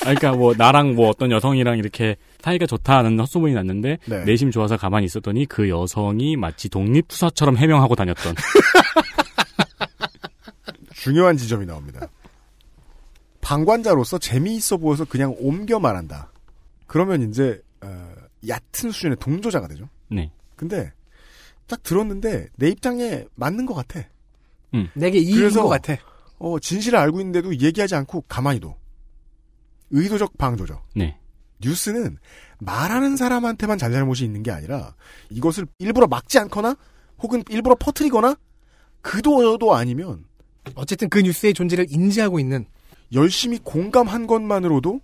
[0.00, 4.24] 그러니까 뭐, 나랑 뭐 어떤 여성이랑 이렇게 사이가 좋다는 헛소문이 났는데, 네.
[4.24, 8.34] 내심 좋아서 가만히 있었더니 그 여성이 마치 독립투사처럼 해명하고 다녔던.
[10.94, 12.06] 중요한 지점이 나옵니다.
[13.42, 16.32] 방관자로서 재미있어 보여서 그냥 옮겨 말한다.
[16.86, 18.14] 그러면 이제 어,
[18.48, 19.88] 얕은 수준의 동조자가 되죠.
[20.10, 20.30] 네.
[20.56, 20.90] 근데
[21.66, 24.00] 딱 들었는데 내 입장에 맞는 것 같아.
[24.94, 25.96] 내게 이익인 그래서- 것 같아.
[26.38, 28.74] 어, 진실을 알고 있는데도 얘기하지 않고 가만히 둬.
[29.90, 30.80] 의도적 방조죠.
[30.96, 31.18] 네.
[31.60, 32.16] 뉴스는
[32.58, 34.94] 말하는 사람한테만 잘잘못이 있는 게 아니라
[35.30, 36.76] 이것을 일부러 막지 않거나
[37.18, 38.36] 혹은 일부러 퍼뜨리거나
[39.02, 40.24] 그도도 아니면
[40.74, 42.64] 어쨌든 그 뉴스의 존재를 인지하고 있는
[43.14, 45.00] 열심히 공감한 것만으로도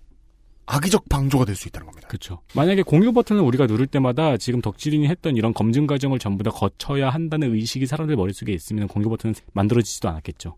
[0.65, 2.07] 악의적 방조가 될 수 있다는 겁니다.
[2.07, 2.41] 그렇죠.
[2.55, 7.09] 만약에 공유 버튼을 우리가 누를 때마다 지금 덕질인이 했던 이런 검증 과정을 전부 다 거쳐야
[7.09, 10.55] 한다는 의식이 사람들 머릿속에 있으면 공유 버튼은 만들어지지도 않았겠죠.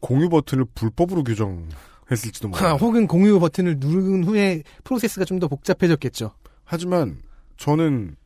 [0.00, 2.74] 공유 버튼을 불법으로 규정했을지도 아, 몰라요.
[2.80, 6.32] 혹은 공유 버튼을 누른 후에 프로세스가 좀 더 복잡해졌겠죠.
[6.64, 7.18] 하지만
[7.58, 8.16] 저는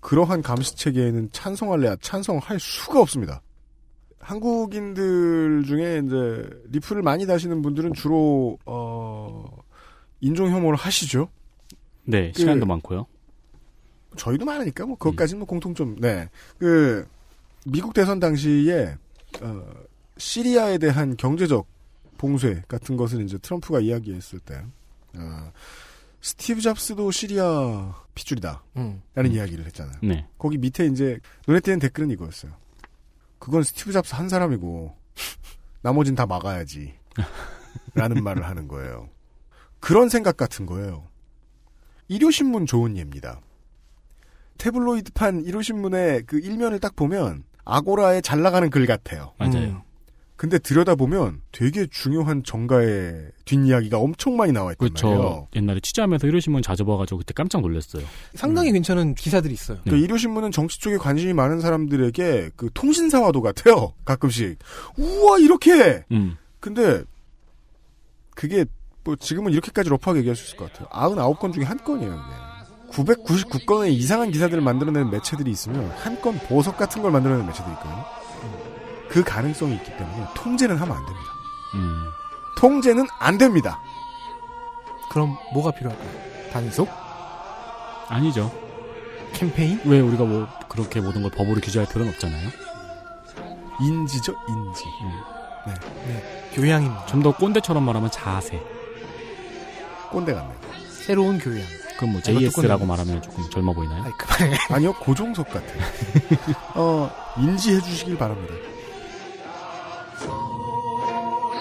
[0.00, 3.42] 그러한 감시 체계에는 찬성할래야 찬성할 수가 없습니다.
[4.28, 9.44] 한국인들 중에 이제 리플을 많이 다시는 분들은 주로 어
[10.20, 11.28] 인종 혐오를 하시죠.
[12.04, 13.06] 네, 그- 시간도 많고요.
[14.16, 15.96] 저희도 많으니까 뭐 그것까지는 뭐 공통점.
[16.00, 16.28] 네.
[16.58, 17.06] 그
[17.66, 18.96] 미국 대선 당시에
[19.40, 19.64] 어
[20.18, 21.66] 시리아에 대한 경제적
[22.18, 24.62] 봉쇄 같은 것을 이제 트럼프가 이야기했을 때
[25.16, 25.52] 어,
[26.20, 28.62] 스티브 잡스도 시리아 핏줄이다.
[28.76, 29.00] 음.
[29.14, 29.96] 라는 이야기를 했잖아요.
[30.02, 30.26] 네.
[30.36, 32.52] 거기 밑에 이제 눈에 띄는 댓글은 이거였어요.
[33.38, 34.94] 그건 스티브 잡스 한 사람이고
[35.82, 36.94] 나머진 다 막아야지.
[37.94, 39.08] 라는 말을 하는 거예요.
[39.80, 41.06] 그런 생각 같은 거예요.
[42.08, 43.40] 일요신문 좋은 예입니다.
[44.58, 49.32] 태블로이드판 일요신문의 그 일면을 딱 보면 아고라에 잘 나가는 글 같아요.
[49.38, 49.68] 맞아요.
[49.68, 49.82] 음.
[50.38, 55.08] 근데 들여다보면 되게 중요한 정가의 뒷이야기가 엄청 많이 나와 있단 그렇죠.
[55.08, 55.48] 말이에요.
[55.56, 58.04] 옛날에 취재하면서 이러시면 자주 봐가지고 그때 깜짝 놀랐어요.
[58.36, 59.78] 상당히 괜찮은 기사들이 있어요.
[59.82, 63.94] 그 일요신문은 정치 쪽에 관심이 많은 사람들에게 그 통신사와도 같아요.
[64.04, 64.60] 가끔씩.
[64.96, 66.04] 우와, 이렇게!
[66.12, 66.36] 음.
[66.60, 67.02] 근데,
[68.36, 68.64] 그게,
[69.02, 70.88] 뭐, 지금은 이렇게까지 러프하게 얘기할 수 있을 것 같아요.
[70.88, 72.92] 99건 중에 한 건이에요, 이게.
[72.92, 78.04] 999건의 이상한 기사들을 만들어내는 매체들이 있으면, 한 건 보석 같은 걸 만들어내는 매체들이 있거든요.
[79.08, 81.26] 그 가능성이 있기 때문에, 통제는 하면 안 됩니다.
[81.74, 82.04] 음.
[82.56, 83.80] 통제는 안 됩니다.
[85.10, 86.10] 그럼 뭐가 필요할까요?
[86.52, 86.88] 단속?
[88.08, 88.50] 아니죠.
[89.32, 89.80] 캠페인?
[89.84, 92.48] 왜 우리가 뭐 그렇게 모든 걸 법으로 규제할 필요는 없잖아요.
[93.80, 94.84] 인지죠, 인지.
[95.66, 96.50] 네.
[96.54, 97.06] 교양입니다.
[97.06, 98.60] 좀 더 꼰대처럼 말하면 자세.
[100.10, 100.56] 꼰대 같네요.
[100.90, 101.64] 새로운 교양.
[101.96, 102.86] 그럼 뭐 JS라고 꼰대.
[102.86, 104.02] 말하면 조금 젊어 보이나요?
[104.04, 104.56] 아이, 그만해.
[104.70, 105.80] 아니요, 고종석 같아요.
[106.74, 108.54] 어, 인지해 주시길 바랍니다.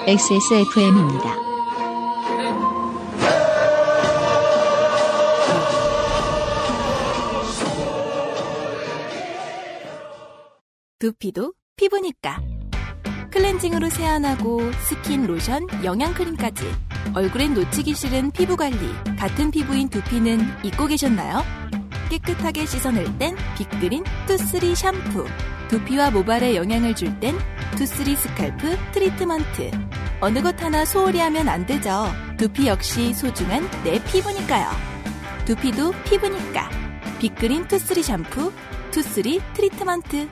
[0.08, 1.36] XSFM입니다.
[11.00, 12.42] 두피도 피부니까.
[13.32, 16.66] 클렌징으로 세안하고 스킨, 로션, 영양크림까지.
[17.14, 18.78] 얼굴엔 놓치기 싫은 피부관리.
[19.18, 21.67] 같은 피부인 두피는 잊고 계셨나요?
[22.10, 25.26] 깨끗하게 씻어낼 땐 빅그린 투쓰리 샴푸.
[25.70, 27.36] 두피와 모발에 영향을 줄 땐
[27.78, 29.72] 투쓰리 scalp treatment.
[30.22, 32.06] 어느 것 하나 소홀히 하면 안 되죠.
[32.38, 34.70] 두피 역시 소중한 내 피부니까요.
[35.46, 36.70] 두피도 피부니까.
[37.20, 38.52] 빅그린 투쓰리 샴푸,
[38.92, 40.30] 투쓰리 트리트먼트.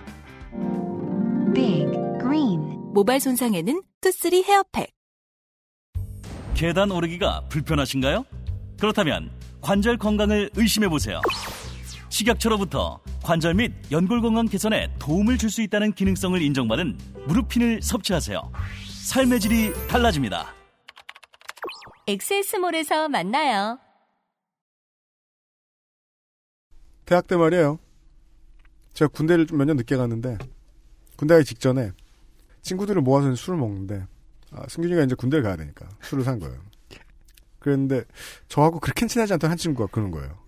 [1.53, 1.85] Big
[2.21, 2.59] Green
[2.93, 4.91] 모발 손상에는 투쓰리 헤어팩.
[6.53, 8.25] 계단 오르기가 불편하신가요?
[8.79, 9.29] 그렇다면
[9.61, 11.21] 관절 건강을 의심해 보세요.
[12.19, 16.97] 식약처로부터 관절 및 연골 건강 개선에 도움을 줄 수 있다는 기능성을 인정받은
[17.27, 18.51] 무릎핀을 섭취하세요.
[19.05, 20.53] 삶의 질이 달라집니다.
[22.07, 23.79] 엑세스몰에서 만나요.
[27.05, 27.79] 대학 때 말이에요.
[28.93, 30.37] 제가 군대를 좀 몇 년 늦게 갔는데
[31.17, 31.91] 군대 가기 직전에
[32.61, 34.07] 친구들을 모아서 술을 먹는데
[34.51, 36.57] 아, 승균이가 이제 군대를 가야 되니까 술을 산 거예요.
[37.59, 38.05] 그랬는데
[38.47, 40.44] 저하고 그렇게 친하지 않던 한 친구가 그러는 거예요.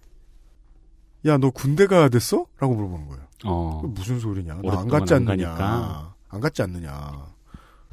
[1.25, 2.45] 야, 너 군대 가야 됐어?
[2.59, 3.23] 라고 물어보는 거예요.
[3.45, 3.79] 어.
[3.81, 4.53] 그게 무슨 소리냐?
[4.55, 5.47] 너안 오랫동안 갔지 안 않느냐?
[5.49, 6.13] 가니까.
[6.29, 7.25] 안 갔지 않느냐?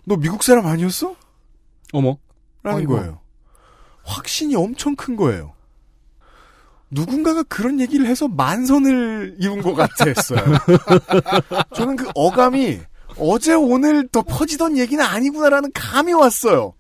[0.05, 1.15] 너 미국 사람 아니었어?
[1.93, 2.19] 어머.
[2.63, 2.97] 라는 아이고.
[2.97, 3.21] 거예요.
[4.05, 5.53] 확신이 엄청 큰 거예요.
[6.91, 10.39] 누군가가 그런 얘기를 해서 만선을 이룬 것 같았어요.
[11.75, 12.81] 저는 그 어감이
[13.19, 16.75] 어제 오늘 더 퍼지던 얘기는 아니구나라는 감이 왔어요.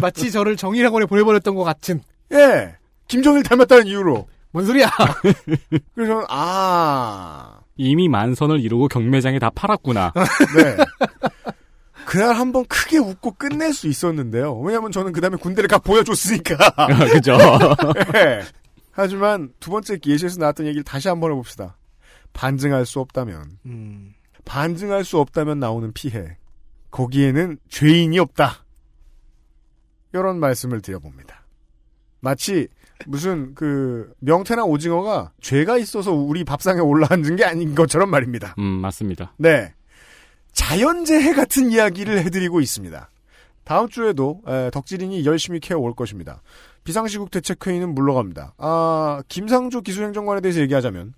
[0.00, 2.00] 마치 저를 정의학원에 보내버렸던 것 같은.
[2.32, 2.76] 예.
[3.08, 4.26] 김정일 닮았다는 이유로.
[4.54, 4.88] 뭔 소리야?
[5.96, 7.58] 그래서 저는, 아.
[7.76, 10.12] 이미 만선을 이루고 경매장에 다 팔았구나.
[10.54, 10.76] 네.
[12.06, 14.56] 그날 한번 크게 웃고 끝낼 수 있었는데요.
[14.60, 16.56] 왜냐면 저는 그 다음에 군대를 가 보여줬으니까.
[17.12, 17.36] 그죠.
[18.14, 18.42] 예.
[18.92, 21.76] 하지만 두 번째 예시에서 나왔던 얘기를 다시 한번 해봅시다.
[22.32, 24.14] 반증할 수 없다면, 음.
[24.44, 26.36] 반증할 수 없다면 나오는 피해.
[26.92, 28.64] 거기에는 죄인이 없다.
[30.12, 31.44] 이런 말씀을 드려봅니다.
[32.20, 32.68] 마치
[33.06, 38.54] 무슨 그 명태나 오징어가 죄가 있어서 우리 밥상에 올라앉은 게 아닌 것처럼 말입니다.
[38.58, 39.32] 음, 맞습니다.
[39.36, 39.72] 네.
[40.52, 43.08] 자연재해 같은 이야기를 해드리고 있습니다.
[43.64, 46.42] 다음 주에도 에, 덕질인이 열심히 캐어올 것입니다.
[46.84, 48.54] 비상시국 대책회의는 물러갑니다.
[48.58, 51.14] 아, 김상조 기술행정관에 대해서 얘기하자면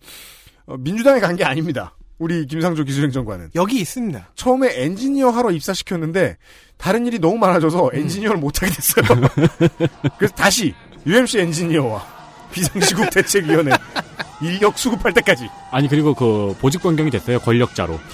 [0.66, 1.94] 어, 민주당에 간 게 아닙니다.
[2.18, 4.30] 우리 김상조 기술행정관은 여기 있습니다.
[4.36, 6.38] 처음에 엔지니어 하러 입사시켰는데
[6.78, 9.04] 다른 일이 너무 많아져서 엔지니어를 못하게 됐어요.
[10.16, 10.74] 그래서 다시
[11.06, 12.04] UMC 엔지니어와
[12.50, 13.72] 비상시국 대책위원회
[14.40, 17.98] 인력 수급할 때까지 아니 그리고 그 보직 변경이 됐어요 권력자로.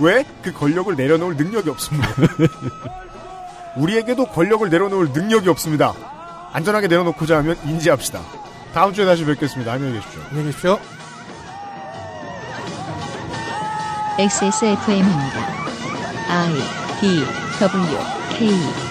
[0.00, 0.24] 왜?
[0.42, 2.08] 그 권력을 내려놓을 능력이 없습니다.
[3.76, 5.94] 우리에게도 권력을 내려놓을 능력이 없습니다.
[6.52, 8.20] 안전하게 내려놓고자 하면 인지합시다.
[8.72, 9.72] 다음 주에 다시 뵙겠습니다.
[9.72, 10.20] 안녕히 계십시오.
[10.30, 10.78] 안녕히 계십시오.
[14.18, 15.40] XSFM입니다.
[16.28, 16.54] I
[17.00, 17.24] D
[17.60, 17.98] W
[18.30, 18.89] K